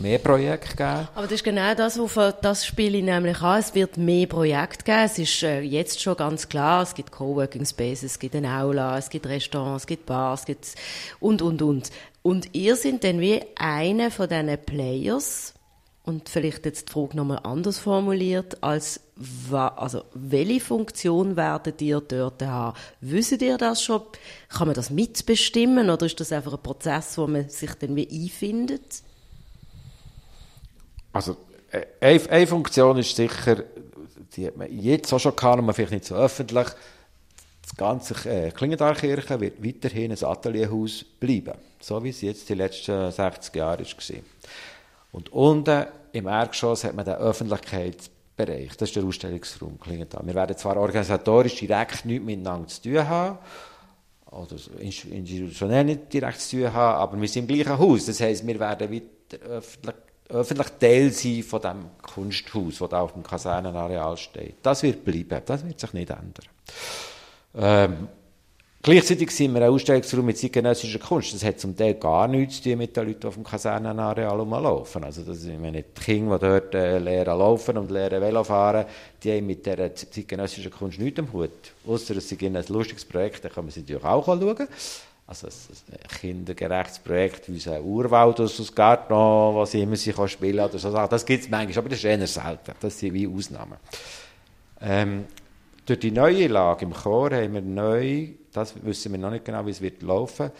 Mehr 0.00 0.18
Projekte 0.18 0.76
geben. 0.76 1.08
Aber 1.14 1.22
das 1.22 1.32
ist 1.32 1.44
genau 1.44 1.74
das, 1.74 1.98
wovon 1.98 2.32
das 2.42 2.66
spiele 2.66 2.98
ich 2.98 3.04
nämlich 3.04 3.40
an. 3.40 3.60
Es 3.60 3.74
wird 3.74 3.96
mehr 3.96 4.26
Projekte 4.26 4.84
geben. 4.84 5.04
Es 5.04 5.18
ist 5.18 5.42
äh, 5.42 5.60
jetzt 5.60 6.00
schon 6.00 6.16
ganz 6.16 6.48
klar, 6.48 6.82
es 6.82 6.94
gibt 6.94 7.12
Coworking 7.12 7.64
Spaces, 7.64 8.12
es 8.12 8.18
gibt 8.18 8.34
eine 8.34 8.50
Aula, 8.50 8.98
es 8.98 9.08
gibt 9.08 9.26
Restaurants, 9.26 9.84
es 9.84 9.86
gibt 9.86 10.06
Bars, 10.06 10.40
es 10.40 10.46
gibt 10.46 10.74
und, 11.20 11.42
und, 11.42 11.62
und. 11.62 11.90
Und 12.22 12.54
ihr 12.54 12.76
sind 12.76 13.04
dann 13.04 13.20
wie 13.20 13.42
einer 13.56 14.10
von 14.10 14.28
diesen 14.28 14.58
Players, 14.64 15.54
und 16.04 16.28
vielleicht 16.28 16.66
jetzt 16.66 16.88
die 16.88 16.92
Frage 16.92 17.16
nochmal 17.16 17.40
anders 17.44 17.78
formuliert, 17.78 18.62
als 18.62 19.00
also 19.50 20.02
welche 20.12 20.60
Funktion 20.60 21.36
werdet 21.36 21.80
ihr 21.80 22.00
dort 22.00 22.42
haben? 22.42 22.76
Wisst 23.00 23.40
ihr 23.40 23.56
das 23.56 23.82
schon? 23.82 24.02
Kann 24.50 24.68
man 24.68 24.74
das 24.74 24.90
mitbestimmen 24.90 25.88
oder 25.88 26.04
ist 26.04 26.20
das 26.20 26.32
einfach 26.32 26.52
ein 26.52 26.62
Prozess, 26.62 27.16
wo 27.16 27.26
man 27.26 27.48
sich 27.48 27.72
dann 27.74 27.96
wie 27.96 28.08
einfindet? 28.08 29.02
Also 31.14 31.36
eine, 32.00 32.20
eine 32.28 32.46
Funktion 32.46 32.98
ist 32.98 33.16
sicher, 33.16 33.62
die 34.36 34.46
hat 34.48 34.56
man 34.56 34.70
jetzt 34.70 35.12
auch 35.12 35.20
schon 35.20 35.36
gehabt, 35.36 35.58
aber 35.58 35.72
vielleicht 35.72 35.92
nicht 35.92 36.04
so 36.04 36.16
öffentlich. 36.16 36.66
Das 37.62 37.76
ganze 37.76 38.14
äh, 38.28 38.52
wird 38.52 39.64
weiterhin 39.64 40.12
ein 40.12 40.24
Atelierhaus 40.24 41.04
bleiben, 41.04 41.54
so 41.80 42.02
wie 42.04 42.10
es 42.10 42.20
jetzt 42.20 42.48
die 42.48 42.54
letzten 42.54 43.10
60 43.10 43.54
Jahre 43.54 43.84
war. 43.84 44.16
Und 45.12 45.32
unten 45.32 45.86
im 46.12 46.26
Erdgeschoss 46.26 46.84
hat 46.84 46.94
man 46.94 47.04
den 47.04 47.14
Öffentlichkeitsbereich, 47.14 48.76
das 48.76 48.90
ist 48.90 48.96
der 48.96 49.04
Ausstellungsraum 49.04 49.78
Klingenthal. 49.78 50.26
Wir 50.26 50.34
werden 50.34 50.56
zwar 50.56 50.76
organisatorisch 50.76 51.54
direkt 51.56 52.04
nichts 52.04 52.26
miteinander 52.26 52.68
zu 52.68 52.82
tun 52.82 53.08
haben, 53.08 53.38
oder 54.30 54.56
institutionell 54.80 55.84
nicht 55.84 56.12
direkt 56.12 56.40
zu 56.40 56.56
tun 56.56 56.72
haben, 56.72 57.00
aber 57.00 57.20
wir 57.20 57.28
sind 57.28 57.48
im 57.48 57.56
gleichen 57.56 57.78
Haus. 57.78 58.06
Das 58.06 58.20
heisst, 58.20 58.44
wir 58.44 58.58
werden 58.58 58.92
weiter 58.92 59.44
öffentlich 59.44 59.96
öffentlich 60.28 60.68
Teil 60.80 61.10
sein 61.10 61.42
von 61.42 61.60
dem 61.60 61.84
Kunsthaus, 62.02 62.78
das 62.78 62.88
da 62.88 63.00
auf 63.00 63.12
dem 63.12 63.22
Kasernenareal 63.22 64.16
steht. 64.16 64.56
Das 64.62 64.82
wird 64.82 65.04
bleiben, 65.04 65.42
das 65.44 65.64
wird 65.66 65.78
sich 65.78 65.92
nicht 65.92 66.10
ändern. 66.10 66.46
Ähm, 67.56 68.08
gleichzeitig 68.82 69.30
sind 69.30 69.54
wir 69.54 69.62
ein 69.62 69.70
Ausstellungsraum 69.70 70.24
mit 70.24 70.38
zeitgenössischer 70.38 70.98
Kunst. 70.98 71.34
Das 71.34 71.44
hat 71.44 71.60
zum 71.60 71.76
Teil 71.76 71.94
gar 71.94 72.26
nichts 72.26 72.56
zu 72.56 72.70
tun 72.70 72.78
mit 72.78 72.96
den 72.96 73.06
Leuten, 73.06 73.20
die 73.20 73.26
auf 73.26 73.34
dem 73.34 73.44
Kasernenareal 73.44 74.40
rumlaufen. 74.40 75.04
Also 75.04 75.22
das 75.22 75.42
sind 75.42 75.60
meine, 75.60 75.82
die 75.82 76.00
Kinder, 76.00 76.38
die 76.38 76.46
dort 76.46 76.74
äh, 76.74 76.98
lernen 76.98 77.38
laufen 77.38 77.76
und 77.76 77.90
lernen 77.90 78.22
Velo 78.22 78.42
fahren, 78.44 78.86
die 79.22 79.30
haben 79.30 79.46
mit 79.46 79.66
dieser 79.66 79.94
zeitgenössischen 79.94 80.70
Kunst 80.70 80.98
nichts 80.98 81.20
am 81.20 81.32
Hut. 81.32 81.50
Ausser 81.86 82.16
es 82.16 82.32
ist 82.32 82.42
ein 82.42 82.64
lustiges 82.68 83.04
Projekt, 83.04 83.44
da 83.44 83.50
kann 83.50 83.64
man 83.64 83.72
sich 83.72 83.82
natürlich 83.82 84.04
auch 84.04 84.26
anschauen 84.26 84.68
also 85.26 85.46
ein 85.46 86.18
kindergerechtes 86.20 86.98
Projekt 86.98 87.44
wie 87.48 87.70
ein 87.70 87.82
Urwald 87.82 88.40
aus 88.40 88.56
dem 88.56 88.74
Garten, 88.74 89.14
was 89.14 89.70
sie 89.70 89.80
immer 89.80 89.96
sich 89.96 90.14
spielen 90.30 90.64
oder 90.64 90.78
so 90.78 90.92
Das 90.92 91.24
gibt 91.24 91.44
es 91.44 91.50
manchmal, 91.50 91.78
aber 91.78 91.88
das 91.88 91.98
ist 91.98 92.04
eher 92.04 92.26
selten. 92.26 92.72
Das 92.78 92.98
sind 92.98 93.14
wie 93.14 93.26
Ausnahmen. 93.26 93.78
Ähm, 94.80 95.24
durch 95.86 96.00
die 96.00 96.10
neue 96.10 96.46
Lage 96.48 96.84
im 96.84 96.92
Chor 96.92 97.30
haben 97.30 97.54
wir 97.54 97.62
neu, 97.62 98.28
das 98.52 98.74
wissen 98.84 99.12
wir 99.12 99.18
noch 99.18 99.30
nicht 99.30 99.44
genau, 99.44 99.64
wie 99.66 99.70
es 99.70 99.80
wird 99.80 100.02
laufen, 100.02 100.50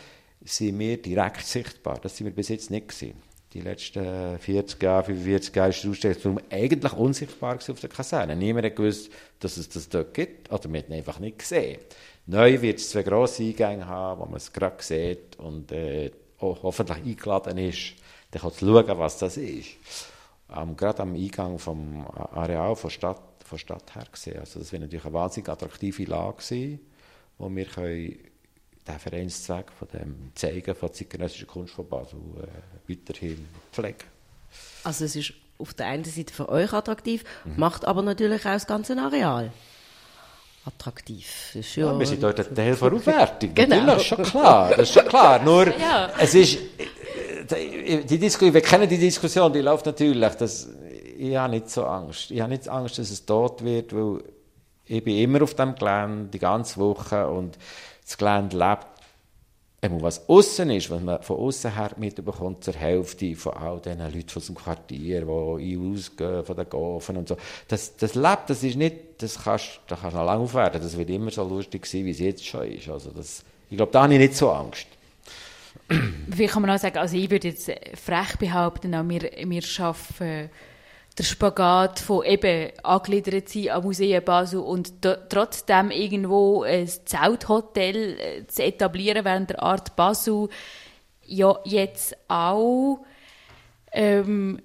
sind 0.43 0.79
wir 0.79 1.01
direkt 1.01 1.47
sichtbar. 1.47 1.99
Das 2.03 2.17
sind 2.17 2.27
wir 2.27 2.35
bis 2.35 2.49
jetzt 2.49 2.71
nicht 2.71 2.89
gewesen. 2.89 3.15
Die 3.53 3.61
letzten 3.61 4.39
40 4.39 4.83
Jahre, 4.83 5.05
45 5.05 5.55
Jahre 5.55 5.71
ist 5.71 5.85
der 5.85 5.91
Ausstellungsraum 5.93 6.41
eigentlich 6.51 6.93
unsichtbar 6.93 7.57
auf 7.57 7.81
der 7.81 7.89
Kaserne. 7.89 8.35
Niemand 8.35 8.67
hat 8.67 8.77
gewusst, 8.77 9.11
dass 9.39 9.57
es 9.57 9.69
das 9.69 9.89
dort 9.89 10.13
gibt, 10.13 10.51
oder 10.51 10.73
wir 10.73 10.81
haben 10.81 10.91
es 10.91 10.99
einfach 10.99 11.21
nicht 11.21 11.39
gesehen. 11.39 11.79
Neu 12.27 12.63
wird 12.63 12.79
es 12.79 12.91
zwei 12.91 13.03
grosse 13.03 13.43
Eingänge 13.43 13.87
haben, 13.87 14.21
wo 14.21 14.25
man 14.25 14.37
es 14.37 14.53
gerade 14.53 14.83
sieht 14.83 15.37
und 15.37 15.71
äh, 15.73 16.11
hoffentlich 16.41 16.99
eingeladen 16.99 17.59
ist, 17.59 17.95
dann 18.31 18.43
kann 18.43 18.53
schauen, 18.59 18.99
was 18.99 19.19
das 19.19 19.37
ist. 19.37 19.71
Ähm, 20.55 20.77
gerade 20.77 21.03
am 21.03 21.15
Eingang 21.15 21.59
vom 21.59 22.07
Areal 22.07 22.77
von 22.77 22.91
Stadt, 22.91 23.21
von 23.45 23.59
Stadt 23.59 23.95
her 23.95 24.07
gesehen. 24.11 24.39
Also 24.41 24.59
das 24.59 24.73
wird 24.73 24.83
natürlich 24.83 25.05
eine 25.05 25.15
wahnsinnig 25.15 25.49
attraktive 25.49 26.05
Lage 26.05 26.43
sein, 26.43 26.81
wo 27.39 27.55
wir 27.55 27.67
können 27.67 28.19
den 28.87 28.99
Vereinszweck 28.99 29.71
von 29.73 29.89
dem 29.89 30.33
Zeigen 30.35 30.75
von 30.75 30.93
zeitgenössischer 30.93 31.47
Kunst 31.47 31.75
von 31.75 31.89
Basel 31.89 32.19
äh, 32.43 32.91
weiterhin 32.91 33.47
pflegen. 33.73 34.05
Also 34.83 35.05
es 35.05 35.17
ist 35.17 35.35
auf 35.59 35.75
der 35.75 35.87
einen 35.87 36.05
Seite 36.05 36.33
für 36.33 36.49
euch 36.49 36.73
attraktiv, 36.73 37.25
mhm. 37.45 37.55
macht 37.59 37.85
aber 37.85 38.03
natürlich 38.03 38.41
auch 38.47 38.53
das 38.53 38.67
ganze 38.67 38.97
Areal 38.99 39.53
attraktiv. 40.65 41.53
Das 41.55 41.77
ja, 41.77 41.93
ja, 41.93 41.99
wir 41.99 42.07
sind 42.07 42.23
dort 42.23 42.41
ein 42.41 42.55
Teil 42.55 42.75
der 42.75 42.93
Aufwertung. 42.93 43.55
Genau. 43.55 43.77
Natürlich, 43.77 43.87
das 43.87 44.03
ist 44.03 44.07
schon 44.09 44.23
klar. 44.25 44.71
Das 44.71 44.81
ist 44.81 44.95
schon 44.95 45.07
klar. 45.07 45.43
Nur, 45.43 45.67
ja. 45.79 46.11
es 46.19 46.35
ist, 46.35 46.59
die 47.51 48.19
Diskussion, 48.19 48.55
wir 48.55 48.61
kennen 48.61 48.89
die 48.89 48.99
Diskussion, 48.99 49.53
die 49.53 49.61
läuft 49.61 49.87
natürlich. 49.87 50.35
Das, 50.35 50.69
ich 51.19 51.37
habe 51.37 51.51
nicht 51.51 51.71
so 51.71 51.85
Angst. 51.85 52.31
Ich 52.31 52.41
habe 52.41 52.51
nicht 52.51 52.69
Angst, 52.69 52.99
dass 52.99 53.11
es 53.11 53.25
tot 53.25 53.63
wird, 53.63 53.95
weil 53.95 54.23
ich 54.87 55.03
bin 55.03 55.17
immer 55.17 55.43
auf 55.43 55.55
dem 55.55 55.75
Gelände, 55.75 56.31
die 56.31 56.39
ganze 56.39 56.79
Woche, 56.81 57.27
und 57.29 57.59
das 58.05 58.17
Gelände 58.17 58.57
lebt 58.57 58.87
was 59.91 60.29
außen 60.29 60.71
ist, 60.71 60.91
was 60.91 61.03
man 61.03 61.23
von 61.23 61.39
außen 61.39 61.75
her 61.75 61.91
mitbekommt, 61.97 62.65
zur 62.65 62.75
Hälfte 62.75 63.35
von 63.35 63.55
all 63.55 63.81
diesen 63.81 64.01
Leuten 64.01 64.37
aus 64.37 64.47
dem 64.47 64.55
Quartier, 64.55 65.21
die 65.59 65.79
ausgehen 65.79 66.45
von 66.45 66.57
den 66.57 66.69
Gofen 66.69 67.17
und 67.17 67.29
so, 67.29 67.37
das, 67.69 67.97
das 67.97 68.15
lebt, 68.15 68.49
das 68.51 68.63
ist 68.63 68.77
nicht, 68.77 68.97
das 69.19 69.43
kannst, 69.43 69.81
das 69.87 70.01
kannst 70.01 70.15
du 70.15 70.19
noch 70.19 70.27
lange 70.27 70.43
aufwerten, 70.43 70.81
das 70.81 70.97
wird 70.97 71.11
immer 71.11 71.31
so 71.31 71.45
lustig 71.45 71.87
sein, 71.87 72.05
wie 72.05 72.11
es 72.11 72.19
jetzt 72.21 72.45
schon 72.45 72.71
ist. 72.71 72.89
Also 72.89 73.11
das, 73.11 73.45
ich 73.71 73.77
glaube, 73.77 73.93
da 73.93 74.03
habe 74.03 74.15
ich 74.15 74.21
nicht 74.21 74.37
so 74.37 74.51
Angst. 74.51 74.87
Wie 76.27 76.47
kann 76.47 76.63
man 76.63 76.71
auch 76.71 76.79
sagen, 76.79 76.99
also 76.99 77.17
ich 77.17 77.31
würde 77.31 77.49
jetzt 77.49 77.71
frech 77.95 78.37
behaupten, 78.39 78.95
auch 78.95 79.07
wir, 79.07 79.23
wir 79.23 79.63
arbeiten 79.79 80.51
der 81.17 81.25
Spagat 81.25 82.01
von 82.01 82.25
eben 82.25 82.71
angegliedert 82.83 83.49
sein 83.49 83.71
am 83.71 83.85
Museum 83.85 84.25
Basel 84.25 84.61
und 84.61 84.93
trotzdem 85.29 85.91
irgendwo 85.91 86.63
ein 86.65 86.89
Zelthotel 86.89 88.19
äh, 88.19 88.47
zu 88.47 88.65
etablieren 88.65 89.25
während 89.25 89.51
der 89.51 89.63
Art 89.63 89.95
Basel, 89.95 90.49
ja 91.25 91.57
jetzt 91.65 92.17
auch. 92.29 93.05
Ähm, 93.93 94.61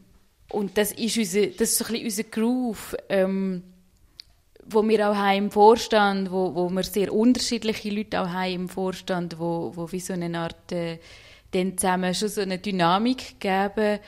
und 0.51 0.77
das 0.77 0.91
ist, 0.91 1.17
unser, 1.17 1.47
das 1.47 1.69
ist 1.69 1.77
so 1.77 1.85
ein 1.85 1.91
bisschen 1.91 2.05
unser 2.05 2.23
Groove, 2.23 2.97
ähm, 3.09 3.63
wo 4.65 4.87
wir 4.87 5.09
auch 5.09 5.15
haben 5.15 5.37
im 5.37 5.51
Vorstand, 5.51 6.31
wo, 6.31 6.55
wo 6.55 6.69
wir 6.69 6.83
sehr 6.83 7.13
unterschiedliche 7.13 7.91
Leute 7.91 8.21
auch 8.21 8.29
haben 8.29 8.53
im 8.53 8.69
Vorstand, 8.69 9.37
wo, 9.37 9.71
wo 9.75 9.91
wie 9.91 9.99
so 9.99 10.13
eine 10.13 10.37
Art 10.37 10.71
äh, 10.71 10.97
dann 11.51 11.77
zusammen 11.77 12.13
schon 12.13 12.29
so 12.29 12.41
eine 12.41 12.57
Dynamik 12.57 13.39
geben, 13.39 13.99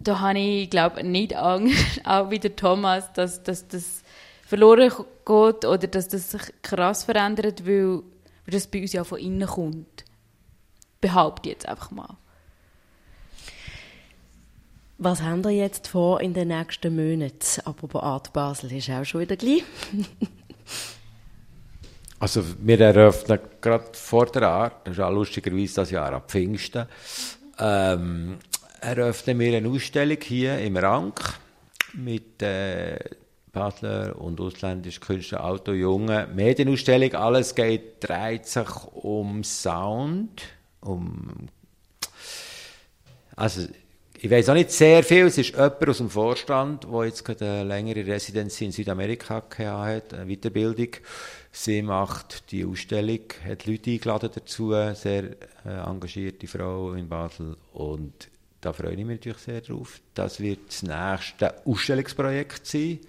da 0.00 0.20
habe 0.20 0.38
ich, 0.38 0.70
glaube 0.70 1.02
nicht 1.04 1.34
Angst, 1.34 2.00
auch 2.04 2.30
wie 2.30 2.38
der 2.38 2.56
Thomas, 2.56 3.12
dass, 3.12 3.42
dass 3.42 3.66
das 3.68 4.02
verloren 4.46 4.90
geht 4.90 5.64
oder 5.64 5.86
dass 5.86 6.08
das 6.08 6.30
sich 6.30 6.42
krass 6.62 7.04
verändert, 7.04 7.66
weil, 7.66 7.96
weil 7.96 8.02
das 8.46 8.66
bei 8.66 8.80
uns 8.80 8.92
ja 8.92 9.04
von 9.04 9.18
innen 9.18 9.46
kommt. 9.46 10.04
Behaupte 11.00 11.48
ich 11.48 11.54
jetzt 11.54 11.68
einfach 11.68 11.90
mal. 11.90 12.16
Was 15.00 15.22
haben 15.22 15.44
wir 15.44 15.52
jetzt 15.52 15.86
vor 15.86 16.20
in 16.20 16.34
den 16.34 16.48
nächsten 16.48 16.96
Monaten? 16.96 17.60
Aber 17.64 18.02
Art 18.02 18.32
Basel 18.32 18.72
ist 18.72 18.90
auch 18.90 19.04
schon 19.04 19.20
wieder 19.20 19.36
gleich. 19.36 19.62
also 22.18 22.42
wir 22.58 22.80
eröffnen 22.80 23.38
gerade 23.60 23.86
vor 23.92 24.26
der 24.26 24.48
Art, 24.48 24.86
das 24.88 24.94
ist 24.94 25.00
auch 25.00 25.12
lustigerweise 25.12 25.74
das 25.76 25.92
Jahr 25.92 26.12
ab 26.14 26.28
Pfingsten, 26.28 26.86
ähm, 27.60 28.38
eröffnen 28.80 29.38
wir 29.38 29.56
eine 29.56 29.68
Ausstellung 29.68 30.18
hier 30.22 30.58
im 30.58 30.76
Rank 30.76 31.20
mit 31.94 32.42
äh, 32.42 32.98
Basler 33.52 34.14
und 34.20 34.40
ausländischen 34.40 35.00
Künstlern, 35.00 35.42
Auto 35.42 35.72
Junge. 35.72 36.28
Medienausstellung, 36.34 37.14
alles 37.14 37.54
geht, 37.54 38.04
dreht 38.04 38.46
sich 38.46 38.68
um 38.92 39.42
Sound, 39.42 40.42
um 40.80 41.48
also 43.36 43.66
ich 44.20 44.28
weiß 44.28 44.48
auch 44.48 44.54
nicht 44.54 44.72
sehr 44.72 45.04
viel, 45.04 45.26
es 45.26 45.38
ist 45.38 45.50
jemand 45.50 45.88
aus 45.88 45.98
dem 45.98 46.10
Vorstand, 46.10 46.84
der 46.84 47.04
jetzt 47.04 47.24
gerade 47.24 47.44
eine 47.44 47.64
längere 47.64 48.04
Residenz 48.04 48.60
in 48.60 48.72
Südamerika 48.72 49.44
hat, 49.84 50.12
eine 50.12 50.26
Weiterbildung. 50.26 50.88
Sie 51.52 51.82
macht 51.82 52.50
die 52.50 52.64
Ausstellung, 52.64 53.20
hat 53.46 53.66
Leute 53.66 53.92
eingeladen 53.92 54.30
dazu, 54.34 54.72
sehr 54.94 55.36
äh, 55.64 55.88
engagierte 55.88 56.48
Frau 56.48 56.94
in 56.94 57.08
Basel 57.08 57.56
und 57.72 58.28
da 58.60 58.72
freue 58.72 58.92
ich 58.92 58.98
mich 58.98 59.18
natürlich 59.18 59.38
sehr 59.38 59.60
drauf. 59.60 60.00
Das 60.14 60.40
wird 60.40 60.68
das 60.68 60.82
nächste 60.82 61.66
Ausstellungsprojekt 61.66 62.66
sein. 62.66 63.00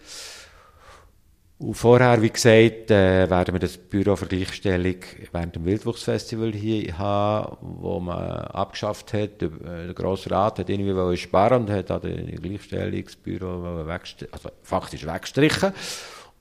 Und 1.59 1.73
vorher, 1.73 2.21
wie 2.21 2.29
gesagt, 2.29 2.89
äh, 2.89 3.29
werden 3.29 3.53
wir 3.53 3.59
das 3.59 3.77
Büro 3.77 4.15
für 4.15 4.27
Gleichstellung 4.27 4.95
während 5.33 5.55
dem 5.57 5.65
Wildwuchsfestival 5.65 6.53
hier 6.53 6.97
haben, 6.97 7.57
wo 7.59 7.99
man 7.99 8.17
abgeschafft 8.17 9.11
hat. 9.11 9.41
Der, 9.41 9.49
äh, 9.49 9.85
der 9.87 9.93
Grosse 9.93 10.31
Rat 10.31 10.59
hat 10.59 10.69
irgendwie 10.69 11.17
sparen 11.17 11.63
und 11.63 11.69
hat 11.69 11.89
das 11.89 12.01
Gleichstellungsbüro 12.01 13.87
weggestrichen, 13.87 14.33
also 14.33 14.49
faktisch 14.61 15.05
weggestrichen. 15.05 15.73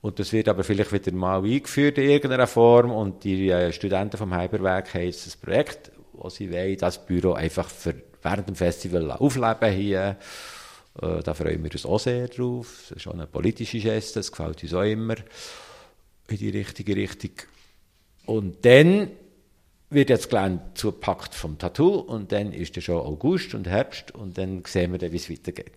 Und 0.01 0.19
das 0.19 0.31
wird 0.31 0.47
aber 0.47 0.63
vielleicht 0.63 0.93
wieder 0.93 1.11
mal 1.11 1.43
eingeführt 1.43 1.97
in 1.97 2.09
irgendeiner 2.09 2.47
Form. 2.47 2.89
Und 2.89 3.25
die 3.25 3.49
äh, 3.49 3.73
Studenten 3.73 4.15
vom 4.15 4.33
Hyperwerk 4.33 4.93
haben 4.93 5.03
jetzt 5.03 5.25
das 5.25 5.35
Projekt, 5.35 5.91
wo 6.13 6.29
sie 6.29 6.49
wollen, 6.49 6.77
das 6.77 7.05
Büro 7.05 7.33
einfach 7.33 7.67
für 7.67 7.95
während 8.29 8.47
dem 8.47 8.55
Festival 8.55 9.11
aufleben 9.11 9.71
hier. 9.71 10.17
Äh, 11.01 11.23
da 11.23 11.33
freuen 11.33 11.63
wir 11.63 11.71
uns 11.71 11.85
auch 11.85 11.99
sehr 11.99 12.27
drauf. 12.27 12.87
Das 12.89 12.97
ist 12.97 13.07
auch 13.07 13.13
eine 13.13 13.27
politische 13.27 13.79
Geste, 13.79 14.19
das 14.19 14.31
gefällt 14.31 14.63
uns 14.63 14.73
auch 14.73 14.83
immer 14.83 15.15
in 16.27 16.37
die 16.37 16.49
richtige 16.49 16.95
Richtung. 16.95 17.31
Und 18.25 18.63
dann 18.65 19.09
wird 19.89 20.09
jetzt 20.09 20.29
Gelände 20.29 20.61
zugepackt 20.75 21.33
vom 21.33 21.57
Tattoo 21.57 21.95
und 21.95 22.31
dann 22.31 22.53
ist 22.53 22.77
es 22.77 22.83
schon 22.83 22.97
August 22.97 23.55
und 23.55 23.67
Herbst 23.67 24.11
und 24.11 24.37
dann 24.37 24.63
sehen 24.65 24.91
wir 24.91 25.11
wie 25.11 25.15
es 25.15 25.29
weitergeht. 25.29 25.73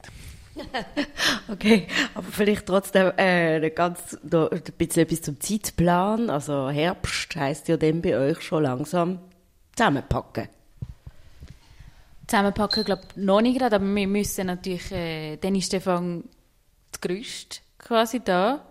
okay, 1.50 1.86
aber 2.14 2.26
vielleicht 2.30 2.66
trotzdem 2.66 3.12
äh, 3.16 3.70
ganz 3.70 4.18
da, 4.22 4.48
ein 4.48 4.62
bisschen 4.76 5.04
etwas 5.04 5.22
zum 5.22 5.40
Zeitplan. 5.40 6.28
Also 6.28 6.68
Herbst 6.68 7.34
heisst 7.36 7.68
ja 7.68 7.78
dann 7.78 8.02
bei 8.02 8.18
euch 8.18 8.42
schon 8.42 8.64
langsam 8.64 9.18
zusammenpacken. 9.74 10.48
Zusammenpacken, 12.26 12.84
glaube 12.84 13.02
ich, 13.08 13.16
noch 13.16 13.40
nicht 13.40 13.58
gerade, 13.58 13.76
aber 13.76 13.94
wir 13.94 14.06
müssen 14.06 14.46
natürlich, 14.46 14.90
äh, 14.92 15.36
dann 15.36 15.54
ist 15.54 15.66
Stefan 15.66 16.24
das 16.90 17.00
Gerüst 17.00 17.62
quasi 17.78 18.20
da. 18.20 18.64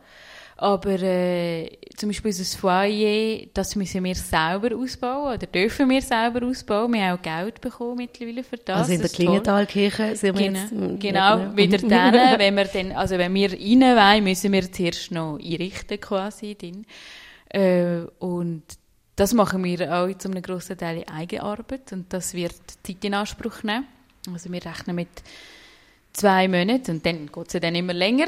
Aber 0.62 1.02
äh, 1.02 1.80
zum 1.98 2.10
Beispiel 2.10 2.30
unser 2.30 2.58
Foyer, 2.60 3.48
das 3.52 3.76
müssen 3.76 4.04
wir 4.04 4.14
selber 4.14 4.76
ausbauen 4.76 5.34
oder 5.34 5.48
dürfen 5.48 5.90
wir 5.90 6.04
selber 6.04 6.46
ausbauen. 6.46 6.94
Wir 6.94 7.06
haben 7.06 7.18
auch 7.18 7.22
Geld 7.24 7.60
bekommen 7.62 7.98
mittlerweile 7.98 8.44
für 8.44 8.58
das. 8.58 8.82
Also 8.82 8.94
in 8.94 9.02
der 9.02 9.10
Klingentalkirche 9.10 10.16
sind 10.16 10.38
wir 10.38 10.52
genau, 10.52 10.60
jetzt... 10.60 11.02
Genau, 11.02 11.58
wieder 11.58 11.78
dann, 11.90 12.40
wenn 12.40 12.56
wir 12.56 12.66
dann, 12.66 12.92
also 12.92 13.18
wenn 13.18 13.34
wir 13.34 13.54
rein 13.54 13.82
wollen, 13.82 14.24
müssen 14.24 14.52
wir 14.52 14.72
zuerst 14.72 15.10
noch 15.12 15.40
einrichten 15.40 16.00
quasi. 16.00 16.56
Äh, 17.50 18.02
und 18.20 18.64
das 19.16 19.34
machen 19.34 19.64
wir 19.64 19.94
auch 19.94 20.18
zu 20.18 20.30
einem 20.30 20.42
grossen 20.42 20.78
Teil 20.78 21.00
in 21.00 21.08
Eigenarbeit 21.08 21.92
und 21.92 22.12
das 22.14 22.34
wird 22.34 22.56
Zeit 22.84 23.04
in 23.04 23.14
Anspruch 23.14 23.64
nehmen. 23.64 23.86
Also 24.32 24.52
wir 24.52 24.64
rechnen 24.64 24.96
mit 24.96 25.10
zwei 26.14 26.48
Monaten 26.48 26.92
und 26.92 27.06
dann 27.06 27.28
geht 27.28 27.48
es 27.48 27.54
ja 27.54 27.60
dann 27.60 27.76
immer 27.76 27.94
länger, 27.94 28.28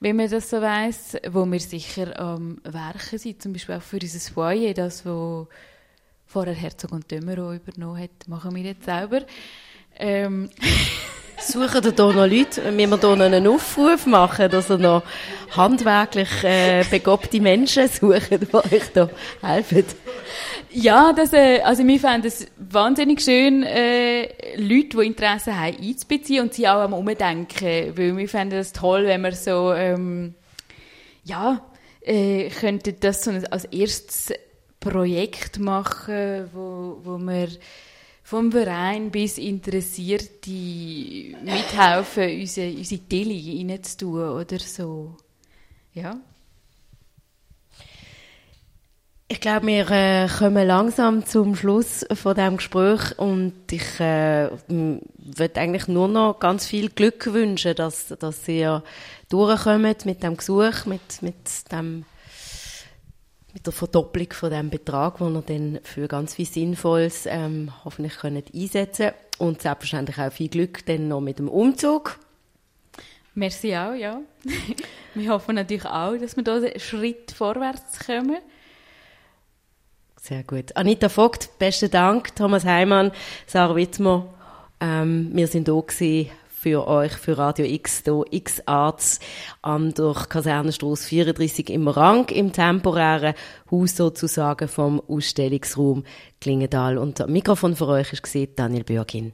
wenn 0.00 0.16
man 0.16 0.30
das 0.30 0.50
so 0.50 0.60
weiss, 0.60 1.16
wo 1.28 1.44
wir 1.46 1.60
sicher 1.60 2.18
am 2.18 2.60
Werken 2.64 3.18
sind, 3.18 3.42
zum 3.42 3.52
Beispiel 3.52 3.76
auch 3.76 3.82
für 3.82 3.98
unser 4.00 4.32
Foyer, 4.32 4.74
das, 4.74 5.04
wo 5.04 5.48
vorher 6.26 6.54
Herzog 6.54 6.92
und 6.92 7.10
Dömero 7.10 7.52
übernommen 7.54 8.02
hat, 8.02 8.28
machen 8.28 8.54
wir 8.54 8.62
jetzt 8.62 8.84
selber. 8.84 9.22
Ähm. 9.96 10.50
Suchen 11.38 11.94
da 11.94 12.12
noch 12.12 12.26
Leute, 12.26 12.62
wenn 12.64 12.90
wir 12.90 12.98
hier 12.98 13.20
einen 13.20 13.46
Aufruf 13.46 14.06
machen, 14.06 14.50
dass 14.50 14.70
ihr 14.70 14.78
noch 14.78 15.02
handwerklich 15.54 16.28
äh, 16.42 16.82
begabte 16.90 17.40
Menschen 17.40 17.88
suchen, 17.88 18.40
die 18.40 18.54
euch 18.54 18.92
da 18.94 19.08
helfen? 19.42 19.84
Ja, 20.70 21.12
das, 21.12 21.32
äh, 21.32 21.60
also 21.60 21.86
wir 21.86 22.00
fanden 22.00 22.26
es 22.26 22.46
wahnsinnig 22.56 23.20
schön, 23.20 23.62
äh, 23.62 24.56
Leute, 24.56 24.96
die 24.98 25.06
Interesse 25.06 25.58
haben, 25.58 25.76
einzubeziehen 25.80 26.42
und 26.42 26.54
sie 26.54 26.68
auch 26.68 26.80
am 26.80 26.94
Umdenken, 26.94 27.96
weil 27.96 28.16
wir 28.16 28.28
fanden 28.28 28.58
es 28.58 28.72
toll, 28.72 29.06
wenn 29.06 29.22
wir 29.22 29.32
so, 29.32 29.72
ähm, 29.72 30.34
ja, 31.24 31.60
äh, 32.00 32.48
könnten 32.48 32.96
das 33.00 33.24
so 33.24 33.30
als 33.50 33.66
erstes 33.66 34.32
Projekt 34.80 35.58
machen, 35.58 36.48
wo, 36.52 36.98
wo 37.02 37.18
wir 37.18 37.48
vom 38.26 38.50
Verein 38.50 39.12
bis 39.12 39.38
Interessierte 39.38 40.50
mithelfen, 40.50 42.40
unsere, 42.40 42.72
unsere 42.72 43.00
Deli 43.02 43.64
reinzutun 43.68 44.30
oder 44.30 44.58
so. 44.58 45.16
Ja. 45.92 46.16
Ich 49.28 49.40
glaube, 49.40 49.68
wir 49.68 49.90
äh, 49.92 50.26
kommen 50.26 50.66
langsam 50.66 51.24
zum 51.24 51.54
Schluss 51.54 52.04
von 52.14 52.34
diesem 52.34 52.56
Gespräch 52.56 53.16
und 53.16 53.52
ich 53.70 54.00
äh, 54.00 54.50
würde 54.66 55.60
eigentlich 55.60 55.86
nur 55.86 56.08
noch 56.08 56.40
ganz 56.40 56.66
viel 56.66 56.88
Glück 56.90 57.32
wünschen, 57.32 57.76
dass, 57.76 58.08
dass 58.08 58.48
ihr 58.48 58.82
durchkommt 59.28 60.04
mit 60.04 60.24
dem 60.24 60.36
Gesuch, 60.36 60.84
mit, 60.86 61.22
mit, 61.22 61.70
dem, 61.70 62.04
mit 63.56 63.64
der 63.64 63.72
Verdopplung 63.72 64.30
von 64.34 64.50
dem 64.50 64.68
Betrag, 64.68 65.16
den 65.16 65.34
ihr 65.34 65.40
dann 65.40 65.80
für 65.82 66.08
ganz 66.08 66.34
viel 66.34 66.44
Sinnvolles 66.44 67.24
ähm, 67.24 67.72
hoffentlich 67.86 68.18
könnt 68.18 68.54
einsetzen 68.54 69.12
und 69.38 69.62
selbstverständlich 69.62 70.18
auch 70.18 70.30
viel 70.30 70.50
Glück 70.50 70.84
dann 70.84 71.08
noch 71.08 71.22
mit 71.22 71.38
dem 71.38 71.48
Umzug. 71.48 72.18
Merci 73.34 73.74
auch, 73.74 73.94
ja. 73.94 74.20
wir 75.14 75.30
hoffen 75.30 75.54
natürlich 75.54 75.86
auch, 75.86 76.18
dass 76.18 76.36
wir 76.36 76.44
da 76.44 76.56
einen 76.56 76.78
Schritt 76.78 77.32
vorwärts 77.32 78.04
kommen. 78.04 78.36
Sehr 80.20 80.42
gut. 80.42 80.76
Anita 80.76 81.08
Vogt, 81.08 81.58
besten 81.58 81.90
Dank. 81.90 82.36
Thomas 82.36 82.66
Heimann, 82.66 83.10
Sarah 83.46 83.74
Wittmer. 83.74 84.34
Ähm, 84.80 85.30
wir 85.32 85.46
sind 85.46 85.70
hier 85.96 86.26
für 86.66 86.88
euch, 86.88 87.12
für 87.12 87.38
Radio 87.38 87.64
X, 87.64 88.02
hier 88.04 88.24
X-Arts 88.28 89.20
am 89.62 89.94
durch 89.94 90.28
Kasernenstrasse 90.28 91.06
34 91.06 91.70
im 91.70 91.86
Rang, 91.86 92.28
im 92.30 92.52
temporären 92.52 93.34
Haus 93.70 93.94
sozusagen 93.94 94.66
vom 94.66 95.00
Ausstellungsraum 95.06 96.02
Klingendal. 96.40 96.98
Und 96.98 97.20
am 97.20 97.30
Mikrofon 97.30 97.76
für 97.76 97.86
euch 97.86 98.12
war 98.12 98.46
Daniel 98.56 98.82
Bürgin. 98.82 99.32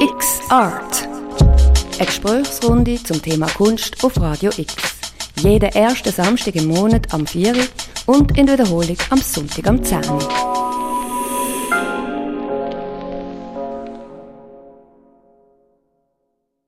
X-Art. 0.00 1.06
Eine 1.98 2.06
Gesprächsrunde 2.06 3.02
zum 3.02 3.20
Thema 3.20 3.48
Kunst 3.48 4.02
auf 4.02 4.18
Radio 4.18 4.50
X. 4.56 4.74
Jeden 5.36 5.70
ersten 5.70 6.12
Samstag 6.12 6.54
im 6.54 6.68
Monat 6.68 7.12
am 7.12 7.26
4 7.26 7.56
und 8.06 8.38
in 8.38 8.48
Wiederholung 8.48 8.96
am 9.10 9.18
Sonntag 9.18 9.66
am 9.66 9.84
10 9.84 10.59